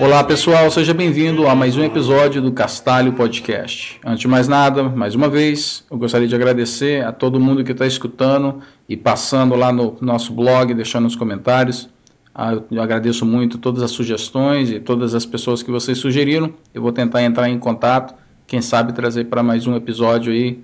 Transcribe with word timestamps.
Olá 0.00 0.24
pessoal, 0.24 0.70
seja 0.70 0.92
bem-vindo 0.92 1.46
a 1.46 1.54
mais 1.54 1.76
um 1.76 1.84
episódio 1.84 2.42
do 2.42 2.50
Castalho 2.52 3.12
Podcast. 3.12 4.00
Antes 4.04 4.20
de 4.20 4.28
mais 4.28 4.48
nada, 4.48 4.82
mais 4.84 5.14
uma 5.14 5.28
vez, 5.28 5.84
eu 5.90 5.96
gostaria 5.96 6.26
de 6.26 6.34
agradecer 6.34 7.04
a 7.04 7.12
todo 7.12 7.38
mundo 7.38 7.62
que 7.62 7.72
está 7.72 7.86
escutando 7.86 8.60
e 8.88 8.96
passando 8.96 9.54
lá 9.54 9.72
no 9.72 9.96
nosso 10.00 10.32
blog, 10.32 10.74
deixando 10.74 11.06
os 11.06 11.14
comentários. 11.14 11.88
Ah, 12.34 12.58
Eu 12.70 12.82
agradeço 12.82 13.24
muito 13.24 13.58
todas 13.58 13.82
as 13.82 13.90
sugestões 13.90 14.70
e 14.70 14.80
todas 14.80 15.14
as 15.14 15.24
pessoas 15.24 15.62
que 15.62 15.70
vocês 15.70 15.98
sugeriram. 15.98 16.52
Eu 16.74 16.82
vou 16.82 16.92
tentar 16.92 17.22
entrar 17.22 17.48
em 17.48 17.58
contato, 17.58 18.14
quem 18.46 18.60
sabe 18.60 18.92
trazer 18.92 19.26
para 19.26 19.42
mais 19.42 19.66
um 19.66 19.76
episódio 19.76 20.32
aí 20.32 20.58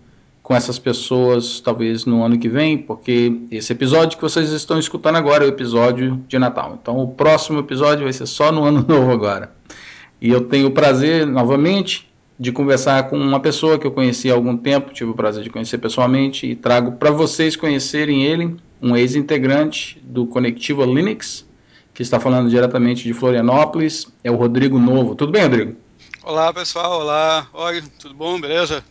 com 0.48 0.56
essas 0.56 0.78
pessoas, 0.78 1.60
talvez 1.60 2.06
no 2.06 2.24
ano 2.24 2.38
que 2.38 2.48
vem, 2.48 2.78
porque 2.78 3.38
esse 3.50 3.70
episódio 3.70 4.16
que 4.16 4.22
vocês 4.22 4.50
estão 4.50 4.78
escutando 4.78 5.16
agora 5.16 5.44
é 5.44 5.46
o 5.46 5.50
episódio 5.50 6.24
de 6.26 6.38
Natal. 6.38 6.78
Então 6.80 6.98
o 6.98 7.08
próximo 7.08 7.58
episódio 7.58 8.04
vai 8.04 8.12
ser 8.14 8.24
só 8.24 8.50
no 8.50 8.64
ano 8.64 8.82
novo 8.88 9.10
agora. 9.12 9.52
E 10.18 10.30
eu 10.30 10.40
tenho 10.40 10.68
o 10.68 10.70
prazer, 10.70 11.26
novamente, 11.26 12.10
de 12.40 12.50
conversar 12.50 13.10
com 13.10 13.18
uma 13.18 13.38
pessoa 13.40 13.78
que 13.78 13.86
eu 13.86 13.90
conheci 13.90 14.30
há 14.30 14.34
algum 14.34 14.56
tempo, 14.56 14.90
tive 14.90 15.10
o 15.10 15.14
prazer 15.14 15.44
de 15.44 15.50
conhecer 15.50 15.76
pessoalmente, 15.76 16.46
e 16.46 16.56
trago 16.56 16.92
para 16.92 17.10
vocês 17.10 17.54
conhecerem 17.54 18.24
ele, 18.24 18.56
um 18.80 18.96
ex-integrante 18.96 20.00
do 20.02 20.26
Conectiva 20.26 20.86
Linux, 20.86 21.46
que 21.92 22.00
está 22.00 22.18
falando 22.18 22.48
diretamente 22.48 23.04
de 23.04 23.12
Florianópolis, 23.12 24.10
é 24.24 24.30
o 24.30 24.36
Rodrigo 24.36 24.78
Novo. 24.78 25.14
Tudo 25.14 25.30
bem, 25.30 25.42
Rodrigo? 25.42 25.76
Olá 26.24 26.54
pessoal, 26.54 27.00
olá, 27.00 27.46
oi, 27.52 27.82
tudo 27.98 28.14
bom, 28.14 28.40
beleza? 28.40 28.82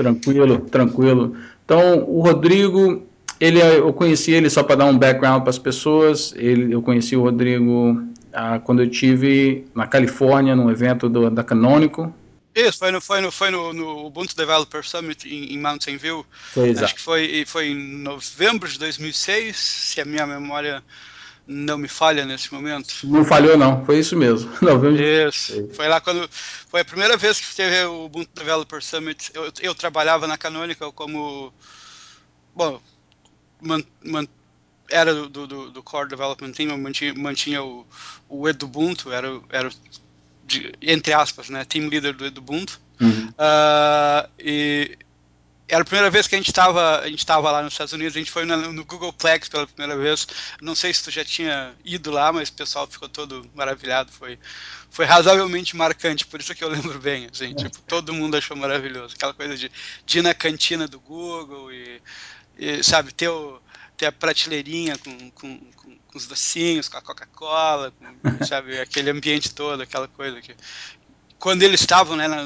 Tranquilo, 0.00 0.60
tranquilo. 0.60 1.36
Então, 1.62 2.04
o 2.08 2.22
Rodrigo, 2.22 3.06
ele, 3.38 3.60
eu 3.60 3.92
conheci 3.92 4.32
ele 4.32 4.48
só 4.48 4.62
para 4.62 4.76
dar 4.76 4.86
um 4.86 4.96
background 4.96 5.42
para 5.42 5.50
as 5.50 5.58
pessoas. 5.58 6.32
Ele, 6.36 6.74
eu 6.74 6.80
conheci 6.80 7.14
o 7.14 7.20
Rodrigo 7.20 8.02
ah, 8.32 8.58
quando 8.58 8.80
eu 8.80 8.90
tive 8.90 9.66
na 9.74 9.86
Califórnia, 9.86 10.56
num 10.56 10.70
evento 10.70 11.06
do, 11.06 11.28
da 11.28 11.44
Canonical. 11.44 12.14
Isso, 12.54 12.78
foi 12.78 12.90
no, 12.90 13.00
foi 13.00 13.20
no, 13.20 13.30
foi 13.30 13.50
no, 13.50 13.74
no 13.74 14.06
Ubuntu 14.06 14.34
Developer 14.34 14.82
Summit 14.82 15.28
em, 15.28 15.52
em 15.52 15.58
Mountain 15.58 15.98
View. 15.98 16.24
Foi 16.54 16.70
Acho 16.70 16.72
exato. 16.72 16.94
que 16.94 17.00
foi, 17.02 17.44
foi 17.46 17.68
em 17.68 17.76
novembro 17.76 18.66
de 18.66 18.78
2006, 18.78 19.54
se 19.54 20.00
a 20.00 20.04
minha 20.06 20.26
memória 20.26 20.82
não 21.52 21.76
me 21.76 21.88
falha 21.88 22.24
nesse 22.24 22.52
momento. 22.54 22.94
Não 23.04 23.24
falhou, 23.24 23.58
não. 23.58 23.84
Foi 23.84 23.98
isso 23.98 24.16
mesmo. 24.16 24.50
Novembro. 24.62 25.02
Isso. 25.02 25.68
Foi 25.74 25.88
lá 25.88 26.00
quando. 26.00 26.28
Foi 26.68 26.80
a 26.80 26.84
primeira 26.84 27.16
vez 27.16 27.40
que 27.40 27.54
teve 27.56 27.84
o 27.86 28.04
Ubuntu 28.04 28.30
Developer 28.34 28.80
Summit. 28.80 29.30
Eu, 29.34 29.52
eu 29.60 29.74
trabalhava 29.74 30.28
na 30.28 30.38
Canonical 30.38 30.92
como. 30.92 31.52
Bom, 32.54 32.80
man, 33.60 33.82
man- 34.04 34.28
era 34.88 35.12
do, 35.14 35.46
do, 35.46 35.70
do 35.70 35.82
Core 35.82 36.08
Development 36.08 36.52
Team, 36.52 36.70
eu 36.70 36.78
mantinha, 36.78 37.14
mantinha 37.14 37.62
o, 37.62 37.86
o 38.28 38.48
Edubuntu, 38.48 39.12
era, 39.12 39.40
era 39.48 39.70
de- 40.44 40.72
entre 40.82 41.12
aspas, 41.12 41.48
né, 41.48 41.64
team 41.64 41.88
leader 41.88 42.12
do 42.14 42.26
Edubuntu. 42.26 42.80
Uhum. 43.00 43.32
Ah, 43.38 44.28
e 44.38 44.96
era 45.70 45.82
a 45.82 45.84
primeira 45.84 46.10
vez 46.10 46.26
que 46.26 46.34
a 46.34 46.38
gente 46.38 46.50
estava 46.50 46.98
a 46.98 47.08
gente 47.08 47.20
estava 47.20 47.48
lá 47.50 47.62
nos 47.62 47.72
Estados 47.72 47.92
Unidos, 47.92 48.16
a 48.16 48.18
gente 48.18 48.30
foi 48.30 48.44
no 48.44 48.84
Google 48.84 49.12
Plex 49.12 49.48
pela 49.48 49.66
primeira 49.68 49.96
vez. 49.96 50.26
Não 50.60 50.74
sei 50.74 50.92
se 50.92 51.04
tu 51.04 51.10
já 51.12 51.24
tinha 51.24 51.72
ido 51.84 52.10
lá, 52.10 52.32
mas 52.32 52.48
o 52.48 52.52
pessoal 52.52 52.88
ficou 52.88 53.08
todo 53.08 53.48
maravilhado. 53.54 54.10
Foi, 54.10 54.36
foi 54.90 55.04
razoavelmente 55.04 55.76
marcante, 55.76 56.26
por 56.26 56.40
isso 56.40 56.54
que 56.56 56.64
eu 56.64 56.68
lembro 56.68 56.98
bem. 56.98 57.28
Assim, 57.32 57.54
tipo, 57.54 57.80
todo 57.82 58.12
mundo 58.12 58.36
achou 58.36 58.56
maravilhoso. 58.56 59.14
Aquela 59.14 59.32
coisa 59.32 59.56
de, 59.56 59.70
de 60.04 60.18
ir 60.18 60.22
na 60.22 60.34
cantina 60.34 60.88
do 60.88 60.98
Google 60.98 61.72
e, 61.72 62.02
e, 62.58 62.82
sabe, 62.82 63.12
ter, 63.14 63.28
o, 63.28 63.62
ter 63.96 64.06
a 64.06 64.12
prateleirinha 64.12 64.98
com, 64.98 65.30
com, 65.30 65.58
com, 65.76 65.98
com 65.98 66.18
os 66.18 66.26
docinhos, 66.26 66.88
com 66.88 66.98
a 66.98 67.02
Coca-Cola, 67.02 67.92
sabe, 68.46 68.78
aquele 68.82 69.10
ambiente 69.10 69.54
todo, 69.54 69.82
aquela 69.82 70.08
coisa 70.08 70.40
que. 70.40 70.56
Quando 71.38 71.62
eles 71.62 71.80
estavam, 71.80 72.16
né, 72.16 72.26
na- 72.28 72.44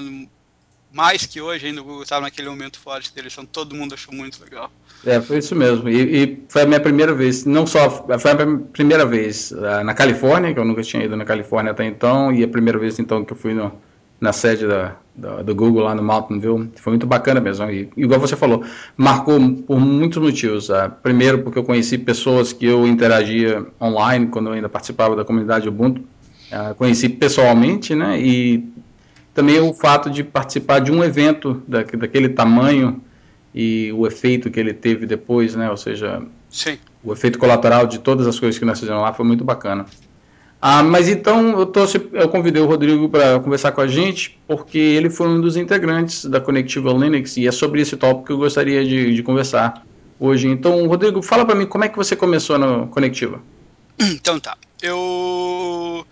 mais 0.95 1.27
que 1.27 1.41
hoje 1.41 1.67
ainda 1.67 1.81
o 1.81 1.85
Google 1.85 2.03
estava 2.05 2.23
naquele 2.23 2.49
momento 2.49 2.79
forte 2.79 3.13
deles, 3.15 3.33
então 3.33 3.45
todo 3.45 3.75
mundo 3.75 3.95
achou 3.95 4.15
muito 4.15 4.43
legal. 4.43 4.71
É, 5.05 5.21
foi 5.21 5.39
isso 5.39 5.55
mesmo. 5.55 5.89
E, 5.89 6.23
e 6.25 6.39
foi 6.49 6.63
a 6.63 6.67
minha 6.67 6.81
primeira 6.81 7.13
vez, 7.13 7.45
não 7.45 7.67
só, 7.67 7.91
foi 8.19 8.31
a 8.31 8.35
minha 8.47 8.59
primeira 8.73 9.05
vez 9.05 9.53
ah, 9.53 9.85
na 9.85 9.93
Califórnia, 9.93 10.55
que 10.55 10.59
eu 10.59 10.65
nunca 10.65 10.83
tinha 10.83 11.05
ido 11.05 11.17
na 11.17 11.25
Califórnia 11.25 11.73
até 11.73 11.85
então, 11.85 12.33
e 12.33 12.43
a 12.43 12.49
primeira 12.49 12.79
vez 12.79 12.99
então 12.99 13.25
que 13.25 13.33
eu 13.33 13.37
fui 13.37 13.53
no, 13.53 13.73
na 14.21 14.33
sede 14.33 14.67
da, 14.67 14.97
da- 15.15 15.43
do 15.43 15.55
Google 15.55 15.83
lá 15.83 15.95
no 15.95 16.03
Mountain 16.03 16.39
View. 16.41 16.71
Foi 16.77 16.93
muito 16.93 17.07
bacana 17.07 17.41
mesmo. 17.41 17.71
E 17.71 17.91
igual 17.97 18.19
você 18.19 18.37
falou, 18.37 18.65
marcou 18.97 19.39
por 19.67 19.79
muitos 19.79 20.23
motivos. 20.23 20.71
ah. 20.71 20.89
Primeiro, 20.89 21.43
porque 21.43 21.59
eu 21.59 21.65
conheci 21.65 21.99
pessoas 21.99 22.53
que 22.53 22.65
eu 22.65 22.87
interagia 22.87 23.67
online 23.81 24.29
quando 24.29 24.47
eu 24.47 24.53
ainda 24.55 24.69
participava 24.71 25.15
da 25.17 25.25
comunidade 25.25 25.69
Ubuntu. 25.69 26.03
Ah, 26.51 26.73
conheci 26.79 27.09
pessoalmente, 27.11 27.95
né? 27.95 28.19
E 28.21 28.65
também 29.35 29.61
o 29.61 29.75
fato 29.75 30.09
de 30.09 30.23
participar 30.23 30.79
de 30.79 30.93
um 30.93 31.03
evento 31.03 31.63
da, 31.67 31.83
daquele 31.83 32.29
tamanho 32.29 33.03
e 33.55 33.93
o 33.93 34.07
efeito 34.07 34.51
que 34.51 34.59
ele 34.59 34.73
teve 34.73 35.07
depois, 35.07 35.55
né? 35.55 35.71
Ou 35.71 35.77
seja, 35.77 36.23
Sim. 36.49 36.79
o 37.03 37.13
efeito 37.13 37.39
colateral 37.39 37.87
de 37.87 37.99
todas 37.99 38.27
as 38.27 38.39
coisas 38.39 38.59
que 38.59 38.65
nós 38.65 38.79
fizemos 38.79 39.03
lá 39.03 39.13
foi 39.13 39.27
muito 39.27 39.45
bacana. 39.45 39.87
Ah, 40.63 40.83
mas 40.83 41.09
então 41.09 41.59
eu, 41.59 41.67
tô, 41.67 41.85
eu 42.13 42.29
convidei 42.31 42.63
o 42.63 42.67
Rodrigo 42.67 43.07
para 43.09 43.39
conversar 43.39 43.73
com 43.73 43.83
a 43.83 43.87
gente, 43.87 44.39
porque 44.49 44.79
ele 44.79 45.11
foi 45.11 45.29
um 45.29 45.39
dos 45.39 45.59
integrantes 45.59 46.25
da 46.25 46.41
Connectiva 46.41 46.91
Linux 46.91 47.37
e 47.37 47.47
é 47.47 47.53
sobre 47.53 47.83
esse 47.83 47.97
tópico 47.99 48.27
que 48.27 48.33
eu 48.33 48.39
gostaria 48.39 48.83
de, 48.83 49.15
de 49.15 49.23
conversar 49.23 49.85
hoje. 50.19 50.49
Então, 50.49 50.87
Rodrigo, 50.87 51.21
fala 51.21 51.45
para 51.45 51.55
mim 51.55 51.67
como 51.67 51.85
é 51.85 51.89
que 51.89 51.97
você 51.97 52.17
começou 52.17 52.59
no 52.59 52.87
Connectiva. 52.87 53.43
Então 54.01 54.41
tá. 54.41 54.57
Eu 54.81 56.07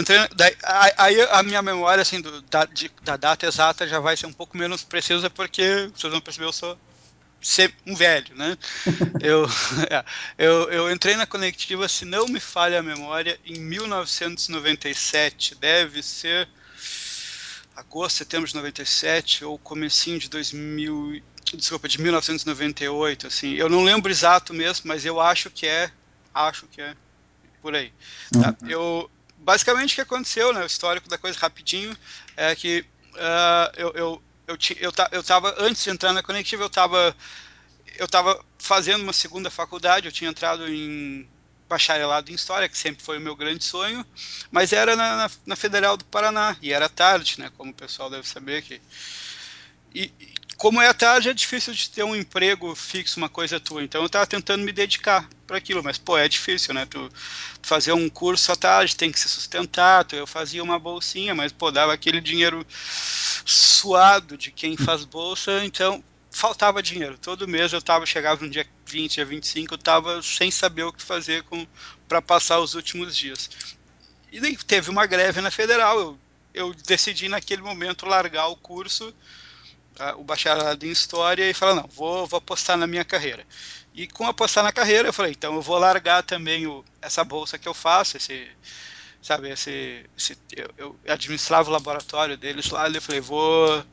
entrei. 0.00 0.18
daí- 0.34 0.56
a- 0.62 1.04
Aí 1.04 1.20
a 1.22 1.42
minha 1.42 1.60
memória 1.62 2.02
assim, 2.02 2.20
do- 2.20 2.42
da, 2.42 2.64
de- 2.64 2.90
da 3.02 3.16
data 3.16 3.46
exata 3.46 3.86
já 3.86 4.00
vai 4.00 4.16
ser 4.16 4.26
um 4.26 4.32
pouco 4.32 4.56
menos 4.56 4.82
precisa, 4.82 5.28
porque 5.30 5.90
vocês 5.94 6.10
vão 6.10 6.20
perceber, 6.20 6.46
eu 6.46 6.52
sou 6.52 6.78
um 7.86 7.94
velho, 7.96 8.34
né? 8.36 8.56
eu, 9.20 9.44
é, 9.90 10.04
eu, 10.38 10.70
eu 10.70 10.90
entrei 10.92 11.16
na 11.16 11.26
Conectiva, 11.26 11.88
se 11.88 12.04
não 12.04 12.26
me 12.26 12.38
falha 12.38 12.78
a 12.78 12.82
memória, 12.82 13.38
em 13.44 13.58
1997. 13.60 15.56
Deve 15.56 16.02
ser 16.02 16.48
agosto, 17.74 18.18
setembro 18.18 18.48
de 18.48 18.54
97 18.54 19.44
ou 19.44 19.58
comecinho 19.58 20.18
de 20.18 20.28
2000, 20.28 21.22
desculpa, 21.54 21.88
de 21.88 22.00
1998, 22.00 23.26
assim. 23.26 23.54
Eu 23.54 23.68
não 23.68 23.82
lembro 23.82 24.10
exato 24.10 24.54
mesmo, 24.54 24.86
mas 24.86 25.04
eu 25.04 25.20
acho 25.20 25.50
que 25.50 25.66
é, 25.66 25.90
acho 26.32 26.66
que 26.66 26.80
é 26.80 26.94
por 27.60 27.74
aí. 27.74 27.92
Tá? 28.32 28.54
Eu 28.68 29.10
basicamente 29.42 29.92
o 29.92 29.94
que 29.96 30.00
aconteceu, 30.00 30.52
né, 30.52 30.62
o 30.62 30.66
histórico 30.66 31.08
da 31.08 31.18
coisa 31.18 31.38
rapidinho 31.38 31.96
é 32.36 32.54
que 32.54 32.84
ah, 33.16 33.72
eu 33.76 33.92
eu 33.94 34.22
eu, 34.48 34.58
eu, 34.80 34.92
eu 35.12 35.22
tava 35.22 35.54
antes 35.58 35.84
de 35.84 35.90
entrar 35.90 36.12
na 36.12 36.22
Conectiva, 36.22 36.62
eu 36.62 36.70
tava 36.70 37.16
eu 37.96 38.08
tava 38.08 38.42
fazendo 38.58 39.02
uma 39.02 39.12
segunda 39.12 39.50
faculdade, 39.50 40.06
eu 40.06 40.12
tinha 40.12 40.30
entrado 40.30 40.68
em 40.68 41.28
bacharelado 41.68 42.30
em 42.30 42.34
História, 42.34 42.68
que 42.68 42.76
sempre 42.76 43.02
foi 43.02 43.18
o 43.18 43.20
meu 43.20 43.34
grande 43.34 43.64
sonho, 43.64 44.04
mas 44.50 44.72
era 44.72 44.94
na, 44.94 45.16
na, 45.16 45.30
na 45.46 45.56
Federal 45.56 45.96
do 45.96 46.04
Paraná, 46.04 46.56
e 46.60 46.72
era 46.72 46.88
tarde, 46.88 47.38
né, 47.38 47.50
como 47.56 47.70
o 47.70 47.74
pessoal 47.74 48.10
deve 48.10 48.28
saber 48.28 48.62
que... 48.62 48.80
E 49.94 50.10
como 50.62 50.80
é 50.80 50.92
tarde, 50.92 51.28
é 51.28 51.34
difícil 51.34 51.74
de 51.74 51.90
ter 51.90 52.04
um 52.04 52.14
emprego 52.14 52.72
fixo, 52.76 53.18
uma 53.18 53.28
coisa 53.28 53.58
tua, 53.58 53.82
então 53.82 54.00
eu 54.00 54.06
estava 54.06 54.24
tentando 54.28 54.62
me 54.62 54.70
dedicar 54.70 55.28
para 55.44 55.58
aquilo, 55.58 55.82
mas, 55.82 55.98
pô, 55.98 56.16
é 56.16 56.28
difícil, 56.28 56.72
né, 56.72 56.86
tu, 56.86 57.10
fazer 57.60 57.92
um 57.92 58.08
curso 58.08 58.52
à 58.52 58.54
tarde, 58.54 58.94
tem 58.94 59.10
que 59.10 59.18
se 59.18 59.28
sustentar, 59.28 60.06
eu 60.12 60.24
fazia 60.24 60.62
uma 60.62 60.78
bolsinha, 60.78 61.34
mas, 61.34 61.50
pô, 61.50 61.72
dava 61.72 61.92
aquele 61.92 62.20
dinheiro 62.20 62.64
suado 63.44 64.38
de 64.38 64.52
quem 64.52 64.76
faz 64.76 65.04
bolsa, 65.04 65.64
então 65.64 66.00
faltava 66.30 66.80
dinheiro. 66.80 67.18
Todo 67.18 67.48
mês 67.48 67.72
eu 67.72 67.82
tava, 67.82 68.06
chegava 68.06 68.44
no 68.44 68.48
dia 68.48 68.64
20, 68.86 69.14
dia 69.14 69.24
25, 69.24 69.74
eu 69.74 69.78
tava 69.78 70.22
sem 70.22 70.52
saber 70.52 70.84
o 70.84 70.92
que 70.92 71.02
fazer 71.02 71.44
para 72.06 72.22
passar 72.22 72.60
os 72.60 72.74
últimos 72.74 73.16
dias. 73.16 73.50
E 74.30 74.38
daí 74.38 74.56
teve 74.56 74.90
uma 74.90 75.06
greve 75.06 75.40
na 75.40 75.50
federal, 75.50 75.98
eu, 75.98 76.18
eu 76.54 76.72
decidi 76.72 77.28
naquele 77.28 77.62
momento 77.62 78.06
largar 78.06 78.46
o 78.46 78.54
curso, 78.54 79.12
o 80.16 80.24
bacharelado 80.24 80.86
em 80.86 80.90
história 80.90 81.48
e 81.48 81.54
falar, 81.54 81.74
não, 81.74 81.88
vou, 81.88 82.26
vou 82.26 82.38
apostar 82.38 82.76
na 82.76 82.86
minha 82.86 83.04
carreira. 83.04 83.46
E 83.94 84.06
com 84.06 84.26
apostar 84.26 84.64
na 84.64 84.72
carreira, 84.72 85.08
eu 85.08 85.12
falei, 85.12 85.32
então 85.32 85.54
eu 85.54 85.62
vou 85.62 85.78
largar 85.78 86.22
também 86.22 86.66
o, 86.66 86.84
essa 87.00 87.22
bolsa 87.22 87.58
que 87.58 87.68
eu 87.68 87.74
faço, 87.74 88.16
esse 88.16 88.48
sabe, 89.22 89.50
esse, 89.50 90.04
esse 90.18 90.36
eu, 90.56 90.68
eu, 90.76 91.00
administrava 91.06 91.68
o 91.70 91.72
laboratório 91.72 92.36
deles 92.36 92.70
lá, 92.70 92.88
e 92.88 92.94
eu 92.96 93.00
falei, 93.02 93.20
vou, 93.20 93.84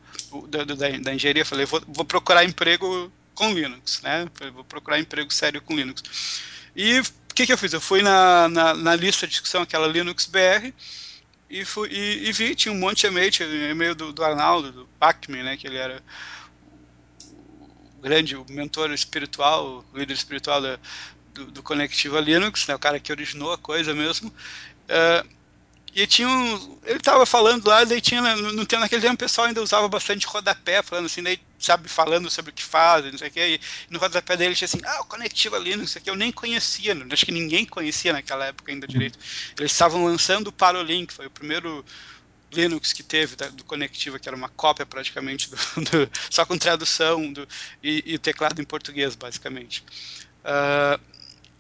da, 0.48 0.64
da, 0.64 0.76
da 0.76 1.14
engenharia, 1.14 1.46
falei, 1.46 1.66
vou, 1.66 1.82
vou 1.88 2.04
procurar 2.04 2.44
emprego 2.44 3.12
com 3.36 3.54
Linux, 3.54 4.02
né, 4.02 4.28
vou 4.54 4.64
procurar 4.64 5.00
emprego 5.00 5.32
sério 5.32 5.62
com 5.62 5.76
Linux. 5.76 6.42
E 6.76 7.00
o 7.00 7.04
que, 7.36 7.46
que 7.46 7.54
eu 7.54 7.58
fiz? 7.58 7.74
Eu 7.74 7.82
fui 7.82 8.02
na, 8.02 8.50
na, 8.50 8.74
na 8.74 8.96
lista 8.96 9.28
de 9.28 9.32
discussão, 9.32 9.62
aquela 9.62 9.88
Linux 9.88 10.26
BR, 10.26 10.74
e, 11.50 11.66
fui, 11.66 11.90
e, 11.90 12.30
e, 12.30 12.32
vi, 12.32 12.56
tinha 12.56 12.72
um 12.72 12.78
monte 12.78 13.02
de 13.02 13.08
e-mail, 13.08 13.32
e-mail 13.72 13.96
do, 13.96 14.14
do 14.14 14.24
Arnaldo, 14.24 14.72
do 14.72 14.90
Pacman, 15.00 15.44
né, 15.44 15.58
que 15.58 15.66
ele 15.66 15.78
era 15.78 16.04
o 17.98 18.02
grande, 18.02 18.36
o 18.36 18.46
mentor 18.50 18.92
espiritual, 18.92 19.84
o 19.92 19.98
líder 19.98 20.14
espiritual 20.14 20.62
da, 20.62 20.80
do, 21.34 21.52
do 21.52 21.64
Conectiva 21.64 22.20
Linux, 22.20 22.68
né, 22.68 22.76
o 22.76 22.80
cara 22.80 23.00
que 23.00 23.12
originou 23.12 23.52
a 23.52 23.58
coisa 23.58 23.94
mesmo. 23.94 24.30
Uh, 24.30 25.39
e 25.96 26.06
tinha 26.06 26.28
um, 26.28 26.80
ele 26.86 26.98
estava 26.98 27.26
falando 27.26 27.68
lá, 27.68 27.84
daí 27.84 28.00
tinha, 28.00 28.22
no, 28.22 28.52
no, 28.52 28.68
naquele 28.80 29.02
tempo 29.02 29.16
o 29.16 29.18
pessoal 29.18 29.48
ainda 29.48 29.62
usava 29.62 29.88
bastante 29.88 30.28
rodapé, 30.28 30.82
falando 30.82 31.06
assim, 31.06 31.24
daí, 31.24 31.40
sabe, 31.58 31.90
falando 31.90 32.30
sobre 32.30 32.52
o 32.52 32.54
que 32.54 32.64
faz, 32.64 33.06
não 33.06 33.18
sei 33.18 33.28
o 33.28 33.32
que, 33.32 33.40
e 33.40 33.62
no 33.90 34.00
rodapé 34.00 34.38
dele 34.38 34.56
tinha 34.56 34.66
assim, 34.66 34.80
ah, 34.86 35.02
o 35.02 35.06
Conectiva 35.06 35.58
Linux, 35.58 35.96
que 35.96 36.10
eu 36.10 36.16
nem 36.16 36.32
conhecia, 36.32 36.96
acho 37.12 37.26
que 37.26 37.32
ninguém 37.32 37.66
conhecia 37.66 38.14
naquela 38.14 38.46
época 38.46 38.72
ainda 38.72 38.88
direito. 38.88 39.18
Eles 39.58 39.72
estavam 39.72 40.06
lançando 40.06 40.48
o 40.48 40.52
Parolink, 40.52 41.14
foi 41.14 41.26
o 41.26 41.32
primeiro 41.32 41.84
Linux 42.52 42.94
que 42.94 43.04
teve 43.04 43.36
da, 43.36 43.48
do 43.50 43.64
Conectiva, 43.64 44.20
que 44.20 44.28
era 44.28 44.36
uma 44.36 44.50
cópia 44.50 44.86
praticamente, 44.86 45.50
do, 45.50 45.58
do, 46.06 46.12
só 46.30 46.46
com 46.46 46.58
tradução 46.58 47.32
do, 47.32 47.48
e, 47.84 48.04
e, 48.06 48.18
teclado 48.18 48.62
em 48.62 48.66
português, 48.66 49.16
basicamente. 49.16 49.84
Uh, 50.44 51.00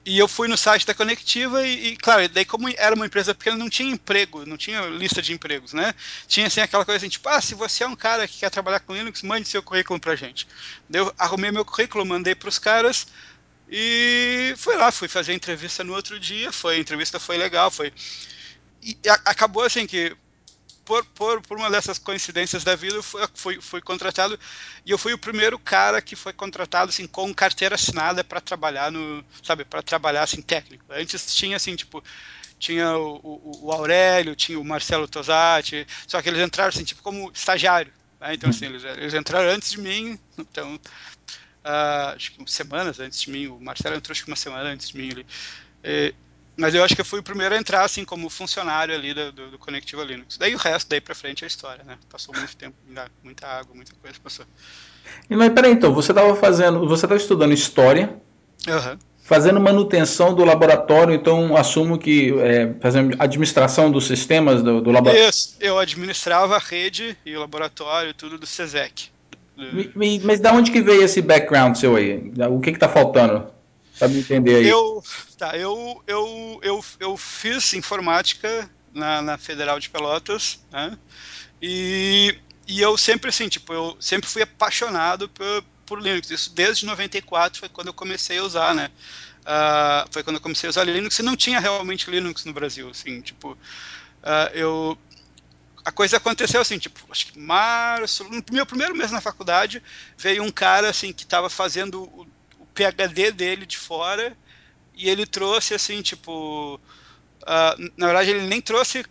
e 0.05 0.17
eu 0.17 0.27
fui 0.27 0.47
no 0.47 0.57
site 0.57 0.85
da 0.87 0.93
Conectiva 0.93 1.65
e, 1.65 1.89
e, 1.89 1.97
claro, 1.97 2.27
daí 2.29 2.45
como 2.45 2.69
era 2.77 2.95
uma 2.95 3.05
empresa 3.05 3.35
pequena, 3.35 3.57
não 3.57 3.69
tinha 3.69 3.91
emprego, 3.91 4.45
não 4.45 4.57
tinha 4.57 4.81
lista 4.87 5.21
de 5.21 5.33
empregos, 5.33 5.73
né? 5.73 5.93
Tinha 6.27 6.47
assim 6.47 6.61
aquela 6.61 6.85
coisa 6.85 6.97
assim, 6.97 7.09
tipo, 7.09 7.27
ah, 7.27 7.41
se 7.41 7.53
você 7.53 7.83
é 7.83 7.87
um 7.87 7.95
cara 7.95 8.27
que 8.27 8.39
quer 8.39 8.49
trabalhar 8.49 8.79
com 8.79 8.95
Linux, 8.95 9.21
mande 9.21 9.47
seu 9.47 9.61
currículo 9.61 9.99
pra 9.99 10.15
gente. 10.15 10.47
Eu 10.91 11.13
arrumei 11.17 11.51
meu 11.51 11.65
currículo, 11.65 12.05
mandei 12.05 12.33
pros 12.33 12.57
caras 12.57 13.07
e 13.69 14.53
fui 14.57 14.75
lá, 14.77 14.91
fui 14.91 15.07
fazer 15.07 15.33
a 15.33 15.35
entrevista 15.35 15.83
no 15.83 15.93
outro 15.93 16.19
dia, 16.19 16.51
foi, 16.51 16.75
a 16.75 16.79
entrevista 16.79 17.19
foi 17.19 17.37
legal, 17.37 17.69
foi... 17.69 17.93
E 18.81 18.97
a, 19.07 19.13
acabou 19.25 19.63
assim 19.63 19.85
que 19.85 20.15
por, 20.89 21.05
por, 21.05 21.41
por 21.41 21.55
uma 21.55 21.69
dessas 21.69 21.99
coincidências 21.99 22.63
da 22.63 22.75
vida, 22.75 22.99
fui, 23.03 23.21
fui, 23.35 23.61
fui 23.61 23.79
contratado 23.79 24.39
e 24.83 24.89
eu 24.89 24.97
fui 24.97 25.13
o 25.13 25.19
primeiro 25.19 25.59
cara 25.59 26.01
que 26.01 26.15
foi 26.15 26.33
contratado 26.33 26.89
assim 26.89 27.05
com 27.05 27.31
carteira 27.31 27.75
assinada 27.75 28.23
para 28.23 28.41
trabalhar 28.41 28.91
no, 28.91 29.23
sabe, 29.43 29.63
para 29.63 29.83
trabalhar 29.83 30.23
assim 30.23 30.41
técnico. 30.41 30.83
Antes 30.89 31.35
tinha 31.35 31.57
assim, 31.57 31.75
tipo, 31.75 32.03
tinha 32.57 32.97
o, 32.97 33.19
o, 33.23 33.67
o, 33.67 33.71
Aurélio, 33.71 34.35
tinha 34.35 34.59
o 34.59 34.65
Marcelo 34.65 35.07
Tosati, 35.07 35.85
só 36.07 36.23
que 36.23 36.29
eles 36.29 36.41
entraram 36.41 36.69
assim, 36.69 36.83
tipo, 36.83 37.03
como 37.03 37.31
estagiário. 37.31 37.93
Né? 38.19 38.33
Então, 38.33 38.49
assim, 38.49 38.65
eles, 38.65 38.83
eles, 38.83 39.13
entraram 39.13 39.47
antes 39.47 39.69
de 39.69 39.79
mim, 39.79 40.17
então, 40.39 40.73
uh, 40.73 42.15
acho 42.15 42.31
que 42.31 42.51
semanas 42.51 42.99
antes 42.99 43.21
de 43.21 43.29
mim, 43.29 43.45
o 43.45 43.59
Marcelo 43.59 43.95
entrou 43.95 44.11
acho 44.11 44.23
que 44.23 44.31
uma 44.31 44.35
semana 44.35 44.71
antes 44.71 44.89
de 44.89 44.97
mim 44.97 45.11
ali. 45.11 45.25
E, 45.83 46.15
mas 46.59 46.75
eu 46.75 46.83
acho 46.83 46.93
que 46.93 47.01
eu 47.01 47.05
fui 47.05 47.19
o 47.19 47.23
primeiro 47.23 47.55
a 47.55 47.57
entrar, 47.57 47.83
assim, 47.83 48.03
como 48.03 48.29
funcionário 48.29 48.93
ali 48.93 49.13
do, 49.13 49.31
do, 49.31 49.51
do 49.51 49.57
Conectiva 49.57 50.03
Linux. 50.03 50.37
Daí 50.37 50.53
o 50.53 50.57
resto, 50.57 50.89
daí 50.89 50.99
pra 50.99 51.15
frente, 51.15 51.43
é 51.43 51.47
história, 51.47 51.83
né? 51.85 51.97
Passou 52.11 52.35
muito 52.35 52.55
tempo, 52.55 52.75
muita 53.23 53.47
água, 53.47 53.73
muita 53.73 53.93
coisa 54.01 54.17
passou. 54.21 54.45
E, 55.29 55.35
mas 55.35 55.53
peraí, 55.53 55.71
então, 55.71 55.93
você 55.93 56.11
estava 56.11 56.35
fazendo, 56.35 56.85
você 56.87 57.05
estava 57.05 57.15
estudando 57.15 57.53
História, 57.53 58.13
uhum. 58.67 58.97
fazendo 59.23 59.59
manutenção 59.59 60.35
do 60.35 60.43
laboratório, 60.43 61.15
então 61.15 61.55
assumo 61.55 61.97
que 61.97 62.37
é, 62.39 62.73
fazendo 62.81 63.15
administração 63.17 63.89
dos 63.89 64.05
sistemas 64.05 64.61
do, 64.61 64.81
do 64.81 64.91
laboratório. 64.91 65.29
Isso, 65.29 65.55
eu 65.61 65.79
administrava 65.79 66.57
a 66.57 66.59
rede 66.59 67.17
e 67.25 67.35
o 67.35 67.39
laboratório, 67.39 68.13
tudo 68.13 68.37
do 68.37 68.45
CESEC. 68.45 69.09
Mas, 69.95 70.23
mas 70.23 70.39
da 70.39 70.53
onde 70.53 70.71
que 70.71 70.81
veio 70.81 71.03
esse 71.03 71.21
background 71.21 71.75
seu 71.75 71.95
aí? 71.95 72.31
O 72.49 72.59
que 72.59 72.71
que 72.71 72.79
tá 72.79 72.87
faltando? 72.87 73.58
Pra 73.99 74.07
me 74.07 74.19
entender 74.19 74.55
aí. 74.55 74.67
Eu, 74.67 75.03
tá, 75.37 75.57
eu, 75.57 76.01
eu, 76.07 76.59
eu, 76.63 76.85
eu 77.01 77.17
fiz 77.17 77.73
informática 77.73 78.69
na, 78.93 79.21
na 79.21 79.37
Federal 79.37 79.77
de 79.77 79.89
Pelotas, 79.89 80.59
né? 80.71 80.97
E, 81.61 82.35
e 82.65 82.79
eu 82.79 82.97
sempre, 82.97 83.29
assim, 83.29 83.49
tipo, 83.49 83.73
eu 83.73 83.97
sempre 83.99 84.29
fui 84.29 84.41
apaixonado 84.41 85.27
por, 85.27 85.63
por 85.85 86.01
Linux. 86.01 86.31
Isso 86.31 86.53
desde 86.55 86.85
94 86.85 87.59
foi 87.59 87.67
quando 87.67 87.87
eu 87.87 87.93
comecei 87.93 88.37
a 88.37 88.43
usar, 88.43 88.73
né? 88.73 88.89
Uh, 89.41 90.07
foi 90.11 90.23
quando 90.23 90.37
eu 90.37 90.41
comecei 90.41 90.67
a 90.67 90.71
usar 90.71 90.85
Linux 90.85 91.19
e 91.19 91.23
não 91.23 91.35
tinha 91.35 91.59
realmente 91.59 92.09
Linux 92.09 92.45
no 92.45 92.53
Brasil, 92.53 92.89
assim, 92.89 93.19
tipo, 93.19 93.51
uh, 93.51 94.49
eu 94.53 94.97
a 95.83 95.91
coisa 95.91 96.17
aconteceu 96.17 96.61
assim, 96.61 96.77
tipo, 96.77 96.99
acho 97.09 97.31
que 97.31 97.39
março, 97.39 98.23
no 98.25 98.43
meu 98.51 98.65
primeiro 98.65 98.95
mês 98.95 99.11
na 99.11 99.21
faculdade, 99.21 99.81
veio 100.17 100.43
um 100.43 100.51
cara 100.51 100.89
assim 100.89 101.11
que 101.11 101.23
estava 101.23 101.49
fazendo 101.49 102.27
PhD 102.79 103.31
dele 103.31 103.65
de 103.65 103.77
fora 103.77 104.35
e 104.95 105.09
ele 105.09 105.25
trouxe 105.25 105.73
assim, 105.73 106.01
tipo. 106.01 106.75
Uh, 107.41 107.91
na 107.97 108.07
verdade, 108.07 108.31
ele 108.31 108.47
nem 108.47 108.61
trouxe. 108.61 109.05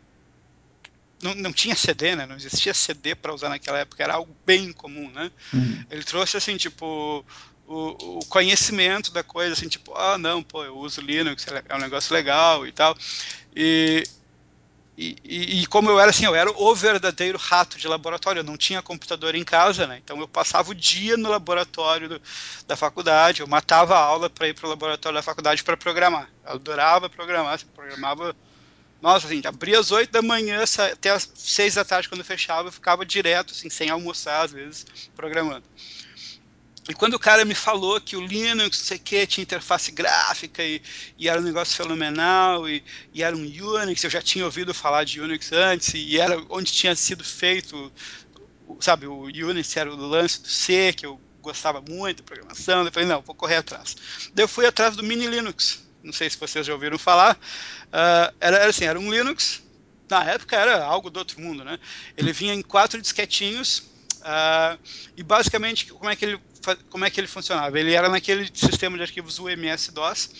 Não, 1.22 1.34
não 1.34 1.52
tinha 1.52 1.74
CD, 1.74 2.14
né? 2.14 2.26
Não 2.26 2.36
existia 2.36 2.72
CD 2.72 3.14
para 3.14 3.34
usar 3.34 3.48
naquela 3.48 3.78
época, 3.78 4.02
era 4.02 4.14
algo 4.14 4.34
bem 4.46 4.72
comum, 4.72 5.10
né? 5.10 5.30
Uhum. 5.52 5.84
Ele 5.90 6.04
trouxe 6.04 6.36
assim, 6.36 6.56
tipo. 6.56 7.24
O, 7.66 8.20
o, 8.20 8.24
conhecimento 8.30 9.12
da 9.12 9.22
coisa, 9.22 9.52
assim, 9.52 9.68
tipo, 9.68 9.92
ah, 9.94 10.16
não, 10.16 10.42
pô, 10.42 10.64
eu 10.64 10.74
uso 10.78 11.02
Linux, 11.02 11.46
é 11.68 11.74
um 11.74 11.78
negócio 11.78 12.14
legal 12.14 12.66
e 12.66 12.72
tal. 12.72 12.96
E, 13.54 14.04
e, 15.00 15.60
e, 15.60 15.66
como 15.68 15.88
eu 15.88 16.00
era 16.00 16.10
assim, 16.10 16.24
eu 16.24 16.34
era 16.34 16.50
o 16.50 16.74
verdadeiro 16.74 17.38
rato 17.38 17.78
de 17.78 17.86
laboratório, 17.86 18.40
eu 18.40 18.44
não 18.44 18.56
tinha 18.56 18.82
computador 18.82 19.36
em 19.36 19.44
casa, 19.44 19.86
né? 19.86 20.00
Então 20.02 20.18
eu 20.18 20.26
passava 20.26 20.72
o 20.72 20.74
dia 20.74 21.16
no 21.16 21.28
laboratório 21.28 22.08
do, 22.08 22.22
da 22.66 22.74
faculdade, 22.74 23.40
eu 23.40 23.46
matava 23.46 23.94
a 23.94 24.00
aula 24.00 24.28
para 24.28 24.48
ir 24.48 24.54
para 24.54 24.66
o 24.66 24.70
laboratório 24.70 25.16
da 25.16 25.22
faculdade 25.22 25.62
para 25.62 25.76
programar. 25.76 26.28
Eu 26.44 26.54
adorava 26.54 27.08
programar, 27.08 27.54
assim, 27.54 27.66
programava. 27.68 28.34
Nossa, 29.00 29.28
assim, 29.28 29.40
abria 29.44 29.78
às 29.78 29.92
8 29.92 30.10
da 30.10 30.20
manhã 30.20 30.64
até 30.92 31.10
às 31.10 31.30
6 31.32 31.76
da 31.76 31.84
tarde 31.84 32.08
quando 32.08 32.24
fechava, 32.24 32.66
eu 32.66 32.72
ficava 32.72 33.06
direto, 33.06 33.52
assim, 33.52 33.70
sem 33.70 33.90
almoçar 33.90 34.42
às 34.42 34.50
vezes, 34.50 34.84
programando. 35.14 35.62
E 36.88 36.94
quando 36.94 37.14
o 37.14 37.18
cara 37.18 37.44
me 37.44 37.54
falou 37.54 38.00
que 38.00 38.16
o 38.16 38.20
Linux, 38.20 38.78
não 38.78 38.86
sei 38.86 38.96
o 38.96 39.00
que, 39.00 39.26
tinha 39.26 39.42
interface 39.42 39.92
gráfica 39.92 40.64
e, 40.64 40.80
e, 41.18 41.28
era 41.28 41.38
um 41.38 41.44
negócio 41.44 41.76
fenomenal 41.76 42.66
e, 42.66 42.82
e, 43.12 43.22
era 43.22 43.36
um 43.36 43.40
Unix, 43.42 44.02
eu 44.02 44.10
já 44.10 44.22
tinha 44.22 44.44
ouvido 44.44 44.72
falar 44.72 45.04
de 45.04 45.20
Unix 45.20 45.52
antes 45.52 45.92
e 45.92 46.18
era 46.18 46.42
onde 46.48 46.72
tinha 46.72 46.96
sido 46.96 47.22
feito, 47.22 47.92
sabe, 48.80 49.06
o 49.06 49.24
Unix 49.24 49.76
era 49.76 49.92
o 49.92 49.96
lance 49.96 50.40
do 50.40 50.48
C, 50.48 50.94
que 50.94 51.04
eu 51.04 51.20
gostava 51.42 51.82
muito 51.82 52.18
da 52.18 52.24
programação, 52.24 52.84
eu 52.84 52.92
falei, 52.92 53.08
não, 53.08 53.20
vou 53.20 53.34
correr 53.34 53.56
atrás. 53.56 53.94
Daí 54.32 54.44
eu 54.44 54.48
fui 54.48 54.64
atrás 54.64 54.96
do 54.96 55.02
Mini 55.02 55.26
Linux, 55.26 55.86
não 56.02 56.12
sei 56.12 56.30
se 56.30 56.38
vocês 56.38 56.66
já 56.66 56.72
ouviram 56.72 56.98
falar, 56.98 57.34
uh, 57.36 58.34
era, 58.40 58.56
era 58.56 58.70
assim, 58.70 58.86
era 58.86 58.98
um 58.98 59.12
Linux, 59.12 59.62
na 60.08 60.24
época 60.24 60.56
era 60.56 60.82
algo 60.82 61.10
do 61.10 61.18
outro 61.18 61.38
mundo, 61.38 61.64
né? 61.64 61.78
Ele 62.16 62.32
vinha 62.32 62.54
em 62.54 62.62
quatro 62.62 63.00
disquetinhos, 63.00 63.80
uh, 64.20 64.78
e 65.16 65.22
basicamente 65.22 65.86
como 65.92 66.08
é 66.08 66.16
que 66.16 66.24
ele 66.24 66.40
como 66.90 67.04
é 67.04 67.10
que 67.10 67.20
ele 67.20 67.26
funcionava? 67.26 67.78
Ele 67.78 67.92
era 67.92 68.08
naquele 68.08 68.48
sistema 68.52 68.96
de 68.96 69.02
arquivos 69.02 69.38
UMS-DOS, 69.38 70.30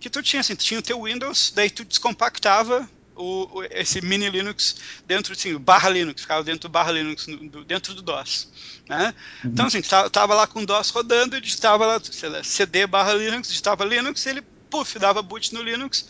que 0.00 0.10
tu 0.10 0.22
tinha 0.22 0.40
assim, 0.40 0.56
tu 0.56 0.64
tinha 0.64 0.80
o 0.80 0.82
teu 0.82 1.02
Windows, 1.02 1.52
daí 1.54 1.70
tu 1.70 1.84
descompactava 1.84 2.88
o, 3.14 3.58
o, 3.58 3.64
esse 3.70 4.00
mini 4.00 4.28
Linux 4.28 4.76
dentro, 5.06 5.32
assim, 5.32 5.56
barra 5.56 5.88
Linux, 5.88 6.22
ficava 6.22 6.42
dentro 6.42 6.68
do 6.68 6.72
barra 6.72 6.92
Linux, 6.92 7.26
do, 7.26 7.64
dentro 7.64 7.94
do 7.94 8.02
DOS. 8.02 8.48
Né? 8.88 9.14
Uhum. 9.44 9.50
Então, 9.50 9.66
assim, 9.66 9.80
tava 10.10 10.34
lá 10.34 10.46
com 10.46 10.60
o 10.60 10.66
DOS 10.66 10.90
rodando, 10.90 11.36
e 11.36 11.40
digitava 11.40 11.86
lá, 11.86 11.94
lá, 11.94 12.44
CD 12.44 12.86
barra 12.86 13.12
Linux, 13.12 13.48
digitava 13.48 13.84
Linux, 13.84 14.26
ele, 14.26 14.42
puf, 14.70 14.98
dava 14.98 15.22
boot 15.22 15.54
no 15.54 15.62
Linux, 15.62 16.08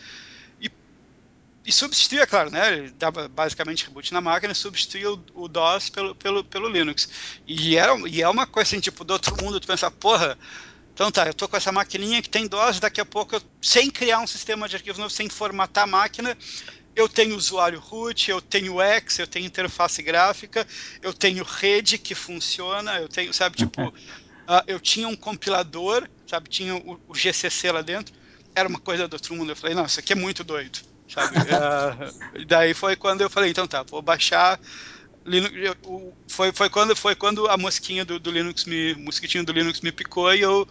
e 1.64 1.72
substituía, 1.72 2.26
claro, 2.26 2.50
né? 2.50 2.76
Ele 2.76 2.90
dava 2.90 3.28
basicamente 3.28 3.86
reboot 3.86 4.12
na 4.12 4.20
máquina, 4.20 4.52
substituía 4.52 5.10
o, 5.12 5.24
o 5.34 5.48
DOS 5.48 5.90
pelo, 5.90 6.14
pelo, 6.14 6.44
pelo 6.44 6.68
Linux. 6.68 7.08
E, 7.46 7.76
era, 7.76 7.96
e 8.08 8.20
é 8.20 8.28
uma 8.28 8.46
coisa 8.46 8.68
assim, 8.68 8.80
tipo, 8.80 9.04
do 9.04 9.12
outro 9.12 9.36
mundo, 9.42 9.60
tu 9.60 9.66
pensar, 9.66 9.90
porra, 9.92 10.36
então 10.92 11.10
tá, 11.10 11.26
eu 11.26 11.34
tô 11.34 11.48
com 11.48 11.56
essa 11.56 11.70
maquininha 11.70 12.20
que 12.20 12.28
tem 12.28 12.48
DOS, 12.48 12.80
daqui 12.80 13.00
a 13.00 13.04
pouco, 13.04 13.36
eu, 13.36 13.42
sem 13.60 13.90
criar 13.90 14.18
um 14.18 14.26
sistema 14.26 14.68
de 14.68 14.74
arquivos 14.74 14.98
novo, 14.98 15.10
sem 15.10 15.28
formatar 15.28 15.84
a 15.84 15.86
máquina, 15.86 16.36
eu 16.96 17.08
tenho 17.08 17.36
usuário 17.36 17.78
root, 17.78 18.28
eu 18.28 18.40
tenho 18.40 18.80
X, 18.80 19.20
eu 19.20 19.26
tenho 19.26 19.46
interface 19.46 20.02
gráfica, 20.02 20.66
eu 21.00 21.14
tenho 21.14 21.44
rede 21.44 21.96
que 21.96 22.14
funciona, 22.14 22.98
eu 22.98 23.08
tenho, 23.08 23.32
sabe, 23.32 23.56
tipo, 23.56 23.86
uh, 23.86 24.62
eu 24.66 24.80
tinha 24.80 25.06
um 25.06 25.16
compilador, 25.16 26.08
sabe, 26.26 26.50
tinha 26.50 26.74
o, 26.74 27.00
o 27.06 27.14
GCC 27.14 27.70
lá 27.70 27.82
dentro, 27.82 28.12
era 28.52 28.68
uma 28.68 28.80
coisa 28.80 29.06
do 29.08 29.14
outro 29.14 29.34
mundo. 29.34 29.52
Eu 29.52 29.56
falei, 29.56 29.74
não, 29.74 29.86
isso 29.86 30.00
aqui 30.00 30.12
é 30.12 30.16
muito 30.16 30.44
doido 30.44 30.91
sabe? 31.12 31.36
uh, 31.38 32.44
daí 32.46 32.74
foi 32.74 32.96
quando 32.96 33.20
eu 33.20 33.30
falei, 33.30 33.50
então 33.50 33.66
tá, 33.66 33.82
vou 33.82 34.02
baixar 34.02 34.60
Linux, 35.24 35.54
foi, 36.28 36.52
foi, 36.52 36.68
quando, 36.68 36.96
foi 36.96 37.14
quando 37.14 37.48
a 37.48 37.56
mosquinha 37.56 38.04
do, 38.04 38.18
do 38.18 38.30
Linux 38.30 38.64
me, 38.64 38.94
mosquitinho 38.96 39.44
do 39.44 39.52
Linux 39.52 39.80
me 39.80 39.92
picou 39.92 40.34
e 40.34 40.40
eu 40.40 40.66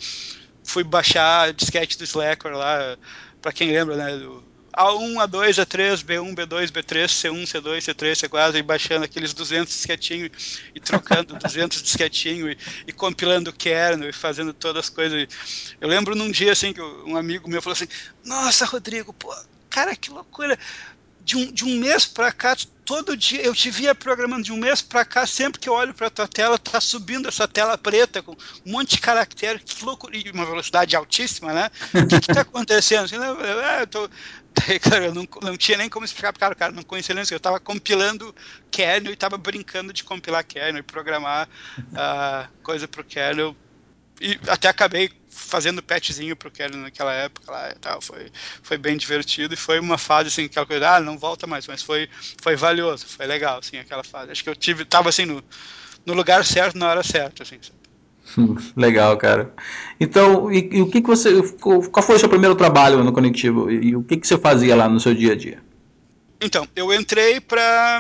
fui 0.63 0.83
baixar 0.83 1.53
disquete 1.53 1.98
do 1.98 2.03
Slackware 2.03 2.55
lá, 2.55 2.98
para 3.41 3.53
quem 3.53 3.71
lembra, 3.71 3.95
né, 3.95 4.17
do, 4.17 4.43
A1, 4.77 5.15
A2, 5.27 5.65
A3, 5.65 6.03
B1, 6.03 6.33
B2, 6.33 6.71
B3, 6.71 7.05
C1, 7.05 7.43
C2, 7.43 7.77
C3, 7.79 8.29
C4, 8.29 8.55
e 8.55 8.62
baixando 8.62 9.03
aqueles 9.03 9.33
200 9.33 9.74
disquetinhos 9.74 10.31
e 10.74 10.79
trocando 10.79 11.36
200 11.38 11.81
disquetinhos 11.81 12.51
e, 12.51 12.57
e 12.88 12.93
compilando 12.93 13.51
kernel 13.51 14.10
e 14.10 14.13
fazendo 14.13 14.53
todas 14.53 14.86
as 14.86 14.89
coisas. 14.89 15.27
Eu 15.79 15.89
lembro 15.89 16.15
num 16.15 16.31
dia 16.31 16.53
assim 16.53 16.74
que 16.74 16.81
um 16.81 17.17
amigo 17.17 17.50
meu 17.50 17.62
falou 17.62 17.74
assim: 17.74 17.88
Nossa, 18.24 18.65
Rodrigo, 18.65 19.13
pô, 19.13 19.33
cara, 19.72 19.96
que 19.96 20.12
loucura! 20.12 20.60
De 21.24 21.38
um, 21.38 21.51
de 21.51 21.63
um 21.63 21.80
mês 21.80 22.06
para 22.06 22.32
cá, 22.32 22.58
todo 22.84 23.16
dia 23.16 23.42
eu 23.42 23.54
te 23.54 23.70
via 23.70 23.94
programando 23.94 24.44
de 24.44 24.51
um 24.51 24.58
mês 24.58 24.82
para 24.82 25.06
cá, 25.06 25.25
sempre 25.25 25.60
que 25.60 25.70
eu 25.70 25.74
olho 25.74 25.94
para 25.94 26.10
tua 26.10 26.28
tela, 26.28 26.58
tá 26.58 26.82
subindo 26.82 27.28
essa 27.28 27.48
tela 27.48 27.78
preta 27.78 28.24
com 28.24 28.32
um 28.32 28.72
monte 28.72 28.96
de 28.96 29.01
caractere, 29.01 29.60
que 29.60 29.86
loucura, 29.86 30.18
e 30.18 30.30
uma 30.32 30.46
velocidade 30.46 30.96
altíssima, 30.96 31.54
né? 31.54 31.70
O 31.94 32.08
que, 32.08 32.20
que 32.20 32.34
tá 32.34 32.42
acontecendo? 32.42 33.13
Eu, 33.13 33.40
eu, 33.40 33.88
tô, 33.88 34.10
cara, 34.82 35.06
eu 35.06 35.13
não, 35.13 35.28
não 35.42 35.56
tinha 35.56 35.78
nem 35.78 35.90
como 35.90 36.06
explicar 36.06 36.34
para 36.34 36.54
o 36.54 36.58
cara, 36.58 36.74
não 36.74 36.84
conhecia 36.84 37.16
nem. 37.16 37.24
Eu 37.30 37.38
estava 37.38 37.60
compilando 37.60 38.36
kernel 38.70 39.12
e 39.12 39.13
estava 39.13 39.38
brincando 39.38 39.94
de 39.94 40.04
compilar 40.04 40.44
kernel 40.44 40.80
e 40.80 40.84
programar 40.84 41.48
uh, 41.78 42.50
coisa 42.63 42.88
para 42.88 43.01
o 43.01 43.06
kernel. 43.06 43.56
E 44.20 44.40
até 44.48 44.68
acabei 44.68 45.12
fazendo 45.41 45.81
patchzinho 45.81 46.36
pro 46.36 46.51
kernel 46.51 46.81
naquela 46.81 47.13
época 47.13 47.51
lá 47.51 47.71
e 47.71 47.75
tal. 47.75 48.01
Foi, 48.01 48.31
foi 48.62 48.77
bem 48.77 48.95
divertido 48.95 49.53
e 49.53 49.57
foi 49.57 49.79
uma 49.79 49.98
fase 49.98 50.29
assim, 50.29 50.45
aquela 50.45 50.65
coisa, 50.65 50.95
ah, 50.95 51.00
não 51.00 51.17
volta 51.17 51.48
mais, 51.48 51.67
mas 51.67 51.81
foi, 51.81 52.07
foi 52.41 52.55
valioso, 52.55 53.05
foi 53.07 53.25
legal, 53.25 53.60
assim, 53.60 53.77
aquela 53.77 54.03
fase. 54.03 54.31
Acho 54.31 54.43
que 54.43 54.50
eu 54.50 54.55
tive, 54.55 54.86
tava 54.86 55.10
assim 55.10 55.25
no, 55.25 55.43
no 56.05 56.13
lugar 56.13 56.45
certo 56.45 56.77
na 56.77 56.89
hora 56.89 57.03
certa, 57.03 57.43
assim. 57.43 57.57
Sabe? 57.62 57.81
Legal, 58.77 59.17
cara. 59.17 59.53
Então, 60.00 60.51
e, 60.51 60.69
e, 60.71 60.81
o 60.81 60.89
que, 60.89 61.01
que 61.01 61.07
você. 61.07 61.41
Qual 61.60 62.05
foi 62.05 62.15
o 62.15 62.19
seu 62.19 62.29
primeiro 62.29 62.55
trabalho 62.55 63.03
no 63.03 63.12
Conectivo? 63.12 63.69
E, 63.69 63.88
e 63.88 63.95
o 63.95 64.03
que, 64.03 64.17
que 64.17 64.27
você 64.27 64.38
fazia 64.38 64.75
lá 64.75 64.88
no 64.88 65.00
seu 65.00 65.13
dia 65.13 65.33
a 65.33 65.36
dia? 65.36 65.60
Então, 66.39 66.67
eu 66.75 66.93
entrei 66.93 67.41
para 67.41 68.00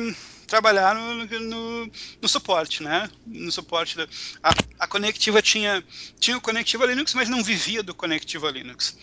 trabalhar 0.51 0.93
no, 0.93 1.25
no, 1.25 1.91
no, 2.21 2.27
suporte, 2.27 2.83
né? 2.83 3.09
No 3.25 3.49
suporte 3.53 3.95
da, 3.95 4.05
a, 4.43 4.53
a 4.79 4.85
Conectiva 4.85 5.41
tinha 5.41 5.81
tinha 6.19 6.35
o 6.35 6.41
Conectiva 6.41 6.85
Linux, 6.85 7.13
mas 7.13 7.29
não 7.29 7.41
vivia 7.41 7.81
do 7.81 7.95
Conectiva 7.95 8.51
Linux. 8.51 8.97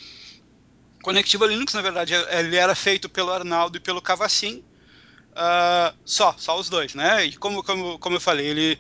Conectiva 1.02 1.46
Linux, 1.46 1.72
na 1.72 1.80
verdade, 1.80 2.12
ele 2.12 2.54
era 2.54 2.74
feito 2.74 3.08
pelo 3.08 3.32
Arnaldo 3.32 3.78
e 3.78 3.80
pelo 3.80 4.02
Cavacin, 4.02 4.62
uh, 5.32 5.96
só, 6.04 6.34
só 6.36 6.58
os 6.58 6.68
dois, 6.68 6.94
né? 6.94 7.24
E 7.24 7.36
como, 7.38 7.62
como, 7.62 7.98
como 7.98 8.16
eu 8.16 8.20
falei, 8.20 8.46
ele 8.46 8.78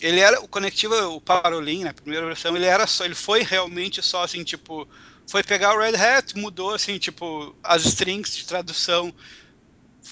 ele 0.00 0.18
era 0.18 0.40
o 0.40 0.48
Conectiva, 0.48 1.06
o 1.06 1.20
Parolin, 1.20 1.84
na 1.84 1.94
primeira 1.94 2.26
versão, 2.26 2.56
ele 2.56 2.66
era 2.66 2.86
só, 2.86 3.04
ele 3.04 3.14
foi 3.14 3.42
realmente 3.42 4.02
só 4.02 4.24
assim, 4.24 4.42
tipo, 4.42 4.88
foi 5.26 5.42
pegar 5.44 5.74
o 5.74 5.78
Red 5.78 5.96
Hat, 5.96 6.36
mudou 6.36 6.74
assim, 6.74 6.98
tipo, 6.98 7.56
as 7.62 7.84
strings 7.86 8.36
de 8.36 8.44
tradução 8.44 9.14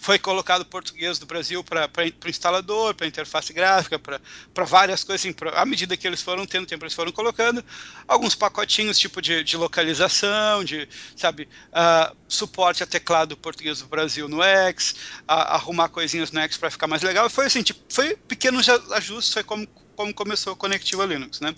foi 0.01 0.19
colocado 0.19 0.65
português 0.65 1.19
do 1.19 1.25
Brasil 1.25 1.63
para 1.63 1.89
o 2.25 2.29
instalador, 2.29 2.95
para 2.95 3.07
interface 3.07 3.53
gráfica, 3.53 3.99
para 3.99 4.65
várias 4.65 5.05
coisas, 5.05 5.23
assim, 5.23 5.33
pra, 5.33 5.51
à 5.51 5.65
medida 5.65 5.97
que 5.97 6.07
eles 6.07 6.21
foram 6.21 6.45
tendo 6.45 6.67
tempo, 6.67 6.85
eles 6.85 6.95
foram 6.95 7.13
colocando 7.13 7.65
alguns 8.07 8.35
pacotinhos 8.35 8.99
tipo 8.99 9.23
de, 9.23 9.45
de 9.45 9.57
localização, 9.57 10.65
de, 10.65 10.89
sabe, 11.17 11.49
uh, 11.69 12.15
suporte 12.29 12.83
a 12.83 12.87
teclado 12.87 13.37
português 13.37 13.79
do 13.79 13.87
Brasil 13.87 14.29
no 14.29 14.43
X, 14.43 14.95
arrumar 15.27 15.89
coisinhas 15.89 16.33
no 16.33 16.41
X 16.41 16.57
para 16.57 16.71
ficar 16.71 16.87
mais 16.87 17.03
legal. 17.03 17.31
Foi 17.31 17.47
assim, 17.47 17.63
tipo, 17.63 17.81
foi 17.89 18.17
pequenos 18.17 18.69
ajustes, 18.69 19.33
foi 19.33 19.45
como, 19.45 19.67
como 19.97 20.13
começou 20.13 20.53
o 20.53 20.57
Conectiva 20.57 21.07
Linux, 21.07 21.41
né? 21.41 21.55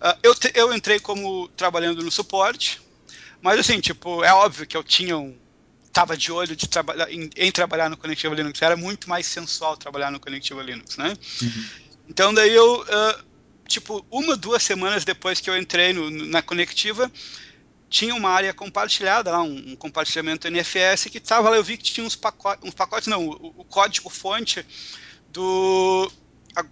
Uh, 0.00 0.18
eu, 0.22 0.34
te, 0.34 0.50
eu 0.54 0.74
entrei 0.74 0.98
como 0.98 1.48
trabalhando 1.48 2.02
no 2.02 2.10
suporte, 2.10 2.80
mas 3.40 3.60
assim, 3.60 3.80
tipo, 3.80 4.24
é 4.24 4.34
óbvio 4.34 4.66
que 4.66 4.76
eu 4.76 4.82
tinha 4.82 5.16
um 5.16 5.38
estava 5.90 6.16
de 6.16 6.32
olho 6.32 6.56
de 6.56 6.68
trabalhar 6.68 7.12
em, 7.12 7.28
em, 7.36 7.52
trabalhar 7.52 7.90
no 7.90 7.96
Conectiva 7.96 8.34
Linux. 8.34 8.62
Era 8.62 8.76
muito 8.76 9.10
mais 9.10 9.26
sensual 9.26 9.76
trabalhar 9.76 10.10
no 10.10 10.20
Conectiva 10.20 10.62
Linux, 10.62 10.96
né? 10.96 11.12
Uhum. 11.42 11.64
Então 12.08 12.32
daí 12.32 12.54
eu, 12.54 12.80
uh, 12.82 13.24
tipo, 13.66 14.04
uma, 14.10 14.36
duas 14.36 14.62
semanas 14.62 15.04
depois 15.04 15.40
que 15.40 15.50
eu 15.50 15.56
entrei 15.56 15.92
no, 15.92 16.10
na 16.10 16.40
Conectiva, 16.40 17.10
tinha 17.88 18.14
uma 18.14 18.30
área 18.30 18.54
compartilhada 18.54 19.32
lá, 19.32 19.42
um, 19.42 19.72
um 19.72 19.76
compartilhamento 19.76 20.48
NFS 20.48 21.06
que 21.10 21.18
estava 21.18 21.50
lá, 21.50 21.56
eu 21.56 21.64
vi 21.64 21.76
que 21.76 21.82
tinha 21.82 22.06
uns 22.06 22.14
pacotes, 22.14 22.66
uns 22.66 22.74
pacotes 22.74 23.08
não, 23.08 23.26
o, 23.26 23.54
o 23.58 23.64
código 23.64 24.08
fonte 24.08 24.64
do 25.28 26.10
a, 26.54 26.64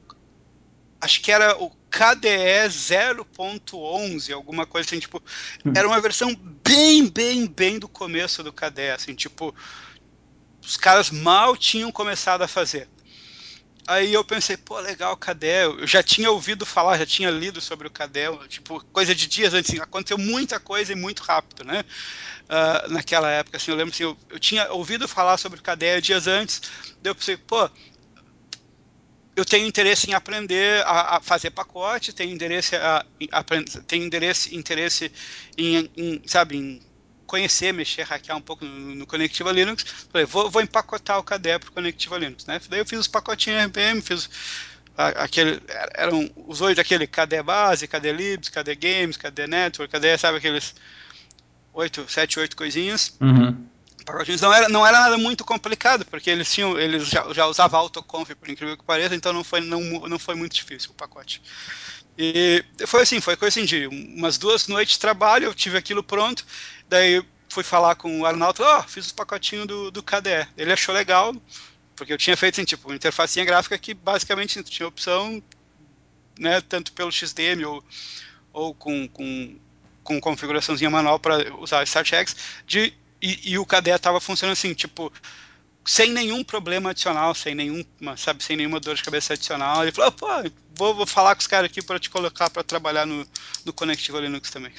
acho 1.00 1.20
que 1.20 1.32
era 1.32 1.56
o 1.60 1.70
KDE 1.90 2.68
0.11, 2.68 4.32
alguma 4.32 4.66
coisa 4.66 4.86
assim, 4.86 5.00
tipo, 5.00 5.22
hum. 5.64 5.72
era 5.74 5.86
uma 5.86 6.00
versão 6.00 6.34
bem, 6.64 7.08
bem, 7.08 7.46
bem 7.46 7.78
do 7.78 7.88
começo 7.88 8.42
do 8.42 8.52
KDE, 8.52 8.90
assim, 8.90 9.14
tipo, 9.14 9.54
os 10.64 10.76
caras 10.76 11.10
mal 11.10 11.56
tinham 11.56 11.90
começado 11.90 12.42
a 12.42 12.48
fazer. 12.48 12.88
Aí 13.86 14.12
eu 14.12 14.22
pensei, 14.22 14.54
pô, 14.54 14.78
legal, 14.78 15.16
KDE, 15.16 15.64
eu 15.64 15.86
já 15.86 16.02
tinha 16.02 16.30
ouvido 16.30 16.66
falar, 16.66 16.98
já 16.98 17.06
tinha 17.06 17.30
lido 17.30 17.58
sobre 17.58 17.88
o 17.88 17.90
KDE, 17.90 18.46
tipo, 18.46 18.84
coisa 18.92 19.14
de 19.14 19.26
dias 19.26 19.54
antes, 19.54 19.70
assim, 19.70 19.80
aconteceu 19.80 20.18
muita 20.18 20.60
coisa 20.60 20.92
e 20.92 20.96
muito 20.96 21.22
rápido, 21.22 21.64
né, 21.64 21.82
uh, 22.50 22.92
naquela 22.92 23.30
época, 23.30 23.56
assim, 23.56 23.70
eu 23.70 23.76
lembro, 23.78 23.94
assim, 23.94 24.02
eu, 24.02 24.18
eu 24.28 24.38
tinha 24.38 24.70
ouvido 24.72 25.08
falar 25.08 25.38
sobre 25.38 25.58
o 25.58 25.62
KDE 25.62 26.02
dias 26.02 26.26
antes, 26.26 26.60
daí 27.00 27.10
eu 27.10 27.14
pensei, 27.14 27.38
pô, 27.38 27.70
eu 29.38 29.44
tenho 29.44 29.68
interesse 29.68 30.10
em 30.10 30.14
aprender 30.14 30.82
a, 30.84 31.16
a 31.16 31.20
fazer 31.20 31.50
pacote, 31.50 32.12
tenho 32.12 32.34
interesse, 32.34 32.74
a, 32.74 33.06
a, 33.30 33.44
tenho 33.86 34.04
interesse, 34.04 34.56
interesse 34.56 35.12
em, 35.56 35.88
em, 35.96 36.20
sabe, 36.26 36.56
em 36.56 36.82
conhecer, 37.24 37.72
mexer, 37.72 38.02
hackear 38.02 38.36
um 38.36 38.40
pouco 38.40 38.64
no, 38.64 38.96
no 38.96 39.06
Conectiva 39.06 39.52
Linux. 39.52 39.84
Falei, 40.10 40.26
vou, 40.26 40.50
vou 40.50 40.60
empacotar 40.60 41.18
o 41.18 41.22
KDE 41.22 41.60
para 41.60 41.68
o 41.68 41.72
Conectiva 41.72 42.18
Linux, 42.18 42.46
né? 42.46 42.60
Daí 42.68 42.80
eu 42.80 42.86
fiz 42.86 42.98
os 42.98 43.06
pacotinhos 43.06 43.64
RPM, 43.66 44.02
fiz 44.02 44.28
aquele, 44.96 45.62
eram 45.94 46.28
os 46.48 46.60
oito 46.60 46.78
daquele 46.78 47.06
KDE 47.06 47.40
base, 47.44 47.86
KDE 47.86 48.12
libs, 48.12 48.48
KDE 48.48 48.74
games, 48.74 49.16
KDE 49.16 49.46
network, 49.46 49.96
KDE, 49.96 50.18
sabe 50.18 50.38
aqueles 50.38 50.74
oito, 51.72 52.06
sete, 52.08 52.40
oito 52.40 52.56
coisinhas. 52.56 53.16
Uhum 53.20 53.68
pacotinhos 54.12 54.40
não 54.40 54.52
era, 54.52 54.68
não 54.68 54.86
era 54.86 54.98
nada 55.00 55.18
muito 55.18 55.44
complicado, 55.44 56.04
porque 56.06 56.30
eles 56.30 56.52
tinham, 56.52 56.78
eles 56.78 57.08
já, 57.08 57.32
já 57.32 57.46
usavam 57.46 57.80
autoconf, 57.80 58.30
por 58.34 58.48
incrível 58.48 58.76
que 58.76 58.84
pareça, 58.84 59.14
então 59.14 59.32
não 59.32 59.44
foi, 59.44 59.60
não, 59.60 59.80
não 59.80 60.18
foi 60.18 60.34
muito 60.34 60.54
difícil 60.54 60.90
o 60.90 60.94
pacote. 60.94 61.42
E 62.16 62.64
foi 62.86 63.02
assim, 63.02 63.20
foi 63.20 63.36
coisa 63.36 63.60
assim 63.60 63.66
de 63.66 63.86
umas 63.86 64.38
duas 64.38 64.66
noites 64.66 64.94
de 64.94 65.00
trabalho, 65.00 65.44
eu 65.44 65.54
tive 65.54 65.78
aquilo 65.78 66.02
pronto, 66.02 66.44
daí 66.88 67.22
fui 67.48 67.62
falar 67.62 67.94
com 67.94 68.20
o 68.20 68.26
Arnaldo, 68.26 68.62
ó, 68.62 68.80
oh, 68.80 68.82
fiz 68.82 69.10
o 69.10 69.14
pacotinho 69.14 69.66
do, 69.66 69.90
do 69.90 70.02
KDE. 70.02 70.48
Ele 70.56 70.72
achou 70.72 70.94
legal, 70.94 71.34
porque 71.94 72.12
eu 72.12 72.18
tinha 72.18 72.36
feito 72.36 72.54
assim, 72.54 72.64
tipo, 72.64 72.88
uma 72.88 72.96
interfacinha 72.96 73.44
gráfica 73.44 73.78
que 73.78 73.94
basicamente 73.94 74.62
tinha 74.64 74.88
opção, 74.88 75.42
né, 76.38 76.60
tanto 76.60 76.92
pelo 76.92 77.10
XDM 77.10 77.64
ou, 77.64 77.84
ou 78.52 78.74
com, 78.74 79.08
com, 79.08 79.56
com 80.02 80.20
configuraçãozinha 80.20 80.90
manual 80.90 81.18
para 81.18 81.54
usar 81.56 81.82
StartX, 81.84 82.36
de 82.66 82.92
e, 83.20 83.52
e 83.52 83.58
o 83.58 83.66
KDE 83.66 83.90
estava 83.90 84.20
funcionando 84.20 84.52
assim, 84.52 84.74
tipo, 84.74 85.12
sem 85.88 86.12
nenhum 86.12 86.44
problema 86.44 86.90
adicional, 86.90 87.34
sem 87.34 87.54
nenhuma, 87.54 88.14
sabe, 88.16 88.44
sem 88.44 88.56
nenhuma 88.58 88.78
dor 88.78 88.94
de 88.94 89.02
cabeça 89.02 89.32
adicional. 89.32 89.82
Ele 89.82 89.90
falou, 89.90 90.12
pô, 90.12 90.26
vou, 90.74 90.94
vou 90.94 91.06
falar 91.06 91.34
com 91.34 91.40
os 91.40 91.46
caras 91.46 91.70
aqui 91.70 91.80
para 91.80 91.98
te 91.98 92.10
colocar 92.10 92.50
para 92.50 92.62
trabalhar 92.62 93.06
no, 93.06 93.26
no 93.64 93.72
Conectivo 93.72 94.20
Linux 94.20 94.50
também. 94.50 94.70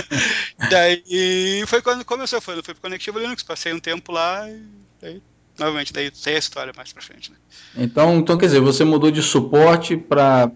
daí 0.70 1.64
foi 1.66 1.80
quando 1.80 2.04
começou, 2.04 2.38
foi, 2.40 2.56
fui 2.56 2.74
pro 2.74 2.82
Conectivo 2.82 3.18
Linux, 3.18 3.42
passei 3.42 3.72
um 3.72 3.80
tempo 3.80 4.12
lá 4.12 4.46
e 4.46 4.62
daí, 5.00 5.22
novamente, 5.58 5.90
daí 5.90 6.10
tem 6.10 6.34
a 6.34 6.38
história 6.38 6.72
mais 6.76 6.92
para 6.92 7.02
frente, 7.02 7.30
né? 7.30 7.38
Então, 7.74 8.18
então, 8.18 8.36
quer 8.36 8.46
dizer, 8.46 8.60
você 8.60 8.84
mudou 8.84 9.10
de 9.10 9.22
suporte 9.22 9.96
para 9.96 10.50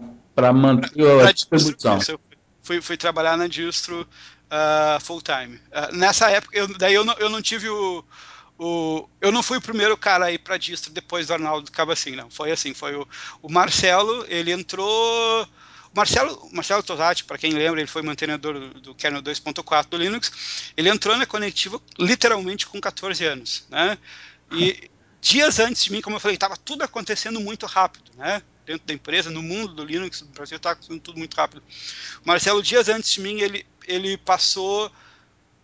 manter 0.53 1.21
a 1.25 1.31
distribuição. 1.31 1.99
Fui, 2.61 2.81
fui 2.81 2.97
trabalhar 2.97 3.35
na 3.35 3.47
distro 3.47 4.07
uh, 4.51 4.99
full 5.01 5.21
time. 5.21 5.55
Uh, 5.55 5.95
nessa 5.95 6.29
época, 6.29 6.57
eu, 6.57 6.67
daí 6.77 6.93
eu 6.93 7.05
não, 7.05 7.13
eu 7.15 7.29
não 7.29 7.41
tive 7.41 7.69
o, 7.69 8.03
o, 8.57 9.07
eu 9.21 9.31
não 9.31 9.43
fui 9.43 9.57
o 9.57 9.61
primeiro 9.61 9.95
cara 9.97 10.25
a 10.25 10.31
ir 10.31 10.39
para 10.39 10.57
distro 10.57 10.91
depois 10.91 11.27
do 11.27 11.33
Arnaldo 11.33 11.71
assim 11.91 12.15
não. 12.15 12.29
Foi 12.29 12.51
assim, 12.51 12.73
foi 12.73 12.95
o, 12.95 13.07
o 13.41 13.51
Marcelo, 13.51 14.25
ele 14.27 14.51
entrou. 14.51 15.47
O 15.93 15.97
Marcelo, 15.97 16.49
Marcelo 16.51 16.83
Tosati, 16.83 17.23
para 17.23 17.37
quem 17.37 17.53
lembra, 17.53 17.79
ele 17.79 17.87
foi 17.87 18.01
mantenedor 18.01 18.53
do, 18.53 18.81
do 18.81 18.95
kernel 18.95 19.21
2.4 19.21 19.87
do 19.87 19.97
Linux. 19.97 20.71
Ele 20.75 20.89
entrou 20.89 21.15
na 21.17 21.25
Conectiva 21.25 21.81
literalmente 21.97 22.67
com 22.67 22.79
14 22.79 23.23
anos, 23.25 23.65
né? 23.69 23.97
E 24.51 24.89
dias 25.21 25.59
antes 25.59 25.83
de 25.83 25.91
mim, 25.91 26.01
como 26.01 26.15
eu 26.15 26.19
falei, 26.19 26.35
estava 26.35 26.55
tudo 26.55 26.83
acontecendo 26.83 27.39
muito 27.39 27.65
rápido, 27.65 28.11
né? 28.15 28.41
Dentro 28.67 28.85
da 28.85 28.93
empresa, 28.93 29.31
no 29.31 29.41
mundo 29.41 29.73
do 29.73 29.83
Linux, 29.83 30.21
no 30.21 30.27
Brasil, 30.27 30.57
estava 30.57 30.73
acontecendo 30.73 30.99
tudo 30.99 31.17
muito 31.17 31.33
rápido. 31.35 31.63
O 32.23 32.27
Marcelo, 32.27 32.61
dias 32.61 32.89
antes 32.89 33.11
de 33.13 33.21
mim, 33.21 33.39
ele 33.39 33.65
ele 33.87 34.17
passou 34.17 34.91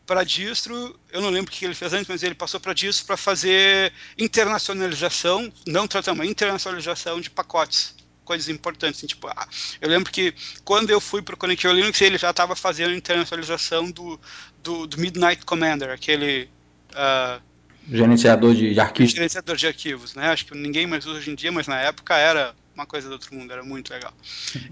para 0.06 0.24
distro, 0.24 0.98
eu 1.12 1.22
não 1.22 1.30
lembro 1.30 1.52
o 1.52 1.56
que 1.56 1.66
ele 1.66 1.74
fez 1.74 1.94
antes, 1.94 2.08
mas 2.08 2.24
ele 2.24 2.36
passou 2.36 2.60
para 2.60 2.74
distro 2.74 3.06
para 3.06 3.18
fazer 3.18 3.94
internacionalização, 4.18 5.52
não 5.68 5.88
tratamento, 5.88 6.30
internacionalização 6.30 7.22
de 7.22 7.30
pacotes, 7.30 7.96
coisas 8.26 8.50
importantes. 8.50 9.00
Assim, 9.00 9.08
tipo, 9.08 9.28
ah, 9.28 9.48
eu 9.80 9.90
lembro 9.90 10.12
que 10.12 10.34
quando 10.64 10.90
eu 10.90 11.00
fui 11.00 11.22
para 11.22 11.36
o 11.36 11.38
Connective 11.38 11.74
Linux, 11.74 12.02
ele 12.02 12.18
já 12.18 12.32
estava 12.32 12.56
fazendo 12.56 12.94
internacionalização 12.94 13.90
do, 13.92 14.20
do, 14.62 14.88
do, 14.88 14.98
Midnight 14.98 15.46
Commander, 15.46 15.90
aquele 15.90 16.50
Uh, 16.94 17.42
gerenciador 17.90 18.54
de, 18.54 18.72
de 18.72 18.80
arquivos. 18.80 19.12
Gerenciador 19.14 19.56
de 19.56 19.66
arquivos, 19.66 20.14
né? 20.14 20.28
Acho 20.28 20.46
que 20.46 20.56
ninguém 20.56 20.86
mais 20.86 21.08
usa 21.08 21.18
hoje 21.18 21.32
em 21.32 21.36
dia, 21.36 21.52
mas 21.52 21.66
na 21.66 21.80
época 21.80 22.16
era 22.16 22.54
uma 22.76 22.86
coisa 22.86 23.08
do 23.08 23.14
outro 23.14 23.34
mundo, 23.36 23.52
era 23.52 23.64
muito 23.64 23.92
legal. 23.92 24.14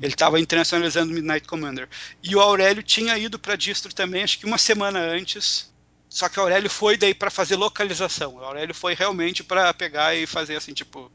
Ele 0.02 0.14
estava 0.14 0.40
internacionalizando 0.40 1.14
Midnight 1.14 1.48
Commander. 1.48 1.88
E 2.24 2.36
o 2.36 2.42
Aurélio 2.42 2.82
tinha 2.82 3.18
ido 3.18 3.38
para 3.38 3.56
distro 3.56 3.94
também, 3.94 4.24
acho 4.24 4.40
que 4.40 4.46
uma 4.46 4.58
semana 4.58 5.00
antes. 5.00 5.72
Só 6.10 6.28
que 6.28 6.38
o 6.38 6.44
Aurélio 6.44 6.70
foi 6.70 6.98
daí 6.98 7.14
para 7.14 7.32
fazer 7.32 7.56
localização. 7.56 8.36
O 8.36 8.44
Aurélio 8.44 8.76
foi 8.76 8.94
realmente 8.94 9.44
para 9.44 9.74
pegar 9.74 10.14
e 10.14 10.28
fazer 10.28 10.58
assim, 10.58 10.74
tipo, 10.74 11.10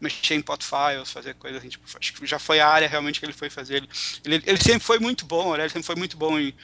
mexer 0.00 0.34
em 0.34 0.40
pot 0.40 0.64
files, 0.64 1.10
fazer 1.10 1.34
coisas 1.34 1.58
assim, 1.58 1.68
tipo, 1.68 1.84
acho 1.98 2.12
que 2.12 2.26
já 2.26 2.38
foi 2.38 2.60
a 2.60 2.68
área 2.68 2.86
realmente 2.86 3.18
que 3.18 3.26
ele 3.26 3.32
foi 3.32 3.50
fazer. 3.50 3.76
Ele, 3.78 3.88
ele, 4.24 4.42
ele 4.46 4.62
sempre 4.62 4.80
foi 4.80 5.00
muito 5.00 5.24
bom, 5.24 5.46
o 5.46 5.48
Aurélio 5.48 5.70
sempre 5.70 5.86
foi 5.86 5.96
muito 5.96 6.16
bom 6.16 6.38
em, 6.38 6.54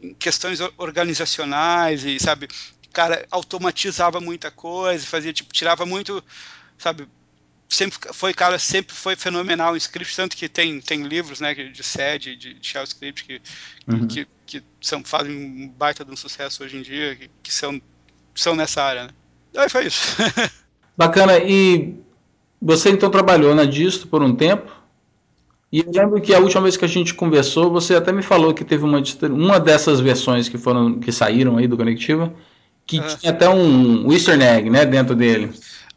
em 0.00 0.14
questões 0.14 0.58
organizacionais 0.78 2.02
e, 2.02 2.18
sabe, 2.18 2.48
cara 2.92 3.26
automatizava 3.30 4.20
muita 4.20 4.50
coisa, 4.50 5.04
fazia 5.04 5.32
tipo 5.32 5.52
tirava 5.52 5.86
muito, 5.86 6.22
sabe, 6.78 7.08
sempre 7.74 7.98
foi 8.12 8.34
cara 8.34 8.58
sempre 8.58 8.94
foi 8.94 9.16
fenomenal 9.16 9.74
em 9.74 9.78
script 9.78 10.14
tanto 10.14 10.36
que 10.36 10.48
tem 10.48 10.80
tem 10.80 11.02
livros 11.02 11.40
né 11.40 11.54
de 11.54 11.82
sede 11.82 12.36
de, 12.36 12.54
de 12.54 12.66
shell 12.66 12.84
script 12.84 13.24
que, 13.24 13.40
uhum. 13.88 14.06
que, 14.06 14.26
que 14.46 14.62
são 14.80 15.02
fazem 15.02 15.34
um 15.34 15.68
baita 15.68 16.04
de 16.04 16.10
um 16.10 16.16
sucesso 16.16 16.62
hoje 16.62 16.76
em 16.76 16.82
dia 16.82 17.16
que, 17.16 17.30
que 17.42 17.52
são 17.52 17.80
são 18.34 18.54
nessa 18.54 18.82
área 18.82 19.04
né? 19.04 19.10
aí 19.56 19.68
foi 19.68 19.86
isso 19.86 20.16
bacana 20.96 21.38
e 21.38 21.94
você 22.60 22.90
então 22.90 23.10
trabalhou 23.10 23.54
na 23.54 23.64
distro 23.64 24.06
por 24.06 24.22
um 24.22 24.34
tempo 24.34 24.70
e 25.72 25.80
eu 25.80 25.90
lembro 25.90 26.20
que 26.20 26.34
a 26.34 26.38
última 26.38 26.62
vez 26.62 26.76
que 26.76 26.84
a 26.84 26.88
gente 26.88 27.14
conversou 27.14 27.70
você 27.70 27.94
até 27.94 28.12
me 28.12 28.22
falou 28.22 28.52
que 28.52 28.64
teve 28.64 28.84
uma 28.84 29.02
uma 29.30 29.58
dessas 29.58 29.98
versões 30.00 30.48
que 30.48 30.58
foram 30.58 31.00
que 31.00 31.10
saíram 31.10 31.56
aí 31.56 31.66
do 31.66 31.76
Conectiva 31.76 32.32
que 32.86 32.98
ah. 32.98 33.16
tinha 33.16 33.32
até 33.32 33.48
um 33.48 34.12
easter 34.12 34.38
egg 34.40 34.68
né 34.68 34.84
dentro 34.84 35.14
dele 35.14 35.52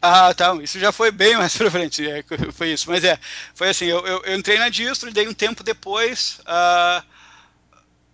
ah, 0.05 0.33
tá. 0.33 0.55
Isso 0.61 0.79
já 0.79 0.91
foi 0.91 1.11
bem 1.11 1.37
mais 1.37 1.55
pra 1.57 1.71
frente. 1.71 2.07
É, 2.07 2.23
foi 2.51 2.73
isso. 2.73 2.89
Mas 2.89 3.03
é, 3.03 3.19
foi 3.53 3.69
assim: 3.69 3.85
eu, 3.85 4.05
eu, 4.05 4.23
eu, 4.23 4.35
entrei 4.35 4.57
na 4.59 4.69
distro 4.69 5.09
e 5.09 5.13
daí 5.13 5.27
um 5.27 5.33
tempo 5.33 5.63
depois. 5.63 6.39
Uh, 6.41 7.15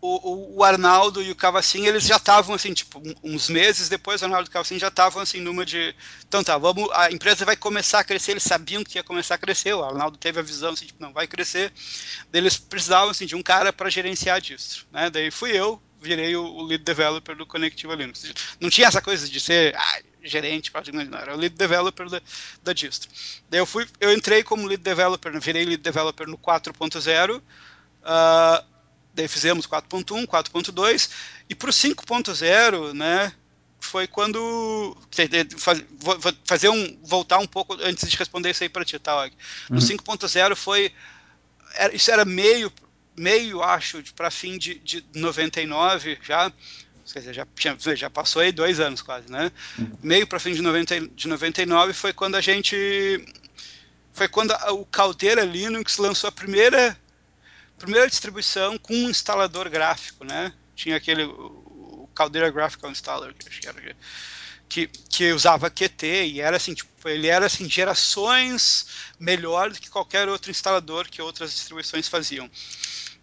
o, 0.02 0.58
o, 0.58 0.64
Arnaldo 0.64 1.22
e 1.22 1.30
o 1.30 1.36
Cavacin, 1.36 1.86
eles 1.86 2.04
já 2.06 2.16
estavam 2.16 2.56
assim, 2.56 2.74
tipo, 2.74 3.00
uns 3.24 3.50
meses 3.50 3.88
depois, 3.88 4.22
o 4.22 4.26
Arnaldo 4.26 4.48
e 4.48 4.50
o 4.50 4.52
Cavacin 4.52 4.80
já 4.80 4.88
estavam 4.88 5.22
assim, 5.22 5.40
numa 5.40 5.64
de. 5.64 5.96
Então 6.28 6.44
tá, 6.44 6.58
vamos, 6.58 6.90
a 6.92 7.12
empresa 7.12 7.46
vai 7.46 7.56
começar 7.56 8.00
a 8.00 8.04
crescer, 8.04 8.32
eles 8.32 8.44
sabiam 8.44 8.84
que 8.84 8.98
ia 8.98 9.04
começar 9.04 9.36
a 9.36 9.38
crescer, 9.38 9.74
o 9.74 9.84
Arnaldo 9.84 10.18
teve 10.18 10.40
a 10.40 10.44
visão 10.44 10.72
assim, 10.72 10.88
tipo, 10.88 11.02
não, 11.02 11.14
vai 11.14 11.28
crescer. 11.28 11.72
Eles 12.34 12.58
precisavam 12.58 13.12
assim, 13.12 13.28
de 13.28 13.36
um 13.36 13.44
cara 13.44 13.72
para 13.72 13.92
gerenciar 13.92 14.38
a 14.38 14.40
distro. 14.40 14.88
Né? 14.92 15.12
Daí 15.12 15.30
fui 15.30 15.52
eu, 15.52 15.80
virei 16.02 16.36
o, 16.36 16.44
o 16.44 16.64
lead 16.64 16.84
developer 16.84 17.36
do 17.36 17.46
Connectiva 17.46 17.96
Linux. 17.96 18.34
Não 18.60 18.70
tinha 18.70 18.88
essa 18.88 19.02
coisa 19.02 19.30
de 19.30 19.40
ser. 19.40 19.76
Ah, 19.76 20.02
gerente, 20.24 20.72
não, 20.94 21.18
era 21.18 21.36
o 21.36 21.38
lead 21.38 21.56
developer 21.56 22.10
da, 22.10 22.22
da 22.64 22.74
distro. 22.74 23.10
Daí 23.50 23.60
eu 23.60 23.66
fui, 23.66 23.88
eu 24.00 24.14
entrei 24.14 24.44
como 24.44 24.68
lead 24.68 24.84
developer, 24.84 25.40
virei 25.40 25.66
lead 25.66 25.82
developer 25.82 26.28
no 26.28 26.38
4.0, 26.38 27.38
uh, 27.38 28.66
daí 29.14 29.28
fizemos 29.28 29.66
4.1, 29.66 30.28
4.2, 30.28 31.10
e 31.50 31.56
para 31.56 31.70
o 31.70 31.74
5.0, 31.74 32.94
né, 32.94 33.34
foi 33.80 34.06
quando 34.06 34.96
fazer 36.46 36.70
um 36.70 37.00
voltar 37.04 37.40
um 37.40 37.48
pouco 37.48 37.76
antes 37.82 38.08
de 38.08 38.16
responder 38.16 38.52
isso 38.52 38.64
aí 38.64 38.70
para 38.70 38.86
ti, 38.86 39.00
tá? 39.00 39.24
Og? 39.24 39.34
No 39.70 39.78
uhum. 39.78 39.82
5.0 39.82 40.56
foi 40.56 40.94
era, 41.76 41.96
isso 41.96 42.12
era 42.12 42.26
meio 42.26 42.72
meio 43.16 43.62
acho 43.62 44.02
para 44.14 44.32
fim 44.32 44.58
de, 44.58 44.76
de 44.80 45.04
99 45.14 46.20
já 46.22 46.52
Quer 47.12 47.20
dizer, 47.20 47.34
já, 47.34 47.46
já 47.96 48.10
passou 48.10 48.42
aí 48.42 48.52
dois 48.52 48.80
anos 48.80 49.02
quase, 49.02 49.30
né? 49.30 49.52
Uhum. 49.78 49.98
Meio 50.02 50.28
para 50.28 50.40
fim 50.40 50.54
de, 50.54 50.62
90, 50.62 51.08
de 51.08 51.28
99 51.28 51.94
foi 51.94 52.14
quando 52.14 52.36
a 52.36 52.42
gente. 52.42 53.26
Foi 54.14 54.28
quando 54.28 54.52
a, 54.52 54.72
o 54.72 54.86
Caldeira 54.86 55.44
Linux 55.44 55.98
lançou 55.98 56.28
a 56.28 56.32
primeira, 56.32 56.98
primeira 57.78 58.08
distribuição 58.08 58.78
com 58.78 58.94
um 58.94 59.10
instalador 59.10 59.70
gráfico, 59.70 60.24
né? 60.24 60.54
Tinha 60.76 60.96
aquele. 60.96 61.24
O 61.24 62.10
Caldeira 62.14 62.50
Graphical 62.50 62.92
Installer, 62.92 63.34
que 63.34 63.48
acho 63.48 63.60
que 63.60 63.68
era. 63.68 63.96
Que, 64.70 64.88
que 64.88 65.34
usava 65.34 65.70
Qt 65.70 66.06
e 66.06 66.40
era 66.40 66.56
assim, 66.56 66.74
tipo, 66.74 67.10
ele 67.10 67.28
era 67.28 67.46
assim, 67.46 67.70
gerações 67.70 68.88
melhor 69.20 69.70
do 69.70 69.78
que 69.78 69.90
qualquer 69.90 70.30
outro 70.30 70.50
instalador 70.50 71.10
que 71.10 71.22
outras 71.22 71.52
distribuições 71.52 72.08
faziam. 72.08 72.50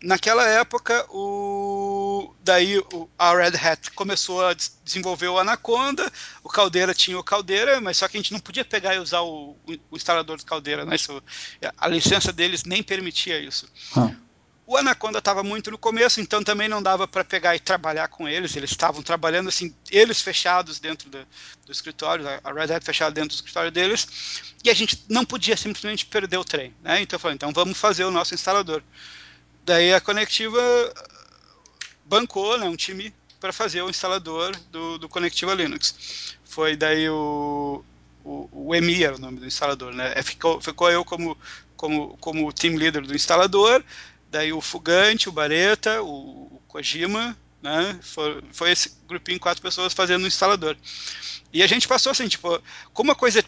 Naquela 0.00 0.46
época, 0.46 1.04
o 1.10 2.32
daí 2.40 2.78
o, 2.78 3.08
a 3.18 3.34
Red 3.34 3.56
Hat 3.56 3.90
começou 3.92 4.46
a 4.46 4.54
desenvolver 4.84 5.26
o 5.26 5.38
Anaconda, 5.38 6.10
o 6.42 6.48
Caldeira 6.48 6.94
tinha 6.94 7.18
o 7.18 7.24
Caldeira, 7.24 7.80
mas 7.80 7.96
só 7.96 8.06
que 8.06 8.16
a 8.16 8.20
gente 8.20 8.32
não 8.32 8.38
podia 8.38 8.64
pegar 8.64 8.94
e 8.94 9.00
usar 9.00 9.22
o, 9.22 9.56
o 9.90 9.96
instalador 9.96 10.36
do 10.36 10.44
Caldeira, 10.44 10.84
né? 10.84 10.94
Isso, 10.94 11.20
a 11.76 11.88
licença 11.88 12.32
deles 12.32 12.62
nem 12.62 12.80
permitia 12.80 13.40
isso. 13.40 13.68
Hum. 13.96 14.14
O 14.70 14.76
Anaconda 14.76 15.18
estava 15.18 15.42
muito 15.42 15.70
no 15.70 15.78
começo, 15.78 16.20
então 16.20 16.44
também 16.44 16.68
não 16.68 16.82
dava 16.82 17.08
para 17.08 17.24
pegar 17.24 17.56
e 17.56 17.58
trabalhar 17.58 18.06
com 18.08 18.28
eles. 18.28 18.54
Eles 18.54 18.70
estavam 18.70 19.02
trabalhando 19.02 19.48
assim, 19.48 19.74
eles 19.90 20.20
fechados 20.20 20.78
dentro 20.78 21.08
do, 21.08 21.26
do, 21.64 21.72
escritório, 21.72 22.26
a 22.44 22.52
Red 22.52 22.74
Hat 22.74 22.84
fechada 22.84 23.10
dentro 23.10 23.30
do 23.30 23.34
escritório 23.34 23.70
deles, 23.70 24.06
e 24.62 24.68
a 24.68 24.74
gente 24.74 25.02
não 25.08 25.24
podia 25.24 25.56
simplesmente 25.56 26.04
perder 26.04 26.36
o 26.36 26.44
trem, 26.44 26.74
né? 26.82 27.00
Então 27.00 27.16
eu 27.16 27.20
falei, 27.20 27.34
então 27.34 27.50
vamos 27.50 27.78
fazer 27.78 28.04
o 28.04 28.10
nosso 28.10 28.34
instalador. 28.34 28.82
Daí 29.68 29.92
a 29.92 30.00
Conectiva 30.00 30.62
bancou 32.06 32.56
né, 32.56 32.64
um 32.64 32.74
time 32.74 33.12
para 33.38 33.52
fazer 33.52 33.82
o 33.82 33.90
instalador 33.90 34.56
do, 34.70 34.96
do 34.96 35.10
Conectiva 35.10 35.52
Linux. 35.52 36.34
Foi 36.42 36.74
daí 36.74 37.06
o, 37.10 37.84
o, 38.24 38.48
o 38.50 38.74
EMI 38.74 39.04
era 39.04 39.16
o 39.16 39.20
nome 39.20 39.38
do 39.38 39.46
instalador, 39.46 39.92
né? 39.92 40.14
É, 40.16 40.22
ficou, 40.22 40.58
ficou 40.58 40.90
eu 40.90 41.04
como, 41.04 41.36
como, 41.76 42.16
como 42.16 42.50
team 42.50 42.76
leader 42.76 43.02
do 43.02 43.14
instalador, 43.14 43.84
daí 44.30 44.54
o 44.54 44.60
Fugante, 44.62 45.28
o 45.28 45.32
Bareta, 45.32 46.00
o, 46.02 46.46
o 46.46 46.62
Kojima, 46.66 47.36
né? 47.60 47.98
Foi, 48.00 48.42
foi 48.50 48.70
esse 48.72 48.96
grupinho, 49.06 49.38
quatro 49.38 49.62
pessoas 49.62 49.92
fazendo 49.92 50.24
o 50.24 50.28
instalador. 50.28 50.78
E 51.52 51.62
a 51.62 51.66
gente 51.66 51.86
passou 51.86 52.10
assim, 52.10 52.26
tipo, 52.26 52.58
como 52.94 53.12
a 53.12 53.14
coisa 53.14 53.44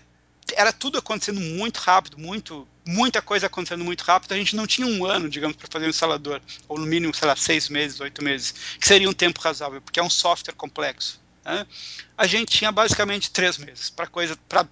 era 0.54 0.70
tudo 0.70 0.98
acontecendo 0.98 1.40
muito 1.40 1.78
rápido, 1.78 2.18
muito 2.18 2.68
muita 2.84 3.20
coisa 3.20 3.46
acontecendo 3.46 3.84
muito 3.84 4.02
rápido, 4.02 4.32
a 4.32 4.36
gente 4.36 4.56
não 4.56 4.66
tinha 4.66 4.86
um 4.86 5.04
ano, 5.04 5.28
digamos, 5.28 5.56
para 5.56 5.68
fazer 5.70 5.86
um 5.86 5.90
instalador, 5.90 6.40
ou 6.68 6.78
no 6.78 6.86
mínimo, 6.86 7.14
sei 7.14 7.28
lá, 7.28 7.36
seis 7.36 7.68
meses, 7.68 8.00
oito 8.00 8.22
meses, 8.22 8.54
que 8.78 8.86
seria 8.86 9.08
um 9.08 9.12
tempo 9.12 9.40
razoável, 9.40 9.80
porque 9.80 10.00
é 10.00 10.02
um 10.02 10.10
software 10.10 10.54
complexo. 10.54 11.20
Né? 11.44 11.66
A 12.16 12.26
gente 12.26 12.56
tinha 12.56 12.70
basicamente 12.70 13.30
três 13.30 13.58
meses 13.58 13.90
para 13.90 14.06
coisa, 14.06 14.36
para 14.48 14.66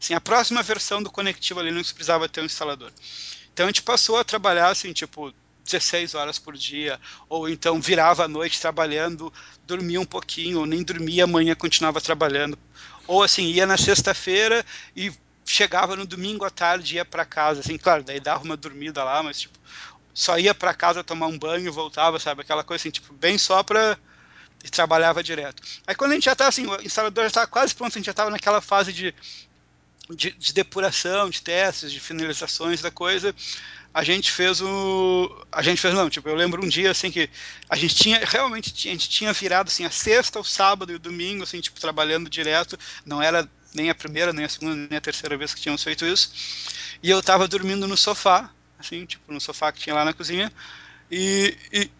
assim, 0.00 0.14
a 0.14 0.20
próxima 0.20 0.62
versão 0.62 1.02
do 1.02 1.10
Conectiva 1.10 1.62
Linux 1.62 1.92
precisava 1.92 2.28
ter 2.28 2.40
um 2.40 2.46
instalador. 2.46 2.92
Então 3.52 3.66
a 3.66 3.68
gente 3.68 3.82
passou 3.82 4.18
a 4.18 4.24
trabalhar 4.24 4.68
assim, 4.68 4.92
tipo 4.92 5.32
16 5.64 6.14
horas 6.14 6.38
por 6.38 6.56
dia, 6.56 7.00
ou 7.28 7.48
então 7.48 7.80
virava 7.80 8.24
a 8.24 8.28
noite 8.28 8.60
trabalhando, 8.60 9.32
dormia 9.66 10.00
um 10.00 10.04
pouquinho, 10.04 10.60
ou 10.60 10.66
nem 10.66 10.82
dormia, 10.82 11.24
amanhã 11.24 11.54
continuava 11.54 12.00
trabalhando. 12.00 12.58
Ou 13.06 13.22
assim, 13.22 13.44
ia 13.46 13.66
na 13.66 13.76
sexta-feira 13.76 14.64
e 14.94 15.12
chegava 15.46 15.94
no 15.94 16.04
domingo 16.04 16.44
à 16.44 16.50
tarde 16.50 16.96
ia 16.96 17.04
para 17.04 17.24
casa, 17.24 17.60
assim, 17.60 17.78
claro, 17.78 18.02
daí 18.02 18.18
dava 18.18 18.44
uma 18.44 18.56
dormida 18.56 19.04
lá, 19.04 19.22
mas 19.22 19.40
tipo, 19.40 19.58
só 20.12 20.38
ia 20.38 20.54
para 20.54 20.74
casa 20.74 21.04
tomar 21.04 21.26
um 21.28 21.38
banho 21.38 21.72
voltava, 21.72 22.18
sabe? 22.18 22.40
Aquela 22.40 22.64
coisa 22.64 22.82
assim, 22.82 22.90
tipo, 22.90 23.14
bem 23.14 23.38
só 23.38 23.62
para 23.62 23.96
e 24.64 24.70
trabalhava 24.70 25.22
direto. 25.22 25.62
Aí 25.86 25.94
quando 25.94 26.12
a 26.12 26.14
gente 26.14 26.24
já 26.24 26.32
estava 26.32 26.48
assim, 26.48 26.66
o 26.66 26.82
instalador 26.82 27.24
já 27.24 27.28
estava 27.28 27.46
quase 27.46 27.74
pronto, 27.74 27.92
a 27.92 27.98
gente 27.98 28.06
já 28.06 28.12
estava 28.12 28.30
naquela 28.30 28.60
fase 28.60 28.92
de, 28.92 29.14
de, 30.10 30.32
de, 30.32 30.52
depuração, 30.52 31.30
de 31.30 31.40
testes, 31.40 31.92
de 31.92 32.00
finalizações 32.00 32.80
da 32.80 32.90
coisa, 32.90 33.34
a 33.94 34.02
gente 34.02 34.32
fez 34.32 34.60
o. 34.60 35.46
A 35.52 35.62
gente 35.62 35.80
fez, 35.80 35.94
não, 35.94 36.10
tipo, 36.10 36.28
eu 36.28 36.34
lembro 36.34 36.64
um 36.64 36.68
dia 36.68 36.90
assim 36.90 37.10
que 37.10 37.30
a 37.68 37.76
gente 37.76 37.94
tinha, 37.94 38.20
realmente, 38.24 38.88
a 38.88 38.92
gente 38.92 39.08
tinha 39.08 39.32
virado 39.32 39.68
assim 39.68 39.84
a 39.84 39.90
sexta, 39.90 40.40
o 40.40 40.44
sábado 40.44 40.92
e 40.92 40.96
o 40.96 40.98
domingo, 40.98 41.44
assim, 41.44 41.60
tipo, 41.60 41.80
trabalhando 41.80 42.28
direto, 42.28 42.78
não 43.04 43.22
era 43.22 43.48
nem 43.76 43.90
a 43.90 43.94
primeira, 43.94 44.32
nem 44.32 44.44
a 44.44 44.48
segunda, 44.48 44.74
nem 44.74 44.96
a 44.96 45.00
terceira 45.00 45.36
vez 45.36 45.52
que 45.54 45.60
tínhamos 45.60 45.84
feito 45.84 46.04
isso. 46.06 46.32
E 47.02 47.10
eu 47.10 47.20
estava 47.20 47.46
dormindo 47.46 47.86
no 47.86 47.96
sofá, 47.96 48.50
assim, 48.78 49.04
tipo, 49.04 49.32
no 49.32 49.40
sofá 49.40 49.70
que 49.70 49.80
tinha 49.80 49.94
lá 49.94 50.04
na 50.04 50.14
cozinha. 50.14 50.50
E, 51.10 51.56
e, 51.72 51.90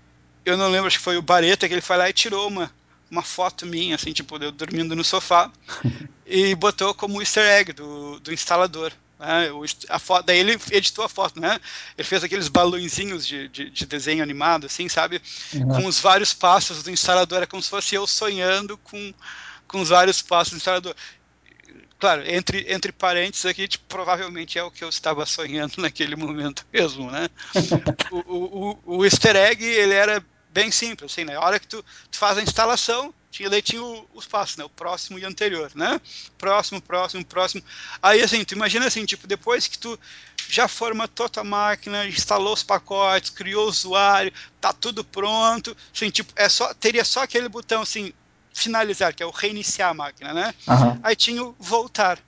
eu 0.45 0.57
não 0.57 0.69
lembro, 0.69 0.87
acho 0.87 0.99
que 0.99 1.05
foi 1.05 1.17
o 1.17 1.23
Bareta 1.23 1.69
que 1.69 1.75
ele 1.75 1.81
foi 1.81 1.97
lá 1.97 2.09
e 2.09 2.13
tirou 2.13 2.49
uma, 2.49 2.73
uma 3.11 3.23
foto 3.23 3.67
minha, 3.67 3.95
assim, 3.95 4.13
tipo, 4.13 4.43
eu 4.43 4.51
dormindo 4.51 4.97
no 4.97 5.05
sofá. 5.05 5.53
e 6.27 6.55
botou 6.55 6.95
como 6.95 7.21
easter 7.21 7.45
egg 7.45 7.73
do, 7.73 8.19
do 8.21 8.33
instalador. 8.33 8.93
Né? 9.19 9.49
a 9.89 9.99
foto, 9.99 10.27
daí 10.27 10.39
ele 10.39 10.59
editou 10.71 11.03
a 11.03 11.09
foto, 11.09 11.41
né? 11.41 11.59
Ele 11.97 12.07
fez 12.07 12.23
aqueles 12.23 12.49
balãozinhos 12.49 13.27
de, 13.27 13.49
de, 13.49 13.71
de, 13.71 13.87
desenho 13.87 14.23
animado, 14.23 14.67
assim, 14.67 14.91
sabe? 14.91 15.23
Uhum. 15.55 15.69
Com 15.69 15.87
os 15.87 15.99
vários 15.99 16.35
passos 16.35 16.83
do 16.83 16.91
instalador, 16.91 17.43
é 17.43 17.47
como 17.47 17.63
se 17.63 17.71
fosse 17.71 17.95
eu 17.95 18.07
sonhando 18.07 18.77
com, 18.77 19.15
com 19.67 19.81
os 19.81 19.89
vários 19.89 20.21
passos 20.21 20.53
do 20.53 20.57
instalador 20.59 20.95
claro, 21.99 22.23
entre, 22.27 22.67
entre 22.73 22.93
parênteses 22.93 23.47
aqui, 23.47 23.67
tipo, 23.67 23.85
provavelmente 23.87 24.59
é 24.59 24.63
o 24.63 24.71
que 24.71 24.85
eu 24.85 24.89
estava 24.89 25.25
sonhando 25.27 25.75
naquele 25.81 26.17
momento 26.17 26.67
mesmo, 26.73 27.11
né? 27.11 27.29
o, 28.11 28.19
o, 28.19 28.79
o, 28.99 29.05
easter 29.05 29.37
egg, 29.37 29.65
ele 29.65 29.95
era 29.95 30.25
bem 30.51 30.71
simples, 30.71 31.13
assim, 31.13 31.25
na 31.25 31.33
né? 31.33 31.39
hora 31.39 31.61
que 31.61 31.67
tu, 31.67 31.85
tu 32.11 32.17
faz 32.17 32.39
a 32.39 32.43
instalação, 32.43 33.13
Tinha, 33.31 33.51
daí 33.51 33.61
tinha 33.61 33.83
o, 33.83 34.09
os 34.15 34.27
passos, 34.27 34.57
né? 34.57 34.65
O 34.65 34.71
próximo 34.71 35.19
e 35.19 35.25
o 35.25 35.29
anterior, 35.29 35.71
né? 35.75 36.01
Próximo, 36.39 36.81
próximo, 36.81 37.25
próximo. 37.25 37.63
Aí, 38.03 38.23
assim, 38.23 38.43
tu 38.45 38.55
imagina 38.55 38.87
assim, 38.87 39.05
tipo, 39.05 39.27
depois 39.27 39.67
que 39.67 39.79
tu 39.79 39.99
já 40.49 40.67
formatou 40.67 41.29
tua 41.29 41.45
máquina, 41.45 42.07
instalou 42.07 42.55
os 42.55 42.63
pacotes, 42.63 43.31
criou 43.31 43.67
o 43.67 43.69
usuário, 43.69 44.33
tá 44.61 44.73
tudo 44.73 45.05
pronto, 45.05 45.77
assim, 45.95 46.09
tipo, 46.09 46.33
é 46.37 46.49
só, 46.49 46.73
teria 46.73 47.05
só 47.05 47.23
aquele 47.23 47.49
botão, 47.49 47.83
assim, 47.83 48.15
finalizar, 48.57 49.15
que 49.15 49.23
é 49.23 49.27
o 49.27 49.31
reiniciar 49.31 49.91
a 49.91 49.95
máquina, 49.95 50.33
né? 50.33 50.55
Uhum. 50.67 50.99
Aí 51.03 51.15
tinha 51.15 51.45
o 51.45 51.55
voltar. 51.59 52.19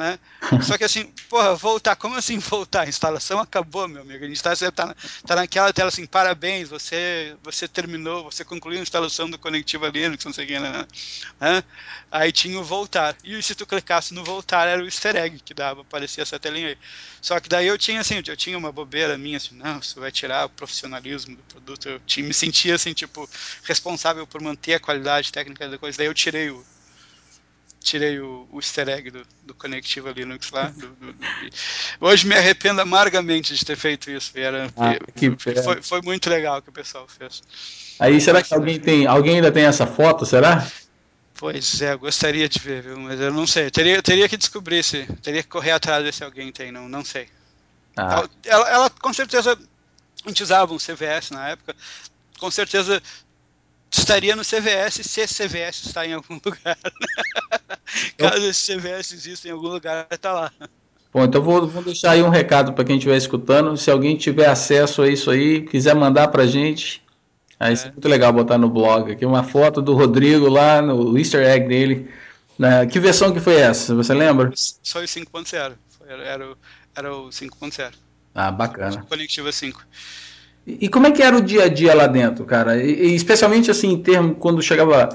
Né? 0.00 0.18
Só 0.64 0.78
que 0.78 0.84
assim, 0.84 1.12
porra, 1.28 1.54
voltar, 1.54 1.94
como 1.94 2.16
assim 2.16 2.38
voltar? 2.38 2.84
A 2.84 2.88
instalação 2.88 3.38
acabou, 3.38 3.86
meu 3.86 4.00
amigo. 4.00 4.24
A 4.24 4.26
gente 4.26 4.36
está 4.42 4.72
tá, 4.72 4.96
tá 5.26 5.36
naquela 5.36 5.70
tela 5.74 5.88
assim, 5.88 6.06
parabéns, 6.06 6.70
você, 6.70 7.36
você 7.42 7.68
terminou, 7.68 8.24
você 8.24 8.42
concluiu 8.42 8.80
a 8.80 8.82
instalação 8.82 9.28
do 9.28 9.38
Conectiva 9.38 9.90
Linux, 9.90 10.24
não 10.24 10.32
sei 10.32 10.46
o 10.46 10.48
que, 10.48 10.58
né? 10.58 10.86
né? 11.38 11.62
Aí 12.10 12.32
tinha 12.32 12.58
o 12.58 12.64
voltar. 12.64 13.14
E 13.22 13.42
se 13.42 13.54
tu 13.54 13.66
clicasse 13.66 14.14
no 14.14 14.24
voltar, 14.24 14.66
era 14.66 14.82
o 14.82 14.86
easter 14.86 15.16
egg 15.16 15.38
que 15.44 15.52
dava, 15.52 15.82
aparecia 15.82 16.22
essa 16.22 16.38
telinha 16.38 16.68
aí. 16.68 16.78
Só 17.20 17.38
que 17.38 17.50
daí 17.50 17.66
eu 17.66 17.76
tinha 17.76 18.00
assim, 18.00 18.22
eu 18.26 18.36
tinha 18.38 18.56
uma 18.56 18.72
bobeira 18.72 19.18
minha, 19.18 19.36
assim, 19.36 19.54
não, 19.54 19.80
isso 19.80 20.00
vai 20.00 20.10
tirar 20.10 20.46
o 20.46 20.48
profissionalismo 20.48 21.36
do 21.36 21.42
produto. 21.42 21.90
Eu 21.90 22.00
tinha, 22.06 22.26
me 22.26 22.32
sentia 22.32 22.74
assim, 22.74 22.94
tipo, 22.94 23.28
responsável 23.64 24.26
por 24.26 24.40
manter 24.40 24.72
a 24.72 24.80
qualidade 24.80 25.30
técnica 25.30 25.68
da 25.68 25.76
coisa. 25.76 25.98
Daí 25.98 26.06
eu 26.06 26.14
tirei 26.14 26.48
o 26.48 26.64
tirei 27.82 28.20
o, 28.20 28.46
o 28.52 28.58
easter 28.58 28.88
egg 28.88 29.10
do, 29.10 29.26
do 29.42 29.54
Conectiva 29.54 30.12
Linux 30.12 30.50
lá. 30.50 30.68
Do, 30.68 30.88
do, 30.88 31.14
hoje 32.00 32.26
me 32.26 32.34
arrependo 32.34 32.80
amargamente 32.80 33.54
de 33.54 33.64
ter 33.64 33.76
feito 33.76 34.10
isso. 34.10 34.32
Era, 34.34 34.70
ah, 34.76 34.94
foi, 35.62 35.82
foi, 35.82 36.02
muito 36.02 36.28
legal 36.28 36.60
que 36.60 36.68
o 36.68 36.72
pessoal 36.72 37.06
fez. 37.08 37.42
Aí 37.98 38.20
será 38.20 38.42
que 38.42 38.54
alguém 38.54 38.78
tem. 38.78 39.06
Alguém 39.06 39.36
ainda 39.36 39.50
tem 39.50 39.64
essa 39.64 39.86
foto, 39.86 40.24
será? 40.26 40.66
Pois 41.34 41.80
é, 41.80 41.96
gostaria 41.96 42.48
de 42.48 42.58
ver, 42.58 42.82
viu? 42.82 42.98
mas 42.98 43.18
eu 43.18 43.32
não 43.32 43.46
sei. 43.46 43.70
Teria, 43.70 44.02
teria 44.02 44.28
que 44.28 44.36
descobrir 44.36 44.84
se. 44.84 45.06
Teria 45.22 45.42
que 45.42 45.48
correr 45.48 45.70
atrás 45.72 46.04
de 46.04 46.12
se 46.12 46.22
alguém 46.22 46.52
tem, 46.52 46.70
não, 46.70 46.88
não 46.88 47.02
sei. 47.02 47.28
Ah. 47.96 48.28
Ela, 48.44 48.68
ela, 48.68 48.90
com 48.90 49.12
certeza. 49.12 49.58
A 50.22 50.28
gente 50.28 50.42
usava 50.42 50.74
um 50.74 50.76
CVS 50.76 51.30
na 51.30 51.48
época. 51.48 51.74
Com 52.38 52.50
certeza 52.50 53.02
estaria 53.98 54.36
no 54.36 54.42
CVS 54.42 55.00
se 55.02 55.20
esse 55.20 55.34
CVS 55.34 55.86
está 55.86 56.06
em 56.06 56.12
algum 56.12 56.38
lugar. 56.44 56.78
Caso 58.16 58.46
esse 58.46 58.74
CVS 58.74 59.12
exista 59.12 59.48
em 59.48 59.50
algum 59.50 59.68
lugar, 59.68 60.06
está 60.10 60.32
lá. 60.32 60.52
Bom, 61.12 61.24
então 61.24 61.42
vou, 61.42 61.66
vou 61.66 61.82
deixar 61.82 62.12
aí 62.12 62.22
um 62.22 62.28
recado 62.28 62.72
para 62.72 62.84
quem 62.84 62.96
estiver 62.96 63.16
escutando. 63.16 63.76
Se 63.76 63.90
alguém 63.90 64.16
tiver 64.16 64.46
acesso 64.46 65.02
a 65.02 65.08
isso 65.08 65.30
aí, 65.30 65.62
quiser 65.62 65.94
mandar 65.94 66.28
para 66.28 66.46
gente, 66.46 67.02
aí 67.58 67.74
é. 67.74 67.78
é 67.78 67.90
muito 67.90 68.08
legal 68.08 68.32
botar 68.32 68.58
no 68.58 68.70
blog 68.70 69.10
aqui 69.10 69.26
uma 69.26 69.42
foto 69.42 69.82
do 69.82 69.94
Rodrigo 69.94 70.48
lá 70.48 70.80
no 70.80 71.18
Easter 71.18 71.44
egg 71.44 71.66
dele. 71.66 72.08
Que 72.92 73.00
versão 73.00 73.32
que 73.32 73.40
foi 73.40 73.56
essa? 73.56 73.94
Você 73.94 74.14
lembra? 74.14 74.52
Só 74.54 75.00
o 75.00 75.02
5.0. 75.02 75.74
Era, 76.06 76.22
era, 76.22 76.52
o, 76.52 76.56
era 76.94 77.14
o 77.14 77.28
5.0. 77.28 77.92
Ah, 78.34 78.50
bacana. 78.50 79.04
Conectiva 79.08 79.50
5. 79.50 79.84
E 80.66 80.88
como 80.88 81.06
é 81.06 81.10
que 81.10 81.22
era 81.22 81.36
o 81.36 81.40
dia 81.40 81.64
a 81.64 81.68
dia 81.68 81.94
lá 81.94 82.06
dentro, 82.06 82.44
cara? 82.44 82.82
E, 82.82 83.14
especialmente 83.14 83.70
assim, 83.70 83.92
em 83.92 84.02
termos 84.02 84.36
quando 84.38 84.62
chegava 84.62 85.08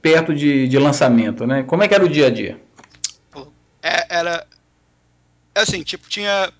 perto 0.00 0.34
de, 0.34 0.68
de 0.68 0.78
lançamento, 0.78 1.46
né? 1.46 1.62
Como 1.62 1.82
é 1.82 1.88
que 1.88 1.94
era 1.94 2.04
o 2.04 2.08
dia 2.08 2.26
a 2.26 2.30
dia? 2.30 2.60
É, 3.82 4.18
era 4.18 4.46
assim, 5.54 5.82
tipo, 5.82 6.08
tinha 6.08 6.52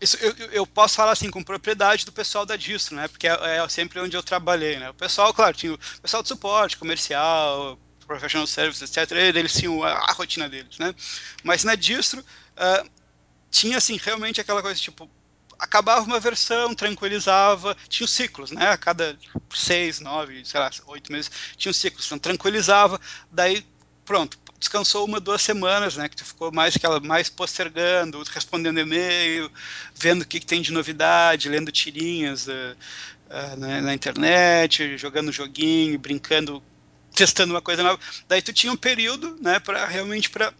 isso, 0.00 0.18
eu, 0.20 0.34
eu, 0.52 0.66
posso 0.66 0.94
falar 0.94 1.12
assim 1.12 1.30
com 1.30 1.42
propriedade 1.42 2.04
do 2.04 2.12
pessoal 2.12 2.44
da 2.44 2.54
distro, 2.54 2.94
né? 2.94 3.08
Porque 3.08 3.26
é, 3.26 3.56
é, 3.56 3.68
sempre 3.68 3.98
onde 3.98 4.16
eu 4.16 4.22
trabalhei, 4.22 4.78
né? 4.78 4.90
O 4.90 4.94
pessoal, 4.94 5.32
claro, 5.32 5.56
tinha 5.56 5.72
o 5.72 5.78
pessoal 6.02 6.22
de 6.22 6.28
suporte, 6.28 6.76
comercial, 6.76 7.78
professional 8.06 8.46
service, 8.46 8.84
etc. 8.84 9.10
Eles 9.12 9.54
tinham 9.54 9.82
a, 9.82 9.92
a 9.92 10.12
rotina 10.12 10.48
deles, 10.48 10.78
né? 10.78 10.94
Mas 11.42 11.64
na 11.64 11.74
distro 11.74 12.20
uh, 12.20 12.90
tinha 13.50 13.78
assim 13.78 13.98
realmente 14.02 14.40
aquela 14.40 14.60
coisa 14.60 14.78
tipo 14.78 15.08
acabava 15.58 16.04
uma 16.04 16.20
versão, 16.20 16.74
tranquilizava, 16.74 17.76
tinha 17.88 18.04
os 18.04 18.12
ciclos, 18.12 18.50
né? 18.50 18.68
A 18.68 18.76
cada 18.76 19.18
seis, 19.54 20.00
nove, 20.00 20.44
sei 20.44 20.60
lá, 20.60 20.70
oito 20.86 21.12
meses 21.12 21.30
tinha 21.56 21.70
os 21.70 21.76
ciclos, 21.76 22.06
então 22.06 22.18
tranquilizava, 22.18 23.00
daí 23.30 23.64
pronto, 24.04 24.38
descansou 24.58 25.04
uma, 25.04 25.20
duas 25.20 25.42
semanas, 25.42 25.96
né? 25.96 26.08
Que 26.08 26.16
tu 26.16 26.24
ficou 26.24 26.52
mais 26.52 26.76
aquela, 26.76 27.00
mais 27.00 27.28
postergando, 27.28 28.22
respondendo 28.30 28.78
e-mail, 28.78 29.50
vendo 29.94 30.22
o 30.22 30.26
que, 30.26 30.40
que 30.40 30.46
tem 30.46 30.62
de 30.62 30.72
novidade, 30.72 31.48
lendo 31.48 31.72
tirinhas 31.72 32.46
uh, 32.46 32.50
uh, 32.50 33.56
na, 33.56 33.80
na, 33.82 33.94
internet, 33.94 34.96
jogando 34.96 35.32
joguinho, 35.32 35.98
brincando, 35.98 36.62
testando 37.14 37.52
uma 37.54 37.62
coisa 37.62 37.82
nova. 37.82 38.00
Daí 38.28 38.40
tu 38.40 38.52
tinha 38.52 38.72
um 38.72 38.76
período, 38.76 39.36
né? 39.40 39.58
Para 39.58 39.86
realmente 39.86 40.30
para 40.30 40.52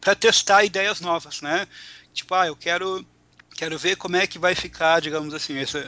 para 0.00 0.14
testar 0.14 0.64
ideias 0.64 1.00
novas, 1.00 1.42
né? 1.42 1.66
Tipo, 2.14 2.34
ah, 2.34 2.46
eu 2.46 2.56
quero 2.56 3.06
Quero 3.60 3.78
ver 3.78 3.94
como 3.96 4.16
é 4.16 4.26
que 4.26 4.38
vai 4.38 4.54
ficar, 4.54 5.02
digamos 5.02 5.34
assim, 5.34 5.58
esse, 5.58 5.86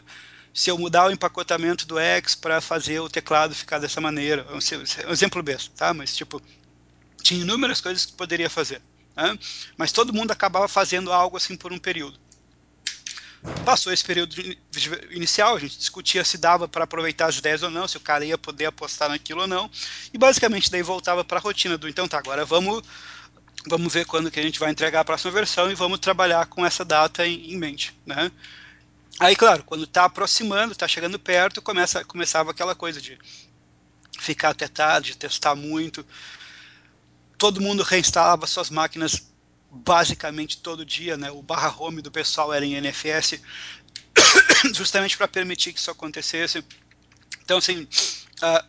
se 0.52 0.68
eu 0.68 0.76
mudar 0.76 1.06
o 1.06 1.10
empacotamento 1.10 1.86
do 1.86 1.98
X 1.98 2.34
para 2.34 2.60
fazer 2.60 3.00
o 3.00 3.08
teclado 3.08 3.54
ficar 3.54 3.78
dessa 3.78 3.98
maneira. 3.98 4.46
É 4.46 5.08
um 5.08 5.10
exemplo 5.10 5.42
besta, 5.42 5.72
tá? 5.74 5.94
Mas, 5.94 6.14
tipo, 6.14 6.38
tinha 7.22 7.40
inúmeras 7.40 7.80
coisas 7.80 8.04
que 8.04 8.12
poderia 8.12 8.50
fazer. 8.50 8.82
Né? 9.16 9.38
Mas 9.74 9.90
todo 9.90 10.12
mundo 10.12 10.32
acabava 10.32 10.68
fazendo 10.68 11.10
algo 11.10 11.38
assim 11.38 11.56
por 11.56 11.72
um 11.72 11.78
período. 11.78 12.20
Passou 13.64 13.90
esse 13.90 14.04
período 14.04 14.36
inicial, 15.10 15.56
a 15.56 15.58
gente 15.58 15.78
discutia 15.78 16.22
se 16.24 16.36
dava 16.36 16.68
para 16.68 16.84
aproveitar 16.84 17.28
as 17.28 17.38
ideias 17.38 17.62
ou 17.62 17.70
não, 17.70 17.88
se 17.88 17.96
o 17.96 18.00
cara 18.00 18.22
ia 18.22 18.36
poder 18.36 18.66
apostar 18.66 19.08
naquilo 19.08 19.40
ou 19.40 19.46
não, 19.46 19.70
e 20.12 20.18
basicamente 20.18 20.70
daí 20.70 20.82
voltava 20.82 21.24
para 21.24 21.38
a 21.38 21.40
rotina 21.40 21.78
do 21.78 21.88
então 21.88 22.06
tá, 22.06 22.18
agora 22.18 22.44
vamos 22.44 22.82
vamos 23.66 23.92
ver 23.92 24.06
quando 24.06 24.30
que 24.30 24.40
a 24.40 24.42
gente 24.42 24.58
vai 24.58 24.70
entregar 24.70 25.00
a 25.00 25.04
próxima 25.04 25.32
versão 25.32 25.70
e 25.70 25.74
vamos 25.74 25.98
trabalhar 25.98 26.46
com 26.46 26.64
essa 26.64 26.84
data 26.84 27.26
em, 27.26 27.52
em 27.52 27.56
mente, 27.56 27.96
né? 28.04 28.30
Aí, 29.20 29.36
claro, 29.36 29.62
quando 29.64 29.84
está 29.84 30.04
aproximando, 30.04 30.72
está 30.72 30.88
chegando 30.88 31.18
perto, 31.18 31.62
começa, 31.62 32.04
começava 32.04 32.50
aquela 32.50 32.74
coisa 32.74 33.00
de 33.00 33.18
ficar 34.18 34.50
até 34.50 34.66
tarde, 34.66 35.16
testar 35.16 35.54
muito. 35.54 36.04
Todo 37.38 37.60
mundo 37.60 37.82
reinstalava 37.82 38.46
suas 38.46 38.70
máquinas 38.70 39.30
basicamente 39.70 40.58
todo 40.58 40.84
dia, 40.84 41.16
né? 41.16 41.30
O 41.30 41.42
barra 41.42 41.74
home 41.78 42.02
do 42.02 42.10
pessoal 42.10 42.52
era 42.52 42.64
em 42.64 42.80
NFS, 42.80 43.40
justamente 44.74 45.16
para 45.16 45.28
permitir 45.28 45.72
que 45.72 45.78
isso 45.78 45.90
acontecesse. 45.90 46.64
Então, 47.44 47.58
assim, 47.58 47.88
a, 48.40 48.64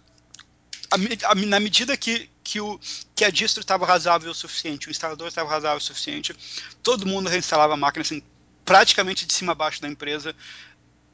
a, 0.91 1.35
na 1.35 1.59
medida 1.59 1.97
que, 1.97 2.29
que, 2.43 2.59
o, 2.59 2.79
que 3.15 3.23
a 3.23 3.29
distro 3.29 3.61
estava 3.61 3.85
razoável 3.85 4.31
o 4.31 4.35
suficiente, 4.35 4.87
o 4.87 4.91
instalador 4.91 5.27
estava 5.27 5.49
razoável 5.49 5.77
o 5.77 5.81
suficiente, 5.81 6.35
todo 6.81 7.07
mundo 7.07 7.29
reinstalava 7.29 7.73
a 7.73 7.77
máquina 7.77 8.01
assim, 8.01 8.21
praticamente 8.65 9.25
de 9.25 9.33
cima 9.33 9.53
a 9.53 9.55
baixo 9.55 9.81
da 9.81 9.87
empresa 9.87 10.35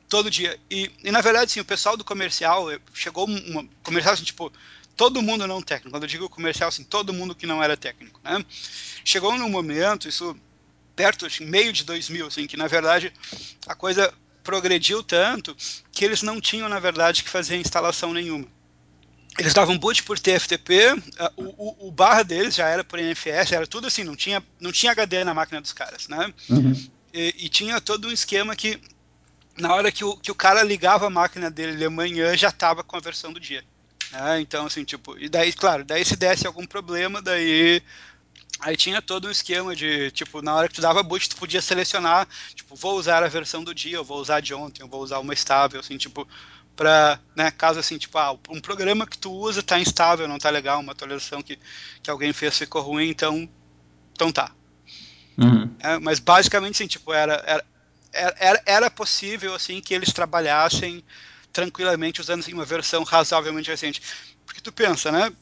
todo 0.07 0.31
dia. 0.31 0.59
E, 0.69 0.91
e 1.03 1.11
na 1.11 1.21
verdade, 1.21 1.51
sim, 1.51 1.59
o 1.59 1.65
pessoal 1.65 1.95
do 1.95 2.03
comercial 2.03 2.67
chegou 2.93 3.25
uma 3.25 3.65
comercial 3.83 4.15
assim, 4.15 4.23
tipo, 4.23 4.51
todo 4.97 5.21
mundo 5.21 5.45
não 5.45 5.61
técnico. 5.61 5.91
Quando 5.91 6.03
eu 6.03 6.09
digo 6.09 6.27
comercial, 6.27 6.69
assim, 6.69 6.83
todo 6.83 7.13
mundo 7.13 7.35
que 7.35 7.45
não 7.45 7.63
era 7.63 7.77
técnico, 7.77 8.19
né? 8.23 8.43
Chegou 9.05 9.37
num 9.37 9.49
momento, 9.49 10.09
isso 10.09 10.35
perto, 10.95 11.25
assim, 11.25 11.45
meio 11.45 11.71
de 11.71 11.83
2000, 11.85 12.27
assim, 12.27 12.47
que 12.47 12.57
na 12.57 12.67
verdade 12.67 13.13
a 13.65 13.75
coisa 13.75 14.13
progrediu 14.43 15.03
tanto 15.03 15.55
que 15.91 16.03
eles 16.03 16.21
não 16.23 16.41
tinham, 16.41 16.67
na 16.67 16.79
verdade, 16.79 17.23
que 17.23 17.29
fazer 17.29 17.55
instalação 17.57 18.13
nenhuma 18.13 18.47
eles 19.37 19.53
davam 19.53 19.77
boot 19.77 20.03
por 20.03 20.17
TFTP, 20.19 20.93
o, 21.37 21.43
o, 21.43 21.87
o, 21.87 21.91
barra 21.91 22.23
deles 22.23 22.55
já 22.55 22.67
era 22.67 22.83
por 22.83 22.99
NFS, 22.99 23.51
era 23.51 23.67
tudo 23.67 23.87
assim, 23.87 24.03
não 24.03 24.15
tinha, 24.15 24.43
não 24.59 24.71
tinha 24.71 24.91
HD 24.91 25.23
na 25.23 25.33
máquina 25.33 25.61
dos 25.61 25.71
caras, 25.71 26.07
né? 26.07 26.33
Uhum. 26.49 26.89
E, 27.13 27.35
e, 27.37 27.49
tinha 27.49 27.79
todo 27.79 28.07
um 28.07 28.11
esquema 28.11 28.55
que 28.55 28.79
na 29.57 29.73
hora 29.73 29.91
que 29.91 30.03
o, 30.03 30.15
que 30.17 30.31
o 30.31 30.35
cara 30.35 30.63
ligava 30.63 31.07
a 31.07 31.09
máquina 31.09 31.49
dele 31.49 31.77
de 31.77 31.89
manhã 31.89 32.35
já 32.35 32.49
estava 32.49 32.83
com 32.83 32.95
a 32.97 32.99
versão 32.99 33.31
do 33.31 33.39
dia. 33.39 33.63
Né? 34.11 34.41
Então, 34.41 34.65
assim, 34.65 34.83
tipo, 34.83 35.17
e 35.17 35.29
daí, 35.29 35.53
claro, 35.53 35.83
daí 35.83 36.03
se 36.03 36.15
desse 36.15 36.47
algum 36.47 36.65
problema, 36.65 37.21
daí 37.21 37.81
Aí 38.59 38.75
tinha 38.75 39.01
todo 39.01 39.29
um 39.29 39.31
esquema 39.31 39.73
de, 39.73 40.11
tipo, 40.11 40.41
na 40.41 40.53
hora 40.53 40.67
que 40.67 40.73
tu 40.73 40.81
dava 40.81 41.01
boot, 41.01 41.29
tu 41.29 41.37
podia 41.37 41.61
selecionar, 41.61 42.27
tipo, 42.53 42.75
vou 42.75 42.97
usar 42.97 43.23
a 43.23 43.27
versão 43.29 43.63
do 43.63 43.73
dia, 43.73 43.95
eu 43.95 44.03
vou 44.03 44.19
usar 44.19 44.41
de 44.41 44.53
ontem, 44.53 44.81
eu 44.81 44.87
vou 44.87 45.01
usar 45.01 45.19
uma 45.19 45.33
estável, 45.33 45.79
assim, 45.79 45.97
tipo, 45.97 46.27
para, 46.79 47.19
né, 47.35 47.51
caso 47.51 47.77
assim, 47.77 47.97
tipo, 47.97 48.17
ah, 48.17 48.31
um 48.47 48.61
programa 48.61 49.05
que 49.05 49.17
tu 49.17 49.29
usa 49.29 49.61
tá 49.61 49.77
instável, 49.77 50.29
não 50.29 50.37
tá 50.37 50.49
legal, 50.49 50.79
uma 50.79 50.93
atualização 50.93 51.41
que, 51.41 51.59
que 52.01 52.09
alguém 52.09 52.31
fez 52.31 52.57
ficou 52.57 52.81
ruim, 52.81 53.09
então, 53.09 53.49
então 54.13 54.31
tá. 54.31 54.49
Uhum. 55.37 55.75
É, 55.77 55.99
mas 55.99 56.19
basicamente, 56.19 56.75
assim, 56.75 56.87
tipo, 56.87 57.11
era, 57.11 57.33
era, 58.13 58.35
era, 58.39 58.63
era 58.65 58.89
possível, 58.89 59.53
assim, 59.53 59.81
que 59.81 59.93
eles 59.93 60.13
trabalhassem 60.13 61.03
tranquilamente 61.51 62.21
usando 62.21 62.39
assim, 62.39 62.53
uma 62.53 62.63
versão 62.63 63.03
razoavelmente 63.03 63.69
recente. 63.69 64.01
Porque 64.45 64.61
tu 64.61 64.71
pensa, 64.71 65.11
né, 65.11 65.33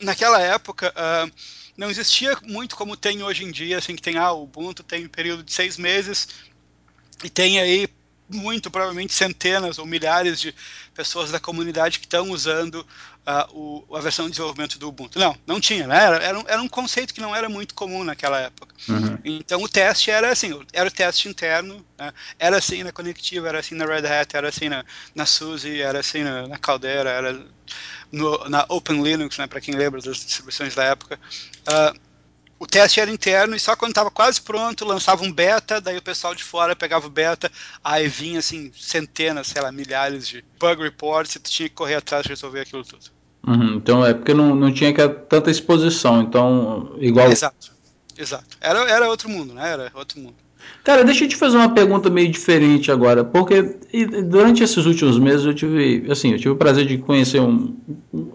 naquela 0.00 0.40
época... 0.40 0.90
Uh, 0.96 1.30
não 1.76 1.90
existia 1.90 2.34
muito 2.42 2.74
como 2.74 2.96
tem 2.96 3.22
hoje 3.22 3.44
em 3.44 3.50
dia, 3.50 3.76
assim, 3.76 3.94
que 3.94 4.00
tem, 4.00 4.16
ah, 4.16 4.32
o 4.32 4.44
Ubuntu 4.44 4.82
tem 4.82 5.04
um 5.04 5.10
período 5.10 5.42
de 5.42 5.52
seis 5.52 5.76
meses 5.76 6.26
e 7.22 7.28
tem 7.28 7.60
aí 7.60 7.86
muito 8.28 8.70
provavelmente 8.70 9.12
centenas 9.12 9.78
ou 9.78 9.86
milhares 9.86 10.40
de 10.40 10.54
pessoas 10.94 11.30
da 11.30 11.38
comunidade 11.38 11.98
que 11.98 12.06
estão 12.06 12.30
usando 12.30 12.86
uh, 13.26 13.84
o, 13.88 13.96
a 13.96 14.00
versão 14.00 14.26
de 14.26 14.32
desenvolvimento 14.32 14.78
do 14.78 14.88
Ubuntu. 14.88 15.18
Não, 15.18 15.36
não 15.46 15.60
tinha, 15.60 15.86
né? 15.86 15.96
Era, 15.96 16.16
era, 16.16 16.38
um, 16.38 16.44
era 16.46 16.62
um 16.62 16.68
conceito 16.68 17.12
que 17.12 17.20
não 17.20 17.34
era 17.34 17.48
muito 17.48 17.74
comum 17.74 18.04
naquela 18.04 18.40
época. 18.40 18.74
Uhum. 18.88 19.18
Então 19.24 19.62
o 19.62 19.68
teste 19.68 20.10
era 20.10 20.30
assim, 20.30 20.58
era 20.72 20.88
o 20.88 20.92
teste 20.92 21.28
interno, 21.28 21.84
né? 21.98 22.12
era 22.38 22.56
assim 22.56 22.82
na 22.82 22.92
Conectiva, 22.92 23.48
era 23.48 23.60
assim 23.60 23.74
na 23.74 23.84
Red 23.84 24.06
Hat, 24.06 24.36
era 24.36 24.48
assim 24.48 24.68
na, 24.68 24.84
na 25.14 25.26
SUSE, 25.26 25.80
era 25.80 26.00
assim 26.00 26.22
na, 26.22 26.48
na 26.48 26.58
Caldera, 26.58 27.10
era 27.10 27.46
no, 28.10 28.48
na 28.48 28.64
Open 28.68 29.02
Linux, 29.02 29.38
né? 29.38 29.46
Para 29.46 29.60
quem 29.60 29.74
lembra 29.74 30.00
das 30.00 30.16
distribuições 30.16 30.74
da 30.74 30.84
época. 30.84 31.18
Uh, 31.68 32.05
o 32.58 32.66
teste 32.66 33.00
era 33.00 33.10
interno 33.10 33.54
e 33.54 33.60
só 33.60 33.76
quando 33.76 33.90
estava 33.90 34.10
quase 34.10 34.40
pronto 34.40 34.84
lançava 34.84 35.22
um 35.22 35.32
beta, 35.32 35.80
daí 35.80 35.96
o 35.98 36.02
pessoal 36.02 36.34
de 36.34 36.42
fora 36.42 36.74
pegava 36.74 37.06
o 37.06 37.10
beta, 37.10 37.50
aí 37.84 38.08
vinha 38.08 38.38
assim 38.38 38.72
centenas, 38.74 39.48
sei 39.48 39.60
lá, 39.62 39.70
milhares 39.70 40.26
de 40.26 40.44
bug 40.58 40.82
reports 40.82 41.36
e 41.36 41.40
tu 41.40 41.50
tinha 41.50 41.68
que 41.68 41.74
correr 41.74 41.96
atrás 41.96 42.22
de 42.22 42.30
resolver 42.30 42.60
aquilo 42.60 42.84
tudo. 42.84 43.04
Uhum, 43.46 43.74
então 43.74 44.04
é 44.04 44.12
porque 44.12 44.34
não, 44.34 44.54
não 44.54 44.72
tinha 44.72 44.92
tanta 45.08 45.50
exposição, 45.50 46.22
então 46.22 46.96
igual. 46.98 47.30
Exato, 47.30 47.72
exato. 48.16 48.56
Era, 48.60 48.80
era 48.90 49.08
outro 49.08 49.28
mundo, 49.28 49.54
né? 49.54 49.70
Era 49.70 49.92
outro 49.94 50.18
mundo. 50.18 50.45
Cara, 50.86 51.02
deixa 51.02 51.24
eu 51.24 51.28
te 51.28 51.34
fazer 51.34 51.56
uma 51.56 51.70
pergunta 51.70 52.08
meio 52.08 52.30
diferente 52.30 52.92
agora, 52.92 53.24
porque 53.24 53.76
durante 54.24 54.62
esses 54.62 54.86
últimos 54.86 55.18
meses 55.18 55.44
eu 55.44 55.52
tive, 55.52 56.06
assim, 56.08 56.30
eu 56.30 56.38
tive 56.38 56.50
o 56.50 56.56
prazer 56.56 56.86
de 56.86 56.96
conhecer 56.98 57.40
um, 57.40 57.74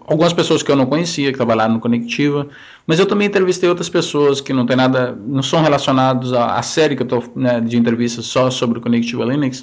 algumas 0.06 0.34
pessoas 0.34 0.62
que 0.62 0.70
eu 0.70 0.76
não 0.76 0.84
conhecia, 0.84 1.32
que 1.32 1.36
trabalharam 1.38 1.74
no 1.74 1.80
Conectiva, 1.80 2.46
mas 2.86 2.98
eu 2.98 3.06
também 3.06 3.28
entrevistei 3.28 3.68
outras 3.68 3.88
pessoas 3.88 4.40
que 4.40 4.52
não 4.52 4.66
tem 4.66 4.76
nada, 4.76 5.18
não 5.26 5.42
são 5.42 5.62
relacionados 5.62 6.34
à, 6.34 6.56
à 6.56 6.62
série 6.62 6.94
que 6.94 7.02
eu 7.02 7.06
estou 7.06 7.24
né, 7.34 7.58
de 7.58 7.78
entrevistas 7.78 8.26
só 8.26 8.50
sobre 8.50 8.78
o 8.78 8.82
Conectiva 8.82 9.24
Linux. 9.24 9.62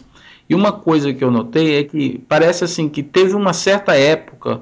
E 0.49 0.55
uma 0.55 0.71
coisa 0.71 1.13
que 1.13 1.23
eu 1.23 1.29
notei 1.29 1.77
é 1.77 1.84
que 1.84 2.23
parece 2.27 2.63
assim 2.63 2.89
que 2.89 3.03
teve 3.03 3.36
uma 3.36 3.53
certa 3.53 3.95
época 3.95 4.62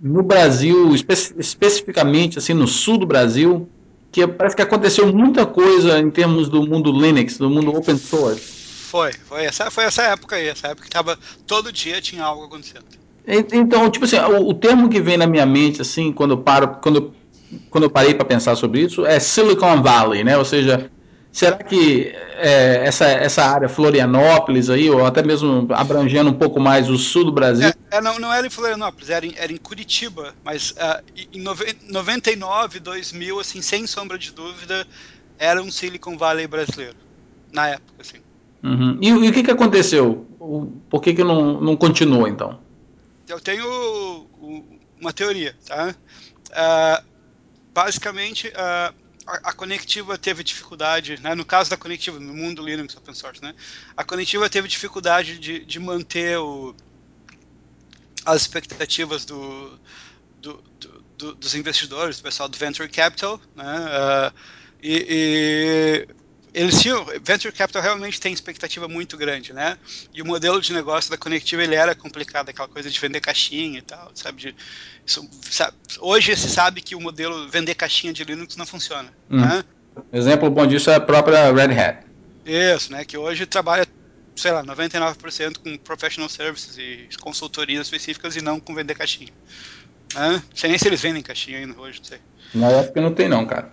no 0.00 0.22
Brasil, 0.22 0.92
espe 0.94 1.14
especificamente 1.38 2.38
assim 2.38 2.52
no 2.52 2.66
sul 2.66 2.98
do 2.98 3.06
Brasil, 3.06 3.68
que 4.10 4.26
parece 4.26 4.56
que 4.56 4.62
aconteceu 4.62 5.12
muita 5.12 5.44
coisa 5.46 5.98
em 5.98 6.10
termos 6.10 6.48
do 6.48 6.66
mundo 6.66 6.90
Linux, 6.90 7.38
do 7.38 7.50
mundo 7.50 7.74
open 7.74 7.96
source. 7.96 8.58
Foi, 8.88 9.12
foi 9.12 9.44
essa, 9.44 9.70
foi 9.70 9.84
essa 9.84 10.02
época 10.02 10.36
aí, 10.36 10.48
essa 10.48 10.68
época 10.68 10.84
que 10.84 10.90
tava, 10.90 11.18
todo 11.46 11.70
dia 11.70 12.00
tinha 12.00 12.24
algo 12.24 12.44
acontecendo. 12.44 12.84
Então, 13.52 13.90
tipo 13.90 14.06
assim, 14.06 14.16
o, 14.16 14.48
o 14.48 14.54
termo 14.54 14.88
que 14.88 15.00
vem 15.00 15.18
na 15.18 15.26
minha 15.26 15.44
mente, 15.44 15.82
assim, 15.82 16.10
quando 16.10 16.30
eu 16.30 16.38
paro, 16.38 16.78
quando, 16.80 17.12
quando 17.68 17.84
eu 17.84 17.90
parei 17.90 18.14
para 18.14 18.24
pensar 18.24 18.56
sobre 18.56 18.80
isso, 18.80 19.04
é 19.04 19.20
Silicon 19.20 19.82
Valley, 19.82 20.24
né? 20.24 20.38
Ou 20.38 20.44
seja, 20.46 20.90
Será 21.30 21.56
que 21.58 22.12
é, 22.36 22.82
essa, 22.84 23.06
essa 23.06 23.44
área 23.44 23.68
Florianópolis 23.68 24.70
aí, 24.70 24.90
ou 24.90 25.04
até 25.04 25.22
mesmo 25.22 25.68
abrangendo 25.70 26.30
um 26.30 26.34
pouco 26.34 26.58
mais 26.58 26.88
o 26.88 26.96
sul 26.96 27.24
do 27.24 27.32
Brasil? 27.32 27.68
É, 27.68 27.96
é 27.96 28.00
não, 28.00 28.18
não 28.18 28.32
era 28.32 28.46
em 28.46 28.50
Florianópolis, 28.50 29.10
era 29.10 29.26
em, 29.26 29.34
era 29.36 29.52
em 29.52 29.56
Curitiba, 29.56 30.34
mas 30.42 30.72
uh, 30.72 31.02
em 31.32 31.40
99, 31.40 32.80
2000, 32.80 33.40
assim, 33.40 33.60
sem 33.60 33.86
sombra 33.86 34.18
de 34.18 34.32
dúvida, 34.32 34.86
era 35.38 35.62
um 35.62 35.70
Silicon 35.70 36.16
Valley 36.16 36.46
brasileiro, 36.46 36.96
na 37.52 37.68
época, 37.68 37.94
assim. 38.00 38.18
Uhum. 38.62 38.98
E, 39.00 39.08
e, 39.08 39.28
o 39.28 39.32
que, 39.32 39.42
que 39.42 39.50
aconteceu? 39.50 40.26
Por 40.90 41.00
que, 41.00 41.14
que 41.14 41.22
não, 41.22 41.60
não 41.60 41.76
continuou, 41.76 42.26
então? 42.26 42.58
Eu 43.28 43.38
tenho 43.38 44.26
uma 45.00 45.12
teoria, 45.12 45.54
tá? 45.66 45.94
Uh, 46.50 47.04
basicamente, 47.72 48.48
uh, 48.48 48.94
a, 49.28 49.52
conectiva 49.52 50.16
teve 50.16 50.42
dificuldade, 50.42 51.20
né, 51.20 51.34
no 51.34 51.44
caso 51.44 51.68
da 51.68 51.76
conectiva, 51.76 52.18
no 52.18 52.32
mundo 52.32 52.64
Linux 52.64 52.96
open 52.96 53.14
source, 53.14 53.42
né, 53.42 53.54
a 53.96 54.02
conectiva 54.02 54.48
teve 54.48 54.68
dificuldade 54.68 55.38
de, 55.38 55.64
de 55.64 55.78
manter 55.78 56.38
o, 56.38 56.74
as 58.24 58.42
expectativas 58.42 59.24
do, 59.24 59.78
do, 60.40 60.64
do, 61.18 61.34
dos 61.34 61.54
investidores, 61.54 62.18
do 62.18 62.22
pessoal 62.22 62.48
do 62.48 62.56
Venture 62.56 62.88
Capital, 62.88 63.40
né, 63.54 63.64
uh, 63.64 64.32
e, 64.82 66.06
e 66.08 66.17
eles 66.58 66.82
tinham, 66.82 67.06
venture 67.22 67.54
capital 67.54 67.80
realmente 67.80 68.20
tem 68.20 68.32
expectativa 68.32 68.88
muito 68.88 69.16
grande, 69.16 69.52
né? 69.52 69.78
E 70.12 70.20
o 70.20 70.26
modelo 70.26 70.60
de 70.60 70.72
negócio 70.72 71.08
da 71.08 71.16
Conectiva 71.16 71.62
ele 71.62 71.76
era 71.76 71.94
complicado, 71.94 72.48
aquela 72.48 72.66
coisa 72.66 72.90
de 72.90 72.98
vender 72.98 73.20
caixinha 73.20 73.78
e 73.78 73.82
tal, 73.82 74.10
sabe? 74.12 74.40
De, 74.40 74.56
isso, 75.06 75.28
sabe? 75.42 75.76
Hoje 76.00 76.36
se 76.36 76.48
sabe 76.48 76.80
que 76.80 76.96
o 76.96 77.00
modelo 77.00 77.48
vender 77.48 77.76
caixinha 77.76 78.12
de 78.12 78.24
Linux 78.24 78.56
não 78.56 78.66
funciona, 78.66 79.08
hum. 79.30 79.40
né? 79.40 79.64
Exemplo 80.12 80.50
bom 80.50 80.66
disso 80.66 80.90
é 80.90 80.96
a 80.96 81.00
própria 81.00 81.52
Red 81.52 81.78
Hat. 81.78 82.06
Isso, 82.44 82.90
né? 82.90 83.04
Que 83.04 83.16
hoje 83.16 83.46
trabalha, 83.46 83.86
sei 84.34 84.50
lá, 84.50 84.64
99% 84.64 85.58
com 85.58 85.78
professional 85.78 86.28
services 86.28 86.76
e 86.76 87.08
consultorias 87.20 87.86
específicas 87.86 88.34
e 88.34 88.42
não 88.42 88.58
com 88.58 88.74
vender 88.74 88.96
caixinha. 88.96 89.32
Né? 90.12 90.30
Não 90.32 90.56
sei 90.56 90.70
nem 90.70 90.78
se 90.78 90.88
eles 90.88 91.00
vendem 91.00 91.22
caixinha 91.22 91.58
ainda 91.58 91.80
hoje, 91.80 92.00
não 92.00 92.04
sei. 92.04 92.18
Na 92.52 92.68
época 92.68 93.00
não 93.00 93.14
tem 93.14 93.28
não, 93.28 93.46
cara. 93.46 93.70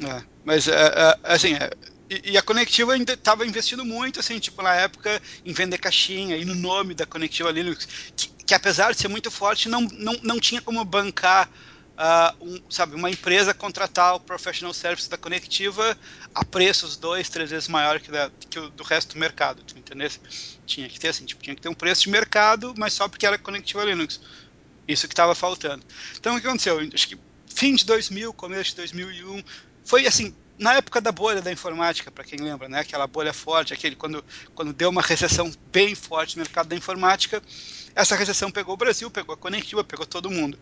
É, 0.00 0.22
mas, 0.44 0.68
é, 0.68 0.72
é, 0.74 1.18
assim, 1.24 1.54
é, 1.54 1.70
e, 2.10 2.32
e, 2.32 2.38
a 2.38 2.42
Conectiva 2.42 2.94
ainda 2.94 3.12
estava 3.12 3.46
investindo 3.46 3.84
muito, 3.84 4.20
assim, 4.20 4.38
tipo, 4.38 4.62
na 4.62 4.74
época, 4.74 5.20
em 5.44 5.52
vender 5.52 5.78
caixinha 5.78 6.36
e 6.36 6.44
no 6.44 6.54
nome 6.54 6.94
da 6.94 7.04
Conectiva 7.04 7.50
Linux, 7.50 7.86
que, 8.16 8.28
que 8.46 8.54
apesar 8.54 8.92
de 8.92 9.00
ser 9.00 9.08
muito 9.08 9.30
forte, 9.30 9.68
não, 9.68 9.82
não, 9.82 10.14
não 10.22 10.40
tinha 10.40 10.62
como 10.62 10.82
bancar 10.84 11.50
uh, 11.98 12.44
um, 12.44 12.60
sabe, 12.70 12.94
uma 12.94 13.10
empresa 13.10 13.52
contratar 13.52 14.14
o 14.14 14.20
professional 14.20 14.72
service 14.72 15.10
da 15.10 15.18
Conectiva 15.18 15.98
a 16.34 16.44
preços 16.44 16.96
dois, 16.96 17.28
três 17.28 17.50
vezes 17.50 17.68
maior 17.68 18.00
que, 18.00 18.10
da, 18.10 18.30
que 18.48 18.58
o 18.58 18.70
do 18.70 18.84
resto 18.84 19.14
do 19.14 19.20
mercado, 19.20 19.62
tu 19.62 19.76
entendeu? 19.76 20.08
Tinha 20.64 20.88
que 20.88 20.98
ter 20.98 21.08
assim, 21.08 21.26
tipo, 21.26 21.42
tinha 21.42 21.56
que 21.56 21.60
ter 21.60 21.68
um 21.68 21.74
preço 21.74 22.02
de 22.04 22.10
mercado, 22.10 22.74
mas 22.78 22.92
só 22.92 23.08
porque 23.08 23.26
era 23.26 23.36
Conectiva 23.36 23.84
Linux. 23.84 24.20
Isso 24.86 25.06
que 25.06 25.12
estava 25.12 25.34
faltando. 25.34 25.84
Então 26.18 26.36
o 26.36 26.40
que 26.40 26.46
aconteceu? 26.46 26.78
Acho 26.94 27.08
que 27.08 27.18
fim 27.46 27.74
de 27.74 27.84
2000, 27.84 28.32
começo 28.32 28.70
de 28.70 28.76
2001, 28.76 29.42
foi 29.84 30.06
assim, 30.06 30.34
na 30.58 30.74
época 30.74 31.00
da 31.00 31.12
bolha 31.12 31.40
da 31.40 31.52
informática, 31.52 32.10
para 32.10 32.24
quem 32.24 32.38
lembra, 32.38 32.68
né, 32.68 32.80
aquela 32.80 33.06
bolha 33.06 33.32
forte, 33.32 33.72
aquele 33.72 33.94
quando, 33.94 34.24
quando 34.54 34.72
deu 34.72 34.90
uma 34.90 35.02
recessão 35.02 35.50
bem 35.70 35.94
forte 35.94 36.36
no 36.36 36.42
mercado 36.42 36.68
da 36.68 36.76
informática, 36.76 37.42
essa 37.94 38.16
recessão 38.16 38.50
pegou 38.50 38.74
o 38.74 38.76
Brasil, 38.76 39.10
pegou 39.10 39.34
a 39.34 39.38
Conectiva, 39.38 39.84
pegou 39.84 40.06
todo 40.06 40.30
mundo. 40.30 40.58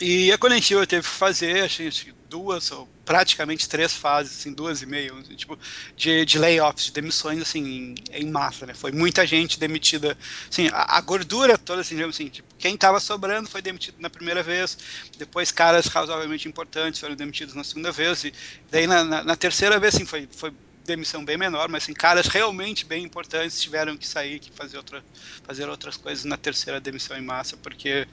E 0.00 0.30
a 0.30 0.38
Conectiva 0.38 0.86
teve 0.86 1.02
que 1.02 1.08
fazer, 1.08 1.64
acho, 1.64 1.82
duas 2.28 2.70
ou 2.70 2.88
praticamente 3.04 3.68
três 3.68 3.94
fases, 3.94 4.38
assim, 4.38 4.52
duas 4.52 4.80
e 4.80 4.86
meia, 4.86 5.10
tipo, 5.34 5.58
de, 5.96 6.24
de 6.24 6.38
layoffs, 6.38 6.86
de 6.86 6.92
demissões, 6.92 7.42
assim, 7.42 7.64
em, 7.64 7.94
em, 8.12 8.30
massa, 8.30 8.64
né? 8.64 8.74
Foi 8.74 8.92
muita 8.92 9.26
gente 9.26 9.58
demitida, 9.58 10.16
assim, 10.48 10.68
a, 10.68 10.98
a 10.98 11.00
gordura 11.00 11.58
toda, 11.58 11.80
assim, 11.80 12.00
assim, 12.04 12.28
tipo, 12.28 12.48
quem 12.58 12.74
estava 12.74 13.00
sobrando 13.00 13.48
foi 13.48 13.60
demitido 13.60 13.96
na 13.98 14.08
primeira 14.08 14.42
vez, 14.42 14.78
depois 15.16 15.50
caras 15.50 15.86
razoavelmente 15.86 16.46
importantes 16.46 17.00
foram 17.00 17.16
demitidos 17.16 17.54
na 17.54 17.64
segunda 17.64 17.90
vez, 17.90 18.22
e 18.24 18.32
daí 18.70 18.86
na, 18.86 19.02
na, 19.02 19.24
na 19.24 19.36
terceira 19.36 19.80
vez, 19.80 19.96
assim, 19.96 20.04
foi, 20.06 20.28
foi 20.30 20.52
demissão 20.84 21.24
bem 21.24 21.36
menor, 21.36 21.68
mas 21.68 21.84
assim, 21.84 21.92
caras 21.92 22.26
realmente 22.26 22.84
bem 22.86 23.04
importantes 23.04 23.60
tiveram 23.60 23.96
que 23.96 24.06
sair, 24.06 24.38
que 24.38 24.50
fazer, 24.52 24.76
outra, 24.76 25.04
fazer 25.42 25.68
outras 25.68 25.96
coisas 25.96 26.24
na 26.24 26.36
terceira 26.36 26.80
demissão 26.80 27.16
em 27.16 27.22
massa, 27.22 27.56
porque 27.56 28.06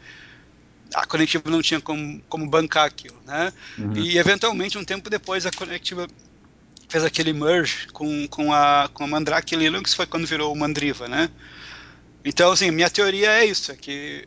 a 0.95 1.05
Conectiva 1.05 1.49
não 1.49 1.61
tinha 1.61 1.81
como, 1.81 2.21
como 2.29 2.47
bancar 2.47 2.85
aquilo, 2.85 3.17
né? 3.25 3.51
Uhum. 3.77 3.97
E 3.97 4.17
eventualmente 4.17 4.77
um 4.77 4.85
tempo 4.85 5.09
depois 5.09 5.45
a 5.45 5.51
Conectiva 5.51 6.07
fez 6.87 7.03
aquele 7.03 7.33
merge 7.33 7.87
com, 7.87 8.27
com 8.27 8.53
a 8.53 8.89
com 8.93 9.03
a 9.03 9.07
Mandrake 9.07 9.55
Linux 9.55 9.93
foi 9.93 10.05
quando 10.05 10.25
virou 10.25 10.53
o 10.53 10.55
Mandriva, 10.55 11.07
né? 11.07 11.29
Então 12.23 12.51
assim 12.51 12.71
minha 12.71 12.89
teoria 12.89 13.29
é 13.31 13.45
isso, 13.45 13.71
é 13.71 13.75
que 13.75 14.25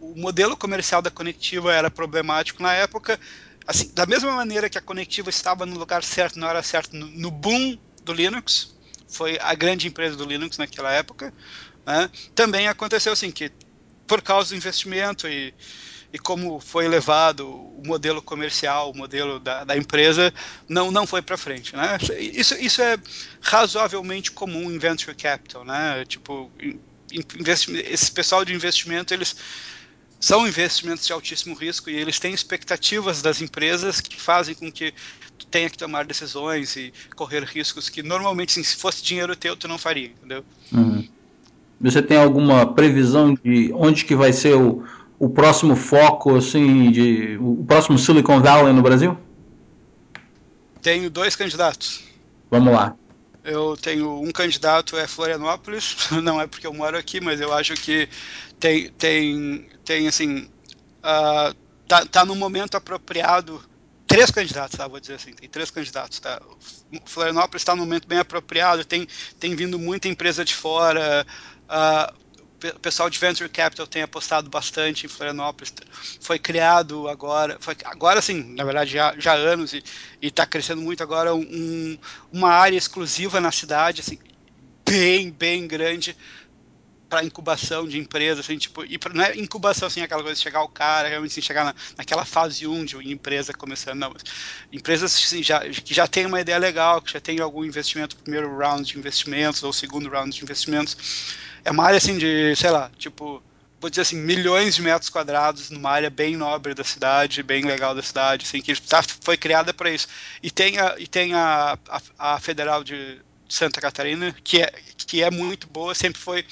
o 0.00 0.14
modelo 0.18 0.56
comercial 0.56 1.02
da 1.02 1.10
Conectiva 1.10 1.74
era 1.74 1.90
problemático 1.90 2.62
na 2.62 2.72
época, 2.72 3.20
assim 3.66 3.92
da 3.94 4.06
mesma 4.06 4.32
maneira 4.32 4.70
que 4.70 4.78
a 4.78 4.82
Conectiva 4.82 5.28
estava 5.28 5.66
no 5.66 5.78
lugar 5.78 6.02
certo 6.02 6.38
na 6.38 6.48
hora 6.48 6.62
certa 6.62 6.96
no, 6.96 7.06
no 7.06 7.30
boom 7.30 7.76
do 8.02 8.14
Linux, 8.14 8.74
foi 9.08 9.38
a 9.42 9.54
grande 9.54 9.86
empresa 9.86 10.16
do 10.16 10.24
Linux 10.24 10.56
naquela 10.56 10.90
época, 10.90 11.34
né? 11.84 12.08
Também 12.34 12.66
aconteceu 12.66 13.12
assim 13.12 13.30
que 13.30 13.52
por 14.06 14.22
causa 14.22 14.50
do 14.50 14.56
investimento 14.56 15.28
e, 15.28 15.54
e 16.12 16.18
como 16.18 16.60
foi 16.60 16.86
levado 16.88 17.48
o 17.48 17.82
modelo 17.86 18.20
comercial, 18.20 18.90
o 18.90 18.96
modelo 18.96 19.40
da, 19.40 19.64
da 19.64 19.76
empresa, 19.76 20.32
não, 20.68 20.90
não 20.90 21.06
foi 21.06 21.22
para 21.22 21.36
frente. 21.36 21.74
Né? 21.74 21.98
Isso, 22.18 22.54
isso 22.54 22.82
é 22.82 22.98
razoavelmente 23.40 24.30
comum 24.30 24.70
em 24.70 24.78
venture 24.78 25.16
capital. 25.16 25.64
Né? 25.64 26.04
Tipo, 26.06 26.50
esse 27.86 28.10
pessoal 28.10 28.44
de 28.44 28.54
investimento, 28.54 29.14
eles 29.14 29.36
são 30.22 30.46
investimentos 30.46 31.04
de 31.04 31.12
altíssimo 31.12 31.54
risco 31.54 31.90
e 31.90 31.96
eles 31.96 32.20
têm 32.20 32.32
expectativas 32.32 33.20
das 33.20 33.40
empresas 33.40 34.00
que 34.00 34.20
fazem 34.20 34.54
com 34.54 34.70
que 34.70 34.94
tu 35.36 35.46
tenha 35.46 35.68
que 35.68 35.76
tomar 35.76 36.04
decisões 36.04 36.76
e 36.76 36.92
correr 37.16 37.42
riscos 37.42 37.88
que 37.88 38.04
normalmente, 38.04 38.52
se 38.52 38.76
fosse 38.76 39.02
dinheiro 39.02 39.34
teu, 39.34 39.56
tu 39.56 39.66
não 39.66 39.78
faria, 39.78 40.06
entendeu? 40.06 40.44
Uhum. 40.70 41.08
Você 41.82 42.00
tem 42.00 42.16
alguma 42.16 42.64
previsão 42.74 43.34
de 43.34 43.72
onde 43.74 44.04
que 44.04 44.14
vai 44.14 44.32
ser 44.32 44.54
o, 44.54 44.84
o 45.18 45.28
próximo 45.28 45.74
foco, 45.74 46.36
assim, 46.36 46.90
de 46.92 47.36
o 47.40 47.64
próximo 47.66 47.98
Silicon 47.98 48.40
Valley 48.40 48.72
no 48.72 48.82
Brasil? 48.82 49.18
Tenho 50.80 51.10
dois 51.10 51.34
candidatos. 51.34 52.04
Vamos 52.50 52.72
lá. 52.72 52.94
eu 53.44 53.76
tenho 53.76 54.20
um 54.20 54.30
candidato 54.30 54.96
é 54.96 55.06
Florianópolis, 55.06 55.96
não 56.22 56.40
é 56.40 56.46
porque 56.46 56.66
eu 56.66 56.72
moro 56.72 56.96
aqui, 56.96 57.20
mas 57.20 57.40
eu 57.40 57.52
acho 57.52 57.74
que 57.74 58.08
tem, 58.60 58.88
tem, 58.90 59.66
tem 59.84 60.06
assim, 60.06 60.48
uh, 60.98 61.54
tá, 61.88 62.06
tá 62.06 62.24
no 62.24 62.34
momento 62.36 62.76
apropriado. 62.76 63.60
Três 64.06 64.30
candidatos, 64.30 64.76
tá? 64.76 64.86
Vou 64.86 65.00
dizer 65.00 65.14
assim, 65.14 65.32
tem 65.32 65.48
três 65.48 65.70
candidatos, 65.70 66.20
tá? 66.20 66.40
Florianópolis 67.06 67.62
está 67.62 67.74
no 67.74 67.82
momento 67.82 68.06
bem 68.06 68.18
apropriado, 68.18 68.84
tem, 68.84 69.08
tem 69.40 69.56
vindo 69.56 69.78
muita 69.78 70.06
empresa 70.06 70.44
de 70.44 70.54
fora. 70.54 71.26
Uh, 71.68 72.22
o 72.70 72.80
pessoal 72.80 73.10
de 73.10 73.18
Venture 73.18 73.48
Capital 73.48 73.86
tem 73.86 74.02
apostado 74.02 74.48
bastante 74.48 75.06
em 75.06 75.08
Florianópolis. 75.08 75.74
Foi 76.20 76.38
criado 76.38 77.08
agora, 77.08 77.56
foi, 77.60 77.76
agora 77.84 78.22
sim, 78.22 78.54
na 78.54 78.62
verdade 78.64 78.92
já, 78.92 79.14
já 79.18 79.32
há 79.32 79.36
anos 79.36 79.72
e 79.72 79.82
está 80.20 80.46
crescendo 80.46 80.80
muito 80.80 81.02
agora 81.02 81.34
um, 81.34 81.98
uma 82.30 82.50
área 82.50 82.76
exclusiva 82.76 83.40
na 83.40 83.50
cidade, 83.50 84.00
assim, 84.00 84.18
bem, 84.88 85.30
bem 85.30 85.66
grande 85.66 86.16
para 87.12 87.22
incubação 87.22 87.86
de 87.86 87.98
empresas, 87.98 88.38
assim, 88.38 88.56
tipo, 88.56 88.82
e 88.86 88.96
pra, 88.96 89.12
não 89.12 89.22
é 89.22 89.36
incubação 89.36 89.86
assim, 89.86 90.00
aquela 90.00 90.22
coisa 90.22 90.34
de 90.34 90.42
chegar 90.42 90.62
o 90.62 90.68
cara, 90.68 91.10
realmente 91.10 91.32
assim, 91.32 91.42
chegar 91.42 91.62
na, 91.62 91.74
naquela 91.94 92.24
fase 92.24 92.66
1 92.66 92.86
de 92.86 93.12
empresa 93.12 93.52
começando, 93.52 93.98
não, 93.98 94.14
empresas 94.72 95.14
assim, 95.14 95.42
já, 95.42 95.60
que 95.60 95.92
já 95.92 96.06
tem 96.06 96.24
uma 96.24 96.40
ideia 96.40 96.56
legal, 96.56 97.02
que 97.02 97.12
já 97.12 97.20
tem 97.20 97.38
algum 97.38 97.66
investimento, 97.66 98.16
primeiro 98.16 98.56
round 98.56 98.90
de 98.90 98.98
investimentos 98.98 99.62
ou 99.62 99.74
segundo 99.74 100.08
round 100.08 100.34
de 100.34 100.42
investimentos, 100.42 101.36
é 101.62 101.70
uma 101.70 101.84
área 101.84 101.98
assim 101.98 102.16
de, 102.16 102.56
sei 102.56 102.70
lá, 102.70 102.90
tipo, 102.96 103.42
vou 103.78 103.90
dizer 103.90 104.00
assim, 104.00 104.16
milhões 104.16 104.74
de 104.74 104.80
metros 104.80 105.10
quadrados 105.10 105.68
numa 105.68 105.90
área 105.90 106.08
bem 106.08 106.34
nobre 106.34 106.72
da 106.72 106.82
cidade, 106.82 107.42
bem 107.42 107.62
legal 107.62 107.94
da 107.94 108.02
cidade, 108.02 108.46
assim, 108.46 108.62
que 108.62 108.74
tá, 108.80 109.02
foi 109.20 109.36
criada 109.36 109.74
para 109.74 109.90
isso. 109.90 110.08
E 110.42 110.50
tem 110.50 110.78
a, 110.78 110.94
e 110.98 111.06
tem 111.06 111.34
a, 111.34 111.78
a, 111.90 112.34
a 112.34 112.40
Federal 112.40 112.82
de 112.82 113.20
Santa 113.50 113.82
Catarina, 113.82 114.34
que 114.42 114.62
é, 114.62 114.72
que 114.96 115.22
é 115.22 115.30
muito 115.30 115.66
boa, 115.66 115.94
sempre 115.94 116.18
foi, 116.18 116.46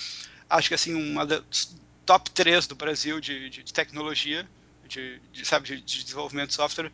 acho 0.51 0.69
que 0.69 0.75
assim, 0.75 0.95
uma 0.95 1.25
das 1.25 1.77
top 2.05 2.31
3 2.31 2.67
do 2.67 2.75
Brasil 2.75 3.21
de, 3.21 3.49
de, 3.49 3.63
de 3.63 3.73
tecnologia, 3.73 4.47
de, 4.89 5.21
de, 5.33 5.45
sabe, 5.45 5.69
de, 5.69 5.81
de 5.81 6.05
desenvolvimento 6.05 6.49
de 6.49 6.55
software. 6.55 6.91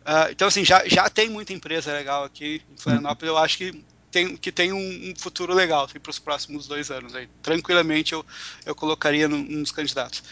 Uh, 0.00 0.30
então, 0.30 0.48
assim, 0.48 0.64
já, 0.64 0.86
já 0.88 1.08
tem 1.08 1.28
muita 1.28 1.52
empresa 1.52 1.92
legal 1.92 2.24
aqui 2.24 2.62
em 2.70 2.76
Florianópolis. 2.76 3.28
Eu 3.28 3.38
acho 3.38 3.56
que 3.56 3.84
tem, 4.10 4.36
que 4.36 4.50
tem 4.50 4.72
um, 4.72 5.10
um 5.10 5.14
futuro 5.16 5.54
legal 5.54 5.84
assim, 5.84 6.00
para 6.00 6.10
os 6.10 6.18
próximos 6.18 6.66
dois 6.66 6.90
anos. 6.90 7.14
Aí. 7.14 7.28
Tranquilamente 7.42 8.12
eu, 8.12 8.26
eu 8.66 8.74
colocaria 8.74 9.28
num, 9.28 9.42
nos 9.42 9.70
candidatos. 9.70 10.22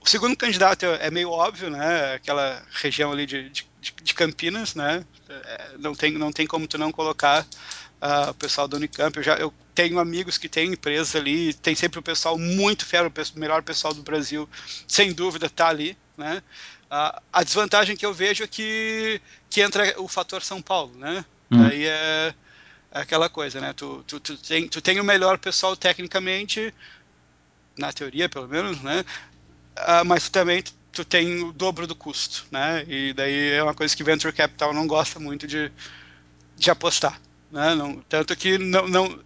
O 0.00 0.08
segundo 0.08 0.36
candidato 0.36 0.84
é, 0.84 1.06
é 1.06 1.10
meio 1.10 1.30
óbvio, 1.30 1.70
né? 1.70 2.14
Aquela 2.14 2.62
região 2.72 3.10
ali 3.10 3.26
de, 3.26 3.48
de, 3.48 3.66
de 4.02 4.14
Campinas, 4.14 4.74
né? 4.74 5.04
É, 5.28 5.70
não, 5.78 5.94
tem, 5.94 6.12
não 6.12 6.32
tem 6.32 6.46
como 6.46 6.68
tu 6.68 6.76
não 6.76 6.92
colocar 6.92 7.46
uh, 8.02 8.30
o 8.30 8.34
pessoal 8.34 8.68
do 8.68 8.76
Unicamp. 8.76 9.16
Eu, 9.16 9.22
já, 9.22 9.34
eu 9.36 9.52
tenho 9.74 9.98
amigos 9.98 10.38
que 10.38 10.48
têm 10.48 10.72
empresas 10.72 11.14
ali, 11.14 11.54
tem 11.54 11.74
sempre 11.74 11.98
o 11.98 12.02
pessoal 12.02 12.38
muito 12.38 12.84
fero, 12.84 13.12
o 13.12 13.38
melhor 13.38 13.62
pessoal 13.62 13.94
do 13.94 14.02
Brasil, 14.02 14.48
sem 14.86 15.12
dúvida, 15.12 15.46
está 15.46 15.68
ali, 15.68 15.96
né? 16.16 16.42
Uh, 16.90 17.20
a 17.32 17.42
desvantagem 17.44 17.96
que 17.96 18.06
eu 18.06 18.14
vejo 18.14 18.42
é 18.44 18.46
que, 18.46 19.20
que 19.50 19.60
entra 19.60 19.94
o 20.00 20.08
fator 20.08 20.42
São 20.42 20.62
Paulo, 20.62 20.96
né? 20.96 21.24
Hum. 21.50 21.64
Aí 21.64 21.86
é 21.86 22.34
é 22.90 23.00
aquela 23.00 23.28
coisa, 23.28 23.60
né? 23.60 23.72
Tu, 23.72 24.02
tu, 24.06 24.18
tu, 24.20 24.36
tem, 24.36 24.68
tu 24.68 24.80
tem 24.80 24.98
o 25.00 25.04
melhor 25.04 25.38
pessoal 25.38 25.76
tecnicamente, 25.76 26.72
na 27.76 27.92
teoria 27.92 28.28
pelo 28.28 28.48
menos, 28.48 28.80
né? 28.80 29.04
Uh, 29.76 30.04
mas 30.06 30.28
também 30.28 30.64
tu 30.90 31.04
tem 31.04 31.44
o 31.44 31.52
dobro 31.52 31.86
do 31.86 31.94
custo, 31.94 32.46
né? 32.50 32.84
E 32.88 33.12
daí 33.12 33.50
é 33.52 33.62
uma 33.62 33.74
coisa 33.74 33.94
que 33.94 34.02
Venture 34.02 34.32
Capital 34.32 34.72
não 34.72 34.86
gosta 34.86 35.20
muito 35.20 35.46
de, 35.46 35.70
de 36.56 36.70
apostar, 36.70 37.20
né? 37.50 37.74
Não, 37.74 38.00
tanto 38.02 38.36
que 38.36 38.58
não, 38.58 38.86
não, 38.88 39.24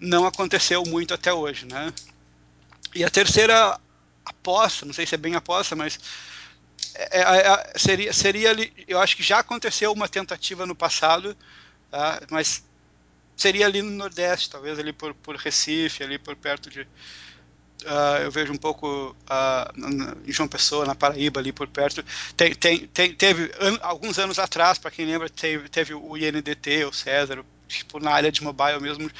não 0.00 0.26
aconteceu 0.26 0.82
muito 0.84 1.14
até 1.14 1.32
hoje, 1.32 1.66
né? 1.66 1.92
E 2.94 3.04
a 3.04 3.10
terceira 3.10 3.78
aposta, 4.24 4.86
não 4.86 4.92
sei 4.92 5.06
se 5.06 5.14
é 5.14 5.18
bem 5.18 5.34
aposta, 5.34 5.74
mas 5.74 5.98
é, 6.94 7.20
é, 7.20 7.48
é, 7.48 7.72
seria, 7.76 8.12
seria 8.12 8.54
eu 8.86 9.00
acho 9.00 9.16
que 9.16 9.22
já 9.22 9.40
aconteceu 9.40 9.92
uma 9.92 10.08
tentativa 10.08 10.64
no 10.64 10.74
passado, 10.74 11.36
tá? 11.90 12.20
mas 12.30 12.64
seria 13.36 13.66
ali 13.66 13.82
no 13.82 13.90
Nordeste, 13.90 14.50
talvez 14.50 14.78
ali 14.78 14.92
por, 14.92 15.14
por 15.14 15.36
Recife, 15.36 16.02
ali 16.02 16.18
por 16.18 16.36
perto 16.36 16.70
de. 16.70 16.82
Uh, 17.82 18.22
eu 18.22 18.30
vejo 18.30 18.52
um 18.52 18.56
pouco 18.56 19.10
uh, 19.10 20.24
em 20.26 20.32
João 20.32 20.48
Pessoa, 20.48 20.86
na 20.86 20.94
Paraíba, 20.94 21.40
ali 21.40 21.52
por 21.52 21.68
perto. 21.68 22.02
Tem, 22.34 22.54
tem, 22.54 22.86
tem 22.86 23.12
teve 23.12 23.52
an, 23.60 23.78
alguns 23.82 24.18
anos 24.18 24.38
atrás, 24.38 24.78
para 24.78 24.90
quem 24.90 25.04
lembra, 25.04 25.28
teve, 25.28 25.68
teve 25.68 25.92
o 25.92 26.16
INDT, 26.16 26.84
o 26.84 26.92
César, 26.92 27.44
tipo, 27.78 28.00
na 28.00 28.10
área 28.10 28.32
de 28.32 28.42
mobile 28.42 28.80
mesmo, 28.80 29.10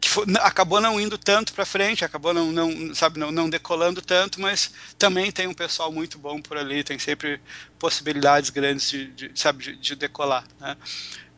que 0.00 0.08
foi, 0.08 0.24
acabou 0.40 0.80
não 0.80 1.00
indo 1.00 1.18
tanto 1.18 1.52
para 1.52 1.66
frente, 1.66 2.04
acabou 2.04 2.32
não, 2.32 2.52
não, 2.52 2.94
sabe, 2.94 3.18
não, 3.18 3.32
não 3.32 3.48
decolando 3.50 4.00
tanto, 4.00 4.40
mas 4.40 4.72
também 4.98 5.32
tem 5.32 5.46
um 5.46 5.54
pessoal 5.54 5.90
muito 5.90 6.18
bom 6.18 6.40
por 6.40 6.56
ali, 6.56 6.84
tem 6.84 6.98
sempre 6.98 7.40
possibilidades 7.78 8.50
grandes 8.50 8.88
de, 8.88 9.06
de 9.08 9.30
sabe, 9.34 9.64
de, 9.64 9.76
de 9.76 9.96
decolar. 9.96 10.44
Né? 10.60 10.76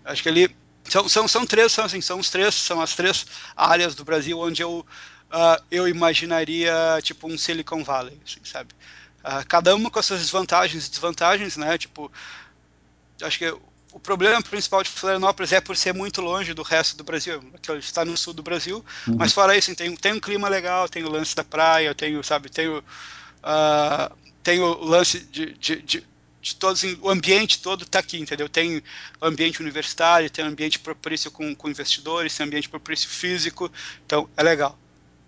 Acho 0.05 0.23
que 0.23 0.29
ali 0.29 0.55
são, 0.85 1.09
são, 1.09 1.29
são 1.29 1.47
três, 1.47 1.73
são, 1.73 1.85
assim, 1.85 2.01
são 2.01 2.19
os 2.19 2.31
três, 2.31 2.55
são 2.55 2.81
as 2.81 2.95
três 2.95 3.27
áreas 3.57 3.95
do 3.95 4.05
Brasil 4.05 4.39
onde 4.39 4.63
eu, 4.63 4.85
uh, 5.31 5.65
eu 5.71 5.87
imaginaria 5.87 6.73
tipo 7.03 7.29
um 7.29 7.39
Silicon 7.39 7.85
Valley, 7.85 8.19
assim, 8.27 8.41
sabe? 8.45 8.75
Uh, 9.21 9.47
cada 9.49 9.75
uma 9.75 9.91
com 9.91 9.99
as 9.99 10.07
suas 10.07 10.31
vantagens 10.31 10.87
e 10.87 10.91
desvantagens, 10.91 11.57
né? 11.57 11.77
Tipo, 11.77 12.11
acho 13.23 13.39
que 13.39 13.55
o 13.93 13.99
problema 13.99 14.43
principal 14.43 14.83
de 14.83 14.91
Florianópolis 14.91 15.53
é 15.53 15.61
por 15.61 15.77
ser 15.77 15.95
muito 15.95 16.21
longe 16.21 16.55
do 16.55 16.63
resto 16.63 16.97
do 16.97 17.05
Brasil, 17.05 17.43
que 17.63 17.73
está 17.73 18.05
no 18.05 18.17
sul 18.17 18.35
do 18.35 18.43
Brasil, 18.43 18.85
uhum. 19.07 19.17
mas 19.19 19.33
fora 19.33 19.57
isso, 19.57 19.75
tem, 19.75 19.95
tem 19.97 20.13
um 20.13 20.21
clima 20.21 20.49
legal, 20.49 20.89
tem 20.89 21.05
o 21.05 21.11
lance 21.11 21.35
da 21.35 21.45
praia, 21.45 21.95
tenho, 21.95 22.23
sabe, 22.23 22.51
tenho, 22.51 22.79
uh, 22.79 24.17
tem 24.43 24.61
o 24.61 24.85
lance 24.85 25.21
de, 25.21 25.53
de, 25.55 25.83
de 25.83 26.07
de 26.41 26.55
todos, 26.55 26.83
o 27.01 27.11
ambiente 27.11 27.61
todo 27.61 27.83
está 27.83 27.99
aqui, 27.99 28.19
entendeu? 28.19 28.49
Tem 28.49 28.79
o 29.21 29.27
ambiente 29.27 29.61
universitário, 29.61 30.31
tem 30.31 30.45
o 30.45 30.49
ambiente 30.49 30.79
propício 30.79 31.31
com, 31.31 31.55
com 31.55 31.69
investidores, 31.69 32.37
tem 32.37 32.45
o 32.45 32.47
ambiente 32.47 32.69
propício 32.69 33.09
físico, 33.09 33.71
então 34.07 34.29
é 34.37 34.43
legal. 34.43 34.79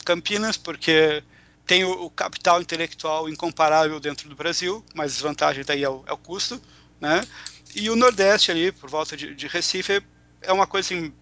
Campinas, 0.04 0.56
porque 0.56 1.22
tem 1.66 1.84
o, 1.84 2.04
o, 2.04 2.10
capital 2.10 2.60
intelectual 2.60 3.28
incomparável 3.28 3.98
dentro 4.00 4.28
do 4.28 4.36
Brasil, 4.36 4.84
mas 4.94 5.12
desvantagem 5.14 5.64
daí 5.64 5.82
é 5.82 5.88
o, 5.88 6.02
é 6.06 6.12
o 6.12 6.16
custo, 6.16 6.60
né? 7.00 7.26
E 7.74 7.90
o 7.90 7.96
Nordeste 7.96 8.50
ali, 8.50 8.72
por 8.72 8.88
volta 8.88 9.16
de, 9.16 9.34
de 9.34 9.46
Recife, 9.46 10.02
é 10.42 10.52
uma 10.52 10.66
coisa 10.66 10.86
assim, 10.86 11.12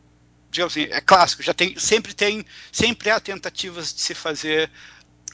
digamos 0.51 0.73
assim, 0.73 0.89
é 0.91 1.01
clássico, 1.01 1.43
já 1.43 1.53
tem, 1.53 1.79
sempre 1.79 2.15
tem, 2.15 2.45
sempre 2.73 3.11
há 3.11 3.21
tentativas 3.21 3.93
de 3.93 4.01
se 4.01 4.15
fazer, 4.15 4.71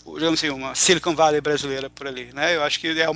digamos 0.05 0.41
assim, 0.41 0.51
uma 0.51 0.75
Silicon 0.75 1.15
Valley 1.15 1.41
brasileira 1.41 1.89
por 1.89 2.07
ali, 2.07 2.33
né? 2.33 2.57
Eu 2.57 2.63
acho 2.63 2.81
que 2.81 2.89
é, 2.89 3.07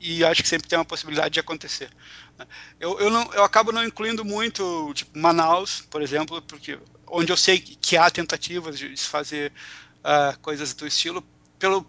e 0.00 0.24
acho 0.24 0.42
que 0.42 0.48
sempre 0.48 0.66
tem 0.66 0.78
uma 0.78 0.84
possibilidade 0.84 1.34
de 1.34 1.40
acontecer. 1.40 1.90
Né? 2.38 2.46
Eu, 2.80 2.98
eu, 2.98 3.10
não, 3.10 3.30
eu 3.34 3.44
acabo 3.44 3.70
não 3.70 3.84
incluindo 3.84 4.24
muito, 4.24 4.92
tipo, 4.94 5.18
Manaus, 5.18 5.82
por 5.90 6.00
exemplo, 6.00 6.40
porque 6.42 6.78
onde 7.06 7.30
eu 7.30 7.36
sei 7.36 7.58
que 7.58 7.96
há 7.96 8.10
tentativas 8.10 8.78
de 8.78 8.96
se 8.96 9.06
fazer 9.06 9.52
uh, 9.98 10.38
coisas 10.40 10.72
do 10.72 10.86
estilo, 10.86 11.22
pelo, 11.58 11.86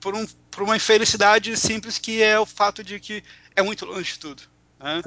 por, 0.00 0.14
um, 0.14 0.26
por 0.50 0.64
uma 0.64 0.76
infelicidade 0.76 1.56
simples 1.56 1.98
que 1.98 2.20
é 2.20 2.38
o 2.38 2.44
fato 2.44 2.82
de 2.82 2.98
que 2.98 3.22
é 3.54 3.62
muito 3.62 3.86
longe 3.86 4.14
de 4.14 4.18
tudo. 4.18 4.42
Né? 4.82 5.02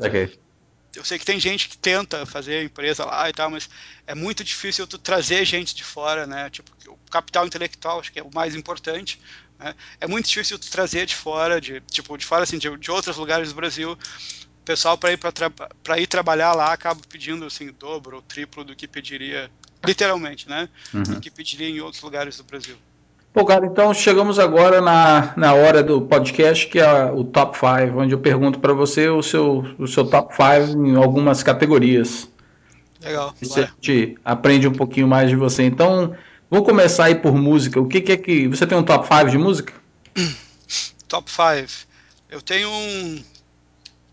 Eu 0.95 1.03
sei 1.03 1.19
que 1.19 1.25
tem 1.25 1.39
gente 1.39 1.67
que 1.67 1.77
tenta 1.77 2.25
fazer 2.25 2.63
empresa 2.63 3.03
lá 3.03 3.29
e 3.29 3.33
tal, 3.33 3.49
mas 3.49 3.69
é 4.07 4.15
muito 4.15 4.43
difícil 4.43 4.87
tu 4.87 4.97
trazer 4.97 5.43
gente 5.43 5.75
de 5.75 5.83
fora, 5.83 6.25
né? 6.25 6.49
Tipo, 6.49 6.71
o 6.87 6.97
capital 7.11 7.45
intelectual 7.45 7.99
acho 7.99 8.11
que 8.11 8.19
é 8.19 8.23
o 8.23 8.33
mais 8.33 8.55
importante, 8.55 9.19
né? 9.59 9.75
É 9.99 10.07
muito 10.07 10.29
difícil 10.29 10.57
trazer 10.57 11.05
de 11.05 11.13
fora, 11.13 11.59
de 11.59 11.81
tipo 11.81 12.17
de 12.17 12.25
fora 12.25 12.43
assim, 12.43 12.57
de, 12.57 12.75
de 12.77 12.91
outros 12.91 13.17
lugares 13.17 13.49
do 13.49 13.55
Brasil, 13.55 13.97
pessoal 14.63 14.97
para 14.97 15.11
ir 15.11 15.19
para 15.83 15.99
ir 15.99 16.07
trabalhar 16.07 16.53
lá 16.53 16.73
acaba 16.73 16.99
pedindo 17.07 17.45
assim 17.45 17.71
dobro 17.71 18.17
ou 18.17 18.21
triplo 18.21 18.63
do 18.63 18.75
que 18.75 18.87
pediria 18.87 19.51
literalmente, 19.85 20.49
né? 20.49 20.67
Uhum. 20.93 21.03
Do 21.03 21.21
que 21.21 21.29
pediria 21.29 21.69
em 21.69 21.79
outros 21.81 22.01
lugares 22.01 22.37
do 22.37 22.43
Brasil. 22.43 22.77
Bom, 23.35 23.43
cara, 23.43 23.65
então 23.65 23.93
chegamos 23.93 24.39
agora 24.39 24.79
na, 24.79 25.33
na 25.35 25.53
hora 25.53 25.83
do 25.83 26.01
podcast, 26.01 26.67
que 26.67 26.79
é 26.79 27.11
o 27.11 27.25
Top 27.25 27.57
5, 27.57 27.99
onde 27.99 28.13
eu 28.13 28.19
pergunto 28.19 28.59
para 28.59 28.73
você 28.73 29.09
o 29.09 29.21
seu, 29.21 29.65
o 29.77 29.85
seu 29.85 30.09
top 30.09 30.33
5 30.33 30.87
em 30.87 30.95
algumas 30.95 31.43
categorias. 31.43 32.29
Legal. 33.03 33.35
Você 33.39 33.59
a 33.59 33.65
gente 33.65 34.17
aprende 34.23 34.67
um 34.67 34.73
pouquinho 34.73 35.07
mais 35.07 35.29
de 35.29 35.35
você. 35.35 35.63
Então, 35.63 36.15
Vamos 36.49 36.65
começar 36.65 37.05
aí 37.05 37.15
por 37.15 37.35
música. 37.35 37.79
O 37.79 37.87
que, 37.87 38.01
que 38.01 38.11
é 38.11 38.17
que. 38.17 38.47
Você 38.47 38.67
tem 38.67 38.77
um 38.77 38.83
top 38.83 39.07
5 39.07 39.29
de 39.29 39.37
música? 39.37 39.73
Top 41.07 41.29
5. 41.29 41.85
Eu 42.29 42.41
tenho 42.41 42.67
um 42.67 43.23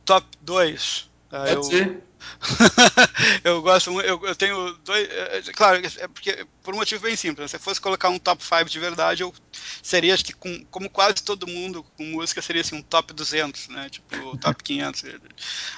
top 0.05 0.27
2. 0.43 1.11
Pode 1.31 1.53
eu, 1.53 1.63
ser. 1.63 2.03
eu 3.45 3.63
gosto 3.63 4.01
eu, 4.01 4.21
eu 4.27 4.35
tenho 4.35 4.73
dois. 4.85 5.09
É, 5.09 5.39
é, 5.39 5.43
claro, 5.53 5.81
é 5.85 6.09
porque 6.09 6.47
por 6.63 6.75
um 6.75 6.79
motivo 6.79 7.03
bem 7.03 7.17
simples. 7.17 7.51
Se 7.51 7.57
eu 7.57 7.61
fosse 7.61 7.81
colocar 7.81 8.09
um 8.09 8.19
top 8.19 8.43
5 8.43 8.65
de 8.65 8.79
verdade, 8.79 9.23
eu 9.23 9.35
seria, 9.83 10.15
acho 10.15 10.25
que 10.25 10.33
com, 10.33 10.65
como 10.67 10.89
quase 10.91 11.17
todo 11.23 11.47
mundo 11.47 11.85
com 11.97 12.05
música, 12.05 12.43
seria 12.43 12.63
assim, 12.63 12.77
um 12.77 12.83
top 12.83 13.13
200, 13.13 13.69
né? 13.69 13.89
Tipo, 13.91 14.37
top 14.39 14.63
500. 14.65 15.03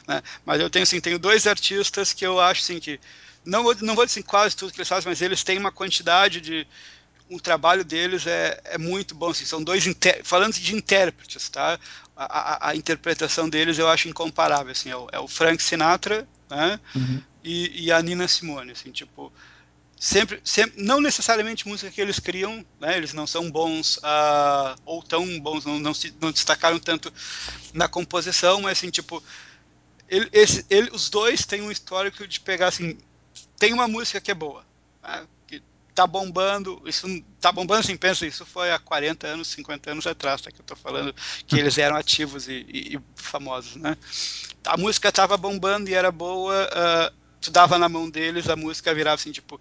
né? 0.07 0.23
Mas 0.45 0.61
eu 0.61 0.71
tenho, 0.71 0.83
assim, 0.83 1.01
tenho 1.01 1.19
dois 1.19 1.47
artistas 1.47 2.13
que 2.13 2.27
eu 2.27 2.41
acho, 2.41 2.63
assim, 2.63 2.79
que. 2.79 3.01
Não 3.45 3.63
vou, 3.63 3.75
não 3.83 3.95
vou 3.95 4.07
dizer 4.07 4.21
assim, 4.21 4.27
quase 4.27 4.57
tudo 4.57 4.73
que 4.73 4.79
eles 4.79 4.89
fazem, 4.89 5.11
mas 5.11 5.21
eles 5.21 5.43
têm 5.45 5.59
uma 5.59 5.73
quantidade 5.73 6.41
de. 6.41 6.67
O 7.31 7.41
trabalho 7.41 7.85
deles 7.85 8.27
é, 8.27 8.61
é 8.65 8.79
muito 8.79 9.15
bom. 9.15 9.31
Assim, 9.31 9.45
são 9.45 9.63
dois. 9.63 9.85
Falando 10.23 10.55
de 10.55 10.75
intérpretes, 10.75 11.49
tá? 11.49 11.79
A, 12.17 12.25
a, 12.25 12.71
a, 12.71 12.77
interpretação 12.77 13.49
deles 13.49 13.79
eu 13.79 13.89
acho 13.89 14.09
incomparável. 14.09 14.73
Assim, 14.73 14.91
é, 14.91 14.97
o, 14.97 15.09
é 15.13 15.19
o 15.19 15.27
Frank 15.27 15.63
Sinatra 15.63 16.29
né? 16.49 16.81
Uhum. 16.95 17.23
E, 17.43 17.87
e, 17.87 17.93
a 17.93 18.01
Nina 18.01 18.29
Simone. 18.29 18.73
Assim, 18.73 18.91
tipo, 18.91 19.33
sempre, 19.99 20.41
sempre, 20.45 20.83
não 20.83 21.01
necessariamente 21.01 21.67
música 21.67 21.91
que 21.91 22.01
eles 22.01 22.19
criam, 22.19 22.65
né? 22.81 22.97
Eles 22.97 23.13
não 23.13 23.27
são 23.27 23.51
bons 23.51 23.97
uh, 23.99 24.81
ou 24.85 25.03
tão 25.03 25.39
bons, 25.41 25.65
não, 25.65 25.79
não, 25.79 25.95
se, 25.95 26.15
não 26.21 26.33
destacaram 26.33 26.79
tanto 26.79 27.13
na 27.73 27.89
composição, 27.89 28.63
mas 28.63 28.79
assim, 28.79 28.91
tipo, 28.91 29.23
ele, 30.09 30.29
esse, 30.33 30.65
ele, 30.71 30.91
os 30.93 31.11
dois 31.11 31.45
têm 31.45 31.63
um 31.63 31.71
histórico 31.71 32.27
de 32.27 32.41
pegar 32.41 32.69
assim, 32.69 32.97
tem 33.59 33.73
uma 33.73 33.89
música 33.89 34.21
que 34.21 34.31
é 34.31 34.35
boa, 34.35 34.65
né? 35.03 35.27
Tá 35.95 36.07
bombando, 36.07 36.83
isso 36.87 37.07
tá 37.41 37.53
bombando 37.53 37.81
assim, 37.81 37.97
pensa, 37.97 38.27
isso 38.27 38.45
foi 38.45 38.73
há 38.73 38.79
40 38.79 39.27
anos, 39.27 39.49
50 39.49 39.93
anos 39.93 40.07
atrás, 40.07 40.41
tá, 40.41 40.51
que 40.51 40.61
eu 40.61 40.65
tô 40.65 40.75
falando 40.75 41.15
que 41.47 41.57
eles 41.57 41.79
eram 41.79 41.97
ativos 41.97 42.49
e, 42.49 42.67
e, 42.69 42.97
e 42.97 43.01
famosos, 43.15 43.77
né? 43.77 43.97
A 44.67 44.77
música 44.77 45.13
tava 45.13 45.37
bombando 45.37 45.89
e 45.89 45.95
era 45.95 46.11
boa, 46.11 46.67
uh, 46.67 47.15
tu 47.41 47.51
dava 47.51 47.79
na 47.79 47.89
mão 47.89 48.11
deles, 48.11 48.49
a 48.49 48.57
música 48.57 48.93
virava 48.93 49.15
assim, 49.15 49.31
tipo, 49.31 49.61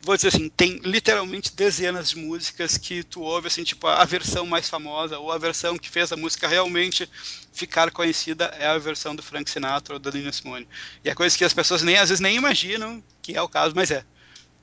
vou 0.00 0.14
dizer 0.14 0.28
assim, 0.28 0.48
tem 0.48 0.78
literalmente 0.84 1.54
dezenas 1.54 2.10
de 2.10 2.18
músicas 2.18 2.78
que 2.78 3.02
tu 3.02 3.20
ouve 3.20 3.48
assim, 3.48 3.64
tipo, 3.64 3.86
a 3.86 4.04
versão 4.04 4.46
mais 4.46 4.68
famosa 4.68 5.18
ou 5.18 5.32
a 5.32 5.38
versão 5.38 5.76
que 5.76 5.90
fez 5.90 6.12
a 6.12 6.16
música 6.16 6.46
realmente 6.46 7.10
ficar 7.52 7.90
conhecida 7.90 8.44
é 8.58 8.66
a 8.66 8.78
versão 8.78 9.16
do 9.16 9.22
Frank 9.22 9.50
Sinatra 9.50 9.94
ou 9.94 9.98
da 9.98 10.10
Nina 10.10 10.32
Simone. 10.32 10.68
E 11.04 11.10
é 11.10 11.14
coisa 11.14 11.36
que 11.36 11.44
as 11.44 11.52
pessoas 11.52 11.82
nem 11.82 11.96
às 11.96 12.10
vezes 12.10 12.20
nem 12.20 12.36
imaginam 12.36 13.02
que 13.20 13.36
é 13.36 13.42
o 13.42 13.48
caso, 13.48 13.74
mas 13.74 13.90
é. 13.90 14.04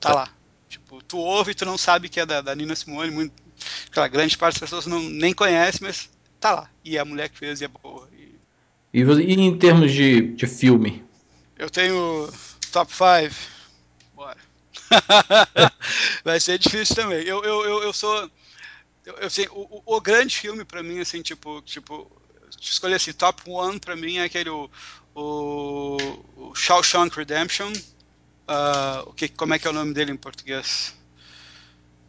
Tá 0.00 0.14
lá. 0.14 0.35
Tipo, 0.68 1.02
tu 1.02 1.18
ouve 1.18 1.52
e 1.52 1.54
tu 1.54 1.64
não 1.64 1.78
sabe 1.78 2.08
que 2.08 2.20
é 2.20 2.26
da, 2.26 2.40
da 2.40 2.54
Nina 2.54 2.74
Simone, 2.74 3.10
muito, 3.10 3.32
aquela 3.88 4.08
grande 4.08 4.36
parte 4.36 4.60
das 4.60 4.68
pessoas 4.68 4.86
não 4.86 5.00
nem 5.00 5.32
conhece, 5.32 5.82
mas 5.82 6.10
tá 6.40 6.52
lá. 6.52 6.70
E 6.84 6.96
é 6.96 7.00
a 7.00 7.04
mulher 7.04 7.28
que 7.28 7.38
fez 7.38 7.60
e 7.60 7.64
é 7.64 7.68
boa. 7.68 8.08
E, 8.12 8.36
e, 8.92 9.02
e 9.02 9.32
em 9.34 9.58
termos 9.58 9.92
de, 9.92 10.34
de 10.34 10.46
filme? 10.46 11.04
Eu 11.58 11.70
tenho 11.70 12.30
top 12.72 12.92
5. 12.92 13.34
Bora. 14.14 14.38
Vai 16.24 16.40
ser 16.40 16.58
difícil 16.58 16.96
também. 16.96 17.22
Eu, 17.24 17.42
eu, 17.42 17.64
eu, 17.64 17.82
eu 17.84 17.92
sou. 17.92 18.30
Eu, 19.04 19.14
eu 19.14 19.30
sei, 19.30 19.46
o, 19.50 19.82
o, 19.86 20.00
grande 20.00 20.36
filme 20.36 20.64
para 20.64 20.82
mim, 20.82 20.98
assim, 20.98 21.22
tipo, 21.22 21.62
tipo, 21.62 22.10
escolher 22.60 22.96
assim, 22.96 23.12
top 23.12 23.48
one 23.48 23.78
para 23.78 23.94
mim 23.94 24.16
é 24.18 24.24
aquele 24.24 24.50
o, 24.50 24.68
o, 25.14 25.96
o 26.36 26.54
Shawshank 26.54 27.16
Redemption. 27.16 27.72
Uh, 28.48 29.08
o 29.08 29.12
que, 29.12 29.28
como 29.28 29.54
é 29.54 29.58
que 29.58 29.66
é 29.66 29.70
o 29.70 29.74
nome 29.74 29.92
dele 29.92 30.12
em 30.12 30.16
português? 30.16 30.94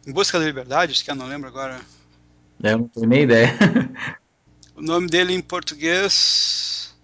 Em 0.06 0.12
Busca 0.12 0.38
da 0.38 0.44
Liberdade, 0.44 0.92
acho 0.92 1.04
que 1.04 1.10
eu 1.10 1.14
não 1.14 1.26
lembro 1.26 1.48
agora. 1.48 1.80
É, 2.62 2.72
eu 2.72 2.78
não 2.78 2.88
tenho 2.88 3.08
nem 3.08 3.22
ideia. 3.22 3.54
o 4.76 4.82
nome 4.82 5.08
dele 5.08 5.34
em 5.34 5.40
português, 5.40 6.94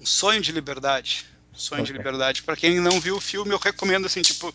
Um 0.00 0.06
Sonho 0.06 0.40
de 0.40 0.52
Liberdade. 0.52 1.26
Sonho 1.52 1.82
okay. 1.82 1.92
de 1.92 1.98
Liberdade. 1.98 2.42
Para 2.42 2.56
quem 2.56 2.80
não 2.80 3.00
viu 3.00 3.16
o 3.16 3.20
filme, 3.20 3.52
eu 3.52 3.58
recomendo 3.58 4.06
assim, 4.06 4.22
tipo, 4.22 4.54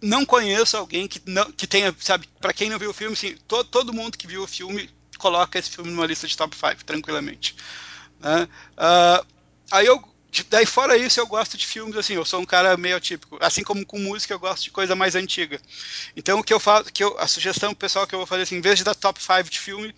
não 0.00 0.24
conheço 0.24 0.76
alguém 0.76 1.08
que 1.08 1.20
não 1.26 1.50
que 1.50 1.66
tenha, 1.66 1.94
sabe, 1.98 2.28
para 2.40 2.52
quem 2.52 2.70
não 2.70 2.78
viu 2.78 2.90
o 2.90 2.94
filme, 2.94 3.14
assim, 3.14 3.36
to, 3.48 3.64
todo 3.64 3.92
mundo 3.92 4.16
que 4.16 4.26
viu 4.26 4.42
o 4.42 4.46
filme 4.46 4.88
coloca 5.18 5.58
esse 5.58 5.70
filme 5.70 5.90
numa 5.90 6.06
lista 6.06 6.28
de 6.28 6.36
top 6.36 6.56
5, 6.56 6.84
tranquilamente. 6.84 7.56
Né? 8.20 8.48
Uh, 8.76 9.26
aí 9.70 9.86
eu 9.86 10.02
daí 10.48 10.66
fora 10.66 10.96
isso 10.96 11.18
eu 11.18 11.26
gosto 11.26 11.56
de 11.56 11.66
filmes 11.66 11.96
assim 11.96 12.14
eu 12.14 12.24
sou 12.24 12.40
um 12.40 12.46
cara 12.46 12.76
meio 12.76 12.96
atípico. 12.96 13.38
Assim 13.40 13.62
como 13.62 13.84
com 13.84 13.98
música 13.98 14.34
eu 14.34 14.38
gosto 14.38 14.64
de 14.64 14.70
coisa 14.70 14.94
mais 14.94 15.14
antiga. 15.14 15.60
Então 16.16 16.38
o 16.38 16.44
que 16.44 16.52
eu 16.52 16.60
faço 16.60 16.92
que 16.92 17.02
eu, 17.02 17.18
a 17.18 17.26
sugestão 17.26 17.74
pessoal 17.74 18.06
que 18.06 18.14
eu 18.14 18.18
vou 18.18 18.26
fazer 18.26 18.42
assim 18.42 18.56
em 18.56 18.60
vez 18.60 18.78
de 18.78 18.84
dar 18.84 18.94
top 18.94 19.22
5 19.22 19.44
de 19.44 19.58
filme 19.58 19.94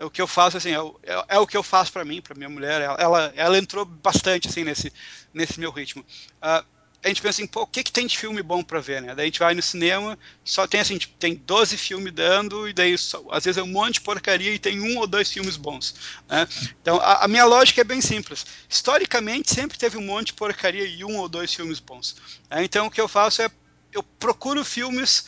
o 0.00 0.08
que 0.08 0.22
eu 0.22 0.26
faço 0.26 0.56
assim 0.56 0.70
é, 0.70 1.12
é, 1.12 1.24
é 1.28 1.38
o 1.38 1.46
que 1.46 1.56
eu 1.56 1.62
faço 1.62 1.92
para 1.92 2.04
mim 2.04 2.22
para 2.22 2.34
minha 2.34 2.48
mulher 2.48 2.80
ela, 2.80 2.96
ela, 2.98 3.32
ela 3.36 3.58
entrou 3.58 3.84
bastante 3.84 4.48
assim 4.48 4.64
nesse 4.64 4.92
nesse 5.32 5.60
meu 5.60 5.70
ritmo. 5.70 6.04
Uh, 6.42 6.64
a 7.02 7.08
gente 7.08 7.22
pensa 7.22 7.40
assim, 7.40 7.46
pô, 7.46 7.62
o 7.62 7.66
que, 7.66 7.82
que 7.82 7.90
tem 7.90 8.06
de 8.06 8.16
filme 8.16 8.42
bom 8.42 8.62
para 8.62 8.78
ver, 8.78 9.00
né? 9.00 9.14
Daí 9.14 9.24
a 9.24 9.26
gente 9.26 9.38
vai 9.38 9.54
no 9.54 9.62
cinema, 9.62 10.18
só 10.44 10.66
tem 10.66 10.80
assim, 10.80 10.98
tipo, 10.98 11.14
tem 11.18 11.34
12 11.34 11.76
filmes 11.78 12.12
dando, 12.12 12.68
e 12.68 12.74
daí 12.74 12.96
só, 12.98 13.24
às 13.30 13.44
vezes 13.44 13.56
é 13.56 13.62
um 13.62 13.68
monte 13.68 13.94
de 13.94 14.00
porcaria 14.02 14.52
e 14.52 14.58
tem 14.58 14.80
um 14.80 14.98
ou 14.98 15.06
dois 15.06 15.32
filmes 15.32 15.56
bons. 15.56 15.94
Né? 16.28 16.46
Então 16.82 17.00
a, 17.00 17.24
a, 17.24 17.28
minha 17.28 17.46
lógica 17.46 17.80
é 17.80 17.84
bem 17.84 18.02
simples. 18.02 18.44
Historicamente 18.68 19.50
sempre 19.50 19.78
teve 19.78 19.96
um 19.96 20.04
monte 20.04 20.26
de 20.26 20.32
porcaria 20.34 20.84
e 20.84 21.02
um 21.02 21.16
ou 21.16 21.28
dois 21.28 21.54
filmes 21.54 21.80
bons. 21.80 22.16
Né? 22.50 22.64
Então 22.64 22.86
o 22.86 22.90
que 22.90 23.00
eu 23.00 23.08
faço 23.08 23.40
é 23.40 23.50
eu 23.92 24.02
procuro 24.02 24.62
filmes 24.62 25.24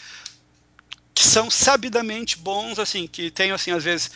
que 1.14 1.24
são 1.24 1.50
sabidamente 1.50 2.38
bons, 2.38 2.78
assim, 2.78 3.06
que 3.06 3.30
tenham 3.30 3.54
assim, 3.54 3.70
às 3.70 3.84
vezes 3.84 4.10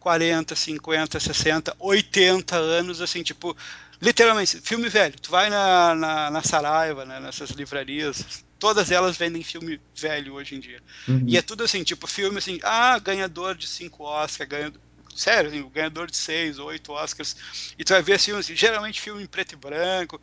40, 0.00 0.54
50, 0.54 1.18
60, 1.18 1.76
80 1.78 2.56
anos, 2.56 3.00
assim, 3.00 3.22
tipo 3.22 3.56
Literalmente, 4.00 4.60
filme 4.60 4.88
velho. 4.88 5.14
Tu 5.20 5.30
vai 5.30 5.48
na, 5.48 5.94
na, 5.94 6.30
na 6.30 6.42
Saraiva, 6.42 7.04
né, 7.04 7.20
nessas 7.20 7.50
livrarias, 7.50 8.44
todas 8.58 8.90
elas 8.90 9.16
vendem 9.16 9.42
filme 9.42 9.80
velho 9.94 10.34
hoje 10.34 10.54
em 10.54 10.60
dia. 10.60 10.80
Uhum. 11.08 11.24
E 11.26 11.36
é 11.36 11.42
tudo 11.42 11.64
assim, 11.64 11.82
tipo, 11.82 12.06
filme 12.06 12.38
assim, 12.38 12.58
ah, 12.62 12.98
ganhador 12.98 13.54
de 13.54 13.66
cinco 13.66 14.04
Oscars, 14.04 14.48
ganhador. 14.48 14.80
Sério, 15.14 15.48
assim, 15.48 15.66
ganhador 15.70 16.10
de 16.10 16.16
seis, 16.16 16.58
oito 16.58 16.92
Oscars. 16.92 17.36
E 17.78 17.84
tu 17.84 17.94
vai 17.94 18.02
ver 18.02 18.14
assim, 18.14 18.32
assim, 18.32 18.54
geralmente 18.54 19.00
filme 19.00 19.22
em 19.22 19.26
preto 19.26 19.52
e 19.52 19.56
branco. 19.56 20.20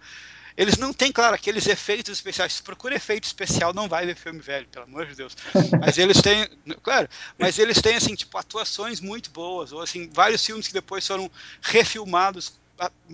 Eles 0.55 0.77
não 0.77 0.93
têm, 0.93 1.11
claro, 1.11 1.33
aqueles 1.33 1.65
efeitos 1.65 2.13
especiais. 2.13 2.53
Se 2.53 2.61
procura 2.61 2.95
efeito 2.95 3.23
especial, 3.23 3.73
não 3.73 3.87
vai 3.87 4.05
ver 4.05 4.15
filme 4.15 4.39
velho, 4.39 4.67
pelo 4.67 4.85
amor 4.85 5.07
de 5.07 5.15
Deus. 5.15 5.35
Mas 5.81 5.97
eles 5.97 6.21
têm, 6.21 6.47
claro, 6.83 7.09
mas 7.39 7.57
eles 7.57 7.81
têm, 7.81 7.95
assim, 7.95 8.13
tipo, 8.13 8.37
atuações 8.37 8.99
muito 8.99 9.31
boas. 9.31 9.71
Ou, 9.71 9.81
assim, 9.81 10.09
vários 10.13 10.45
filmes 10.45 10.67
que 10.67 10.73
depois 10.73 11.07
foram 11.07 11.29
refilmados 11.59 12.53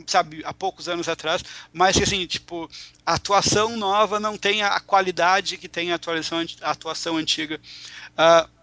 sabe, 0.07 0.41
há 0.45 0.53
poucos 0.53 0.87
anos 0.87 1.09
atrás, 1.09 1.43
mas 1.71 1.97
que 1.97 2.03
assim, 2.03 2.25
tipo, 2.25 2.69
a 3.05 3.15
atuação 3.15 3.75
nova 3.75 4.19
não 4.19 4.37
tem 4.37 4.63
a 4.63 4.79
qualidade 4.79 5.57
que 5.57 5.67
tem 5.67 5.91
a 5.91 5.95
atuação, 5.95 6.45
a 6.61 6.71
atuação 6.71 7.17
antiga. 7.17 7.59
Uh, 8.11 8.59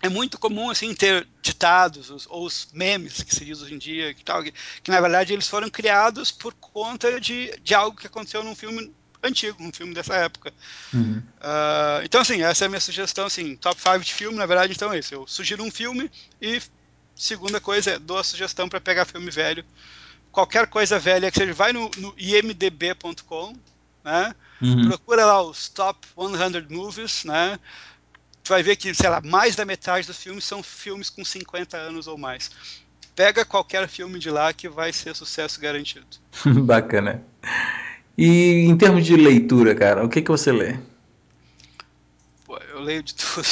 é 0.00 0.08
muito 0.08 0.38
comum 0.38 0.70
assim 0.70 0.94
ter 0.94 1.26
ditados 1.42 2.10
os, 2.10 2.26
ou 2.28 2.44
os 2.44 2.68
memes 2.72 3.22
que 3.22 3.34
se 3.34 3.44
diz 3.44 3.60
hoje 3.60 3.74
em 3.74 3.78
dia 3.78 4.14
que, 4.14 4.24
tal, 4.24 4.42
que, 4.42 4.52
que, 4.82 4.90
na 4.90 5.00
verdade 5.00 5.32
eles 5.32 5.48
foram 5.48 5.68
criados 5.68 6.30
por 6.30 6.54
conta 6.54 7.20
de, 7.20 7.52
de 7.62 7.74
algo 7.74 7.96
que 7.96 8.06
aconteceu 8.06 8.44
num 8.44 8.54
filme 8.54 8.92
antigo, 9.22 9.60
um 9.60 9.72
filme 9.72 9.92
dessa 9.92 10.14
época. 10.14 10.52
Uhum. 10.94 11.18
Uh, 11.18 12.04
então 12.04 12.20
assim, 12.20 12.42
essa 12.42 12.64
é 12.64 12.66
a 12.66 12.68
minha 12.68 12.80
sugestão, 12.80 13.26
assim, 13.26 13.56
top 13.56 13.80
5 13.80 13.98
de 14.00 14.14
filme, 14.14 14.38
na 14.38 14.46
verdade, 14.46 14.72
então 14.72 14.92
é 14.92 14.98
isso. 15.00 15.14
Eu 15.14 15.26
sugiro 15.26 15.64
um 15.64 15.70
filme 15.70 16.10
e 16.40 16.62
segunda 17.16 17.60
coisa 17.60 17.92
é 17.92 17.98
dou 17.98 18.18
a 18.18 18.24
sugestão 18.24 18.68
para 18.68 18.80
pegar 18.80 19.04
filme 19.04 19.30
velho 19.30 19.64
qualquer 20.32 20.66
coisa 20.66 20.98
velha 20.98 21.30
que 21.30 21.38
seja, 21.38 21.52
vai 21.52 21.72
no, 21.72 21.90
no 21.96 22.14
imdb.com, 22.18 23.54
né? 24.04 24.34
Uhum. 24.60 24.88
Procura 24.88 25.24
lá 25.24 25.42
os 25.42 25.68
top 25.68 26.06
100 26.16 26.66
movies, 26.76 27.24
né? 27.24 27.58
Tu 28.42 28.48
vai 28.50 28.62
ver 28.62 28.76
que, 28.76 28.94
sei 28.94 29.08
lá, 29.08 29.20
mais 29.22 29.54
da 29.54 29.64
metade 29.64 30.06
dos 30.06 30.22
filmes 30.22 30.44
são 30.44 30.62
filmes 30.62 31.10
com 31.10 31.24
50 31.24 31.76
anos 31.76 32.06
ou 32.06 32.16
mais. 32.16 32.50
Pega 33.14 33.44
qualquer 33.44 33.88
filme 33.88 34.18
de 34.18 34.30
lá 34.30 34.52
que 34.52 34.68
vai 34.68 34.92
ser 34.92 35.14
sucesso 35.14 35.60
garantido. 35.60 36.06
Bacana. 36.64 37.22
E 38.16 38.64
em 38.66 38.76
termos 38.76 39.04
de 39.04 39.16
leitura, 39.16 39.74
cara, 39.74 40.04
o 40.04 40.08
que, 40.08 40.22
que 40.22 40.30
você 40.30 40.50
lê? 40.50 40.78
Pô, 42.44 42.56
eu 42.56 42.80
leio 42.80 43.02
de 43.02 43.14
tudo. 43.14 43.46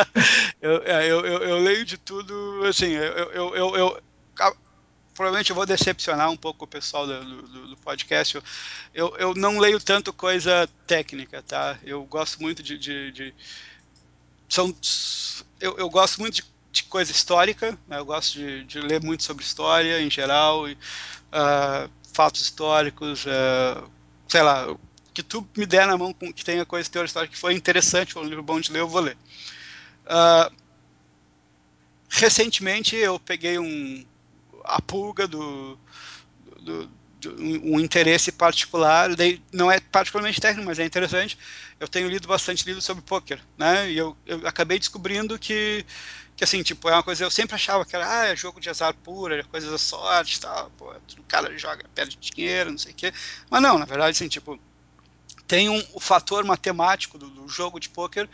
eu, 0.60 0.82
é, 0.84 1.06
eu, 1.06 1.26
eu, 1.26 1.38
eu, 1.42 1.58
leio 1.58 1.84
de 1.84 1.98
tudo, 1.98 2.62
assim, 2.64 2.86
eu, 2.86 3.54
eu, 3.54 3.76
eu 3.76 4.02
provavelmente 5.14 5.50
eu 5.50 5.56
vou 5.56 5.64
decepcionar 5.64 6.30
um 6.30 6.36
pouco 6.36 6.64
o 6.64 6.68
pessoal 6.68 7.06
do, 7.06 7.42
do, 7.42 7.68
do 7.68 7.76
podcast. 7.78 8.42
Eu, 8.92 9.16
eu, 9.16 9.34
não 9.34 9.58
leio 9.58 9.80
tanto 9.80 10.12
coisa 10.12 10.68
técnica, 10.86 11.42
tá? 11.42 11.78
Eu 11.84 12.04
gosto 12.04 12.42
muito 12.42 12.62
de. 12.62 12.76
de, 12.76 13.12
de 13.12 13.34
são, 14.48 14.74
eu, 15.60 15.78
eu, 15.78 15.88
gosto 15.88 16.20
muito 16.20 16.34
de, 16.34 16.44
de 16.70 16.82
coisa 16.84 17.10
histórica, 17.10 17.78
né? 17.88 17.98
eu 17.98 18.04
gosto 18.04 18.34
de, 18.34 18.64
de, 18.64 18.80
ler 18.80 19.02
muito 19.02 19.22
sobre 19.22 19.42
história 19.42 20.00
em 20.00 20.10
geral, 20.10 20.68
e, 20.68 20.72
uh, 20.74 21.90
fatos 22.12 22.42
históricos, 22.42 23.24
uh, 23.24 23.90
sei 24.28 24.42
lá, 24.42 24.66
que 25.12 25.22
tu 25.22 25.48
me 25.56 25.64
der 25.64 25.86
na 25.86 25.96
mão 25.96 26.12
que 26.12 26.44
tenha 26.44 26.66
coisa 26.66 26.90
teoria 26.90 27.06
histórica 27.06 27.32
que 27.32 27.40
foi 27.40 27.54
interessante, 27.54 28.12
foi 28.12 28.22
um 28.22 28.28
livro 28.28 28.42
bom 28.42 28.60
de 28.60 28.72
ler, 28.72 28.80
eu 28.80 28.88
vou 28.88 29.00
ler. 29.00 29.16
Uh, 30.04 30.54
recentemente 32.08 32.94
eu 32.96 33.18
peguei 33.18 33.58
um, 33.58 34.04
a 34.64 34.80
pulga 34.80 35.28
do, 35.28 35.78
do, 36.60 36.90
um, 37.38 37.76
um, 37.76 37.80
interesse 37.80 38.32
particular, 38.32 39.14
daí 39.14 39.40
não 39.52 39.70
é 39.70 39.80
particularmente 39.80 40.40
técnico, 40.40 40.66
mas 40.66 40.78
é 40.78 40.84
interessante. 40.84 41.38
Eu 41.78 41.88
tenho 41.88 42.08
lido 42.08 42.28
bastante 42.28 42.64
livros 42.64 42.84
sobre 42.84 43.02
poker, 43.02 43.40
né? 43.56 43.90
E 43.90 43.96
eu, 43.96 44.16
eu 44.26 44.46
acabei 44.46 44.78
descobrindo 44.78 45.38
que 45.38 45.84
que 46.36 46.42
assim, 46.42 46.62
tipo, 46.64 46.88
é 46.88 46.92
uma 46.92 47.02
coisa 47.02 47.24
eu 47.24 47.30
sempre 47.30 47.54
achava 47.54 47.84
que 47.84 47.94
era, 47.94 48.22
ah, 48.22 48.26
é 48.26 48.34
jogo 48.34 48.60
de 48.60 48.68
azar 48.68 48.92
puro, 48.92 49.34
é 49.34 49.42
coisa 49.44 49.70
da 49.70 49.78
sorte, 49.78 50.40
tal, 50.40 50.68
pô, 50.76 50.90
o 50.92 51.22
cara 51.28 51.56
joga, 51.56 51.84
perde 51.94 52.16
dinheiro, 52.16 52.72
não 52.72 52.78
sei 52.78 52.90
o 52.90 52.94
quê. 52.94 53.12
Mas 53.48 53.62
não, 53.62 53.78
na 53.78 53.84
verdade, 53.84 54.16
assim, 54.16 54.26
tipo, 54.28 54.58
tem 55.46 55.68
um, 55.68 55.82
o 55.92 56.00
fator 56.00 56.44
matemático 56.44 57.18
do, 57.18 57.28
do, 57.28 57.48
jogo 57.48 57.78
de 57.78 57.88
poker 57.88 58.28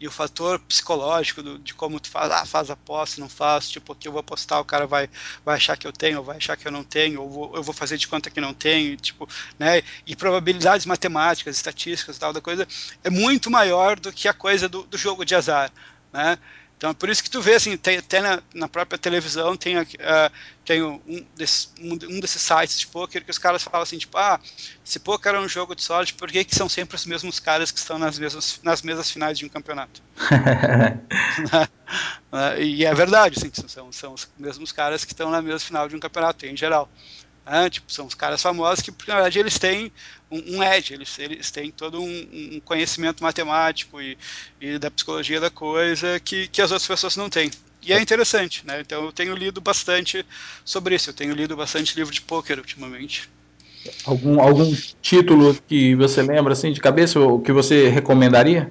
e 0.00 0.06
o 0.06 0.10
fator 0.10 0.58
psicológico 0.58 1.42
do, 1.42 1.58
de 1.58 1.72
como 1.72 2.00
tu 2.00 2.10
faz, 2.10 2.30
ah, 2.30 2.44
faz 2.44 2.70
aposta, 2.70 3.20
não 3.20 3.28
faz, 3.28 3.68
tipo, 3.68 3.94
que 3.94 4.08
eu 4.08 4.12
vou 4.12 4.20
apostar, 4.20 4.60
o 4.60 4.64
cara 4.64 4.86
vai, 4.86 5.08
vai 5.44 5.56
achar 5.56 5.76
que 5.76 5.86
eu 5.86 5.92
tenho, 5.92 6.18
ou 6.18 6.24
vai 6.24 6.36
achar 6.36 6.56
que 6.56 6.66
eu 6.66 6.72
não 6.72 6.82
tenho, 6.82 7.22
ou 7.22 7.30
vou, 7.30 7.56
eu 7.56 7.62
vou 7.62 7.74
fazer 7.74 7.96
de 7.96 8.08
conta 8.08 8.30
que 8.30 8.40
não 8.40 8.52
tenho, 8.52 8.96
tipo, 8.96 9.28
né, 9.58 9.82
e 10.04 10.16
probabilidades 10.16 10.86
matemáticas, 10.86 11.56
estatísticas 11.56 12.16
e 12.16 12.20
tal 12.20 12.32
da 12.32 12.40
coisa, 12.40 12.66
é 13.04 13.10
muito 13.10 13.50
maior 13.50 13.98
do 13.98 14.12
que 14.12 14.26
a 14.26 14.34
coisa 14.34 14.68
do, 14.68 14.82
do 14.82 14.98
jogo 14.98 15.24
de 15.24 15.34
azar, 15.34 15.70
né, 16.12 16.36
então 16.76 16.90
é 16.90 16.94
por 16.94 17.08
isso 17.08 17.22
que 17.22 17.30
tu 17.30 17.40
vê, 17.40 17.54
assim, 17.54 17.74
tem, 17.76 17.96
até 17.96 18.20
na, 18.20 18.42
na 18.54 18.68
própria 18.68 18.98
televisão 18.98 19.56
tem, 19.56 19.78
uh, 19.78 19.86
tem 20.62 20.82
um, 20.82 21.00
desse, 21.34 21.68
um, 21.80 22.20
desses 22.20 22.42
sites 22.42 22.78
de 22.78 22.86
poker 22.86 23.24
que 23.24 23.30
os 23.30 23.38
caras 23.38 23.62
falam 23.62 23.82
assim, 23.82 23.96
tipo, 23.96 24.18
ah, 24.18 24.38
se 24.84 24.98
poker 24.98 25.34
é 25.34 25.40
um 25.40 25.48
jogo 25.48 25.74
de 25.74 25.82
sorte, 25.82 26.12
por 26.12 26.30
que, 26.30 26.44
que 26.44 26.54
são 26.54 26.68
sempre 26.68 26.94
os 26.94 27.06
mesmos 27.06 27.40
caras 27.40 27.70
que 27.70 27.78
estão 27.78 27.98
nas 27.98 28.18
mesmas, 28.18 28.60
nas 28.62 28.82
mesas 28.82 29.10
finais 29.10 29.38
de 29.38 29.46
um 29.46 29.48
campeonato? 29.48 30.02
e 32.60 32.84
é 32.84 32.94
verdade, 32.94 33.38
assim, 33.38 33.50
são, 33.66 33.90
são 33.90 34.12
os 34.12 34.28
mesmos 34.38 34.70
caras 34.70 35.02
que 35.02 35.12
estão 35.12 35.30
na 35.30 35.40
mesa 35.40 35.60
final 35.60 35.88
de 35.88 35.96
um 35.96 36.00
campeonato, 36.00 36.44
em 36.44 36.56
geral. 36.56 36.90
Né? 37.46 37.70
Tipo, 37.70 37.92
são 37.92 38.06
os 38.06 38.14
caras 38.14 38.42
famosos 38.42 38.82
que, 38.82 38.90
na 39.06 39.14
verdade, 39.14 39.38
eles 39.38 39.58
têm 39.58 39.92
um, 40.30 40.56
um 40.56 40.62
edge, 40.62 40.92
eles, 40.92 41.16
eles 41.18 41.50
têm 41.50 41.70
todo 41.70 42.02
um, 42.02 42.28
um 42.54 42.60
conhecimento 42.60 43.22
matemático 43.22 44.00
e, 44.00 44.18
e, 44.60 44.78
da 44.78 44.90
psicologia 44.90 45.40
da 45.40 45.48
coisa 45.48 46.18
que, 46.18 46.48
que 46.48 46.60
as 46.60 46.72
outras 46.72 46.88
pessoas 46.88 47.16
não 47.16 47.30
têm. 47.30 47.50
E 47.82 47.92
é 47.92 48.00
interessante, 48.00 48.66
né? 48.66 48.80
Então 48.80 49.04
eu 49.04 49.12
tenho 49.12 49.36
lido 49.36 49.60
bastante 49.60 50.26
sobre 50.64 50.96
isso, 50.96 51.10
eu 51.10 51.14
tenho 51.14 51.32
lido 51.34 51.56
bastante 51.56 51.94
livro 51.94 52.12
de 52.12 52.20
poker 52.20 52.58
ultimamente. 52.58 53.30
Algum, 54.04 54.40
algum 54.40 54.74
título 55.00 55.56
que 55.68 55.94
você 55.94 56.20
lembra 56.20 56.52
assim 56.52 56.72
de 56.72 56.80
cabeça, 56.80 57.20
ou 57.20 57.40
que 57.40 57.52
você 57.52 57.88
recomendaria? 57.88 58.68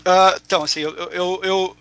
Uh, 0.00 0.40
então, 0.44 0.64
assim, 0.64 0.80
eu, 0.80 0.92
eu, 0.96 1.40
eu, 1.44 1.76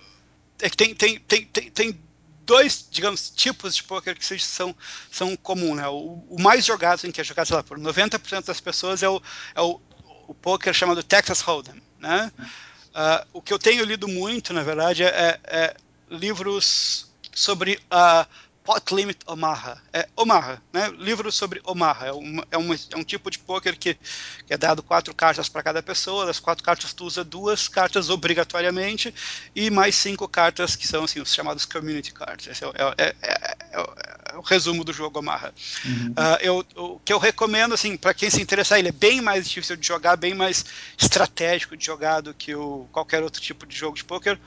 é 0.61 0.69
que 0.69 0.77
tem, 0.77 0.93
tem, 0.93 1.19
tem, 1.19 1.45
tem, 1.45 1.71
tem 1.71 1.99
dois, 2.47 2.87
digamos, 2.89 3.29
tipos 3.29 3.75
de 3.75 3.83
poker 3.83 4.17
que 4.17 4.39
são, 4.39 4.73
são 5.11 5.35
comuns. 5.35 5.75
Né? 5.75 5.87
O, 5.89 6.23
o, 6.29 6.41
mais 6.41 6.65
jogado, 6.65 7.05
em 7.05 7.11
que 7.11 7.19
é 7.19 7.23
jogado, 7.23 7.51
lá, 7.51 7.61
por 7.61 7.77
90% 7.77 8.45
das 8.45 8.61
pessoas 8.61 9.03
é 9.03 9.09
o, 9.09 9.21
é 9.53 9.61
o, 9.61 9.81
o 10.27 10.33
poker 10.33 10.73
chamado 10.73 11.03
Texas 11.03 11.41
Hold'em. 11.41 11.81
Né? 11.99 12.31
Uh, 12.39 13.27
o 13.33 13.41
que 13.41 13.53
eu 13.53 13.59
tenho 13.59 13.83
lido 13.83 14.07
muito, 14.07 14.53
na 14.53 14.63
verdade, 14.63 15.03
é, 15.03 15.39
é 15.43 15.75
livros 16.09 17.11
sobre 17.35 17.79
a 17.91 18.25
uh, 18.25 18.46
Pot 18.67 18.93
Limit 18.93 19.19
Omaha. 19.25 19.81
É 19.93 20.09
Omaha, 20.13 20.61
né? 20.73 20.93
Livro 20.97 21.31
sobre 21.31 21.61
Omaha. 21.63 22.07
É, 22.07 22.11
uma, 22.11 22.47
é, 22.51 22.57
uma, 22.57 22.75
é 22.75 22.97
um 22.97 23.03
tipo 23.03 23.31
de 23.31 23.39
poker 23.39 23.79
que, 23.79 23.93
que, 23.93 24.53
é 24.53 24.57
dado 24.57 24.83
quatro 24.83 25.15
cartas 25.15 25.47
para 25.47 25.63
cada 25.63 25.81
pessoa. 25.81 26.25
Das 26.25 26.37
quatro 26.37 26.65
cartas, 26.65 26.91
tu 26.91 27.05
usa 27.05 27.23
duas 27.23 27.69
cartas 27.69 28.09
obrigatoriamente 28.09 29.15
e 29.55 29.69
mais 29.69 29.95
cinco 29.95 30.27
cartas 30.27 30.75
que 30.75 30.85
são 30.85 31.05
assim, 31.05 31.21
os 31.21 31.33
chamados 31.33 31.63
Community 31.63 32.11
Cards. 32.11 32.45
Esse 32.45 32.65
é, 32.65 32.69
é, 32.97 33.15
é, 33.21 33.57
é 33.71 34.37
o 34.37 34.41
resumo 34.41 34.83
do 34.83 34.91
jogo 34.91 35.19
Omaha. 35.19 35.53
Uhum. 35.85 36.09
Uh, 36.09 36.37
eu, 36.41 36.65
o 36.75 36.99
que 36.99 37.13
eu 37.13 37.19
recomendo, 37.19 37.73
assim, 37.73 37.95
para 37.95 38.13
quem 38.13 38.29
se 38.29 38.41
interessar, 38.41 38.79
ele 38.79 38.89
é 38.89 38.91
bem 38.91 39.21
mais 39.21 39.47
difícil 39.47 39.77
de 39.77 39.87
jogar, 39.87 40.17
bem 40.17 40.33
mais 40.33 40.65
estratégico 40.97 41.77
de 41.77 41.85
jogar 41.85 42.19
do 42.19 42.33
que 42.33 42.53
o, 42.53 42.85
qualquer 42.91 43.23
outro 43.23 43.41
tipo 43.41 43.65
de 43.65 43.77
jogo 43.77 43.95
de 43.95 44.03
poker. 44.03 44.37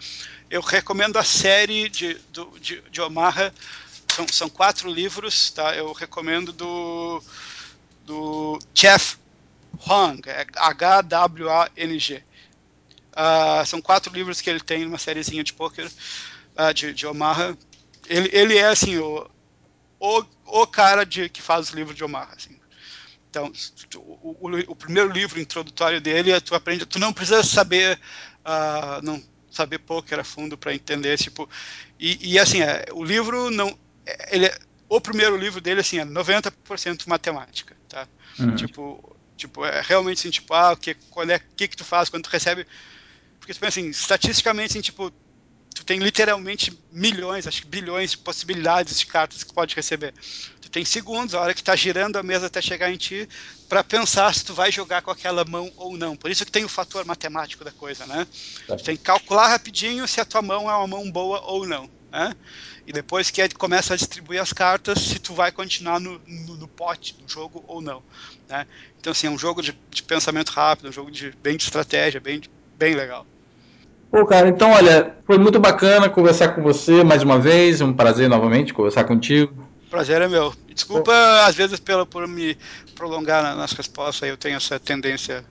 Eu 0.51 0.61
recomendo 0.61 1.17
a 1.17 1.25
série 1.25 1.89
de, 1.89 2.15
do, 2.31 2.53
de, 2.61 2.83
de 2.91 3.01
Omaha 3.01 3.51
são, 4.21 4.29
são 4.29 4.49
quatro 4.49 4.91
livros, 4.91 5.51
tá? 5.51 5.75
Eu 5.75 5.93
recomendo 5.93 6.53
do, 6.53 7.23
do 8.05 8.59
Jeff 8.75 9.17
é 10.27 10.47
H-W-A-N-G. 10.57 12.17
Uh, 12.17 12.23
ah, 13.13 13.65
são 13.67 13.81
quatro 13.81 14.13
livros 14.13 14.41
que 14.41 14.51
ele 14.51 14.61
tem 14.61 14.85
numa 14.85 14.99
sériezinha 14.99 15.43
de 15.43 15.53
poker 15.53 15.87
uh, 15.87 16.75
de, 16.75 16.93
de 16.93 17.07
Omaha. 17.07 17.57
Ele, 18.07 18.29
ele 18.33 18.59
é 18.59 18.67
assim 18.67 18.99
o, 18.99 19.29
o, 19.99 20.25
o 20.47 20.67
cara 20.67 21.05
de, 21.05 21.29
que 21.29 21.41
faz 21.41 21.69
os 21.69 21.75
livros 21.75 21.97
de 21.97 22.05
Omaha. 22.05 22.35
Assim. 22.37 22.59
Então, 23.31 23.53
o, 23.97 24.37
o, 24.41 24.61
o, 24.69 24.77
primeiro 24.77 25.11
livro 25.11 25.41
introdutório 25.41 26.01
dele, 26.01 26.33
é 26.33 26.41
tu 26.41 26.55
aprende, 26.55 26.85
tu 26.85 26.99
não 26.99 27.13
precisa 27.13 27.43
saber, 27.43 27.99
uh, 28.41 29.03
não 29.03 29.23
saber 29.51 29.79
poker 29.79 30.19
a 30.19 30.25
fundo 30.25 30.59
para 30.59 30.75
entender, 30.75 31.17
tipo, 31.17 31.49
e, 31.99 32.33
e 32.33 32.39
assim, 32.39 32.63
é, 32.63 32.87
o 32.93 33.05
livro 33.05 33.51
não, 33.51 33.77
ele 34.31 34.47
é, 34.47 34.59
o 34.89 35.01
primeiro 35.01 35.37
livro 35.37 35.61
dele 35.61 35.81
assim 35.81 35.99
é 35.99 36.05
90% 36.05 37.07
matemática, 37.07 37.77
tá? 37.89 38.09
Uhum. 38.39 38.57
Tipo, 38.57 39.17
tipo 39.37 39.65
é 39.65 39.81
realmente 39.81 40.19
assim, 40.19 40.31
tipo, 40.31 40.53
ah, 40.55 40.73
o 40.73 40.77
que 40.77 40.95
quando 41.11 41.31
é 41.31 41.41
que 41.57 41.69
que 41.69 41.77
tu 41.77 41.85
faz 41.85 42.09
quando 42.09 42.25
tu 42.25 42.31
recebe 42.31 42.67
porque 43.41 43.55
tu 43.55 43.61
pensa 43.61 43.81
assim, 43.81 43.89
estatisticamente 43.89 44.73
assim, 44.73 44.81
tipo, 44.81 45.11
tu 45.75 45.85
tem 45.85 45.99
literalmente 45.99 46.79
milhões, 46.93 47.47
acho 47.47 47.63
que 47.63 47.69
bilhões 47.69 48.13
de 48.13 48.19
possibilidades 48.19 48.99
de 48.99 49.07
cartas 49.07 49.43
que 49.43 49.53
pode 49.53 49.75
receber. 49.75 50.13
Tu 50.61 50.69
tem 50.69 50.85
segundos, 50.85 51.35
a 51.35 51.41
hora 51.41 51.55
que 51.55 51.61
está 51.61 51.75
girando 51.75 52.17
a 52.17 52.23
mesa 52.23 52.47
até 52.47 52.61
chegar 52.61 52.93
em 52.93 52.97
ti, 52.97 53.29
para 53.69 53.83
pensar 53.83 54.35
se 54.35 54.45
tu 54.45 54.53
vai 54.53 54.71
jogar 54.71 55.01
com 55.03 55.11
aquela 55.11 55.45
mão 55.45 55.73
ou 55.77 55.97
não. 55.97 56.15
Por 56.15 56.31
isso 56.31 56.45
que 56.45 56.53
tem 56.53 56.65
o 56.65 56.69
fator 56.69 57.05
matemático 57.05 57.65
da 57.65 57.73
coisa, 57.73 58.07
né? 58.07 58.27
Tá. 58.67 58.77
Tu 58.77 58.85
tem 58.85 58.97
que 58.97 59.03
calcular 59.03 59.49
rapidinho 59.49 60.07
se 60.07 60.21
a 60.21 60.25
tua 60.25 60.43
mão 60.43 60.71
é 60.71 60.75
uma 60.75 60.87
mão 60.87 61.11
boa 61.11 61.41
ou 61.41 61.67
não, 61.67 61.91
né? 62.11 62.35
E 62.87 62.93
depois 62.93 63.31
que 63.31 63.49
começa 63.55 63.95
a 63.95 63.97
distribuir 63.97 64.41
as 64.41 64.53
cartas, 64.53 64.99
se 65.01 65.19
tu 65.19 65.33
vai 65.35 65.53
continuar 65.53 66.01
no, 66.01 66.21
no, 66.27 66.57
no 66.57 66.69
pote 66.69 67.15
do 67.15 67.31
jogo 67.31 67.65
ou 67.69 67.81
não. 67.81 68.03
Né? 68.49 68.67
Então, 68.99 69.13
assim, 69.13 69.27
é 69.27 69.31
um 69.31 69.39
jogo 69.39 69.63
de, 69.63 69.79
de, 69.91 70.03
pensamento 70.03 70.51
rápido, 70.51 70.89
um 70.89 70.93
jogo 70.93 71.11
de, 71.11 71.33
bem 71.43 71.57
de 71.57 71.63
estratégia, 71.63 72.21
bem, 72.21 72.41
bem 72.77 72.95
legal. 72.95 73.25
Pô, 74.11 74.27
cara, 74.27 74.49
então, 74.49 74.73
olha, 74.73 75.15
foi 75.25 75.39
muito 75.39 75.61
bacana 75.61 76.09
conversar 76.09 76.49
com 76.49 76.63
você 76.63 77.05
mais 77.05 77.23
uma 77.23 77.39
vez. 77.39 77.81
É 77.81 77.85
um 77.85 77.93
prazer 77.93 78.29
novamente 78.29 78.75
conversar 78.75 79.05
contigo. 79.05 79.69
Prazer 79.89 80.21
é 80.21 80.29
meu. 80.29 80.53
Desculpa, 80.69 81.13
Pô. 81.13 81.47
às 81.47 81.55
vezes, 81.55 81.79
pelo, 81.79 82.05
por 82.05 82.27
me 82.27 82.59
prolongar 82.97 83.57
nas 83.57 83.73
respostas, 83.73 84.29
eu 84.29 84.37
tenho 84.37 84.57
essa 84.57 84.81
tendência 84.81 85.45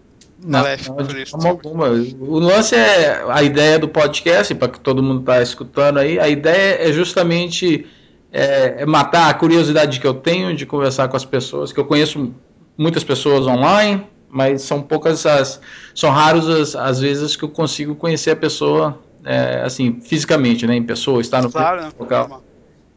não, 0.44 0.64
não 0.98 1.06
de 1.06 1.26
forma 1.26 1.50
alguma. 1.50 1.88
O 1.88 2.40
lance 2.40 2.76
é 2.76 3.24
a 3.28 3.44
ideia 3.44 3.78
do 3.78 3.88
podcast, 3.88 4.54
para 4.56 4.70
que 4.70 4.80
todo 4.80 5.04
mundo 5.04 5.22
está 5.22 5.42
escutando 5.42 5.98
aí, 5.98 6.20
a 6.20 6.30
ideia 6.30 6.90
é 6.90 6.92
justamente 6.92 7.86
é, 8.32 8.82
é, 8.82 8.86
matar 8.86 9.30
a 9.30 9.34
curiosidade 9.34 10.00
que 10.00 10.08
eu 10.08 10.14
tenho 10.14 10.56
de 10.56 10.66
conversar 10.66 11.08
com 11.08 11.18
as 11.18 11.26
pessoas, 11.26 11.72
que 11.72 11.80
eu 11.80 11.86
conheço 11.86 12.34
muitas 12.78 13.04
pessoas 13.04 13.48
online, 13.48 14.08
mas 14.30 14.62
são 14.62 14.82
poucas 14.82 15.26
as. 15.26 15.60
São 15.94 16.12
raros 16.12 16.48
as, 16.48 16.76
as 16.76 17.00
vezes 17.00 17.36
que 17.36 17.44
eu 17.44 17.50
consigo 17.50 17.96
conhecer 17.96 18.32
a 18.32 18.36
pessoa 18.36 19.00
é, 19.26 19.62
assim, 19.64 20.00
fisicamente, 20.02 20.66
né? 20.66 20.76
Em 20.76 20.84
pessoa, 20.84 21.22
estar 21.22 21.42
no 21.42 21.52
claro, 21.52 21.82
né? 21.82 21.92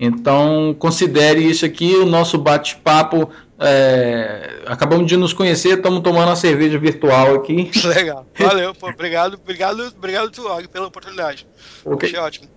Então, 0.05 0.75
considere 0.81 1.49
isso 1.49 1.65
aqui 1.65 1.95
o 1.95 2.05
nosso 2.05 2.37
bate-papo 2.37 3.31
é, 3.57 4.63
acabamos 4.67 5.07
de 5.07 5.17
nos 5.17 5.33
conhecer, 5.33 5.77
estamos 5.77 6.01
tomando 6.01 6.27
uma 6.27 6.35
cerveja 6.35 6.77
virtual 6.77 7.37
aqui. 7.37 7.71
Legal, 7.87 8.27
valeu, 8.37 8.75
pô, 8.75 8.89
obrigado, 8.89 9.35
obrigado, 9.35 9.95
obrigado, 9.97 10.31
Tuog, 10.31 10.67
pela 10.67 10.89
oportunidade. 10.89 11.47
Okay. 11.85 12.09
Achei 12.09 12.21
ótimo. 12.21 12.49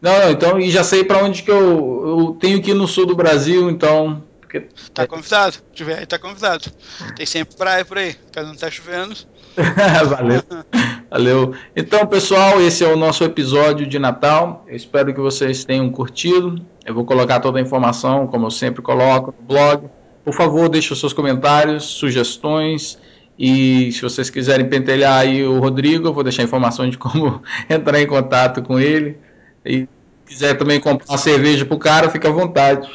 Não, 0.00 0.18
não, 0.18 0.30
então, 0.30 0.58
e 0.58 0.68
já 0.72 0.82
sei 0.82 1.04
para 1.04 1.22
onde 1.22 1.44
que 1.44 1.50
eu, 1.52 2.04
eu 2.04 2.36
tenho 2.40 2.60
que 2.60 2.72
ir 2.72 2.74
no 2.74 2.88
sul 2.88 3.06
do 3.06 3.14
Brasil, 3.14 3.70
então. 3.70 4.24
Porque... 4.40 4.66
Tá 4.92 5.06
convidado, 5.06 5.58
tiver 5.72 6.00
aí, 6.00 6.06
tá 6.06 6.18
convidado. 6.18 6.68
Tem 7.14 7.24
sempre 7.24 7.56
praia 7.56 7.84
por 7.84 7.96
aí, 7.96 8.16
caso 8.32 8.48
não 8.48 8.56
tá 8.56 8.68
chovendo. 8.68 9.14
Valeu. 10.10 10.42
Valeu. 11.12 11.54
Então, 11.76 12.06
pessoal, 12.06 12.58
esse 12.62 12.82
é 12.82 12.88
o 12.88 12.96
nosso 12.96 13.22
episódio 13.22 13.86
de 13.86 13.98
Natal. 13.98 14.64
Eu 14.66 14.74
espero 14.74 15.12
que 15.12 15.20
vocês 15.20 15.62
tenham 15.62 15.90
curtido. 15.90 16.64
Eu 16.86 16.94
vou 16.94 17.04
colocar 17.04 17.38
toda 17.38 17.58
a 17.58 17.62
informação, 17.62 18.26
como 18.26 18.46
eu 18.46 18.50
sempre 18.50 18.80
coloco, 18.80 19.34
no 19.38 19.46
blog. 19.46 19.90
Por 20.24 20.32
favor, 20.32 20.70
deixe 20.70 20.90
os 20.90 20.98
seus 20.98 21.12
comentários, 21.12 21.84
sugestões. 21.84 22.98
E 23.38 23.92
se 23.92 24.00
vocês 24.00 24.30
quiserem 24.30 24.66
pentelhar 24.70 25.20
aí 25.20 25.44
o 25.44 25.60
Rodrigo, 25.60 26.08
eu 26.08 26.14
vou 26.14 26.24
deixar 26.24 26.44
informações 26.44 26.92
de 26.92 26.96
como 26.96 27.42
entrar 27.68 28.00
em 28.00 28.06
contato 28.06 28.62
com 28.62 28.80
ele. 28.80 29.18
E 29.66 29.80
se 29.80 29.88
quiser 30.24 30.54
também 30.54 30.80
comprar 30.80 31.12
uma 31.12 31.18
cerveja 31.18 31.66
pro 31.66 31.78
cara, 31.78 32.08
fica 32.08 32.28
à 32.28 32.32
vontade. 32.32 32.90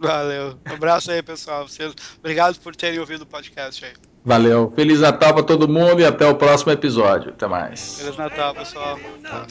Valeu. 0.00 0.58
Um 0.68 0.72
abraço 0.74 1.12
aí, 1.12 1.22
pessoal. 1.22 1.64
Obrigado 2.18 2.58
por 2.58 2.74
terem 2.74 2.98
ouvido 2.98 3.22
o 3.22 3.26
podcast 3.26 3.84
aí. 3.84 3.92
Valeu. 4.24 4.72
Feliz 4.76 5.00
Natal 5.00 5.34
para 5.34 5.42
todo 5.42 5.68
mundo 5.68 6.00
e 6.00 6.04
até 6.04 6.26
o 6.26 6.34
próximo 6.34 6.72
episódio. 6.72 7.30
Até 7.30 7.46
mais. 7.46 7.98
Feliz 7.98 8.16
Natal, 8.16 8.54
pessoal. 8.54 8.98
Tá 9.22 9.46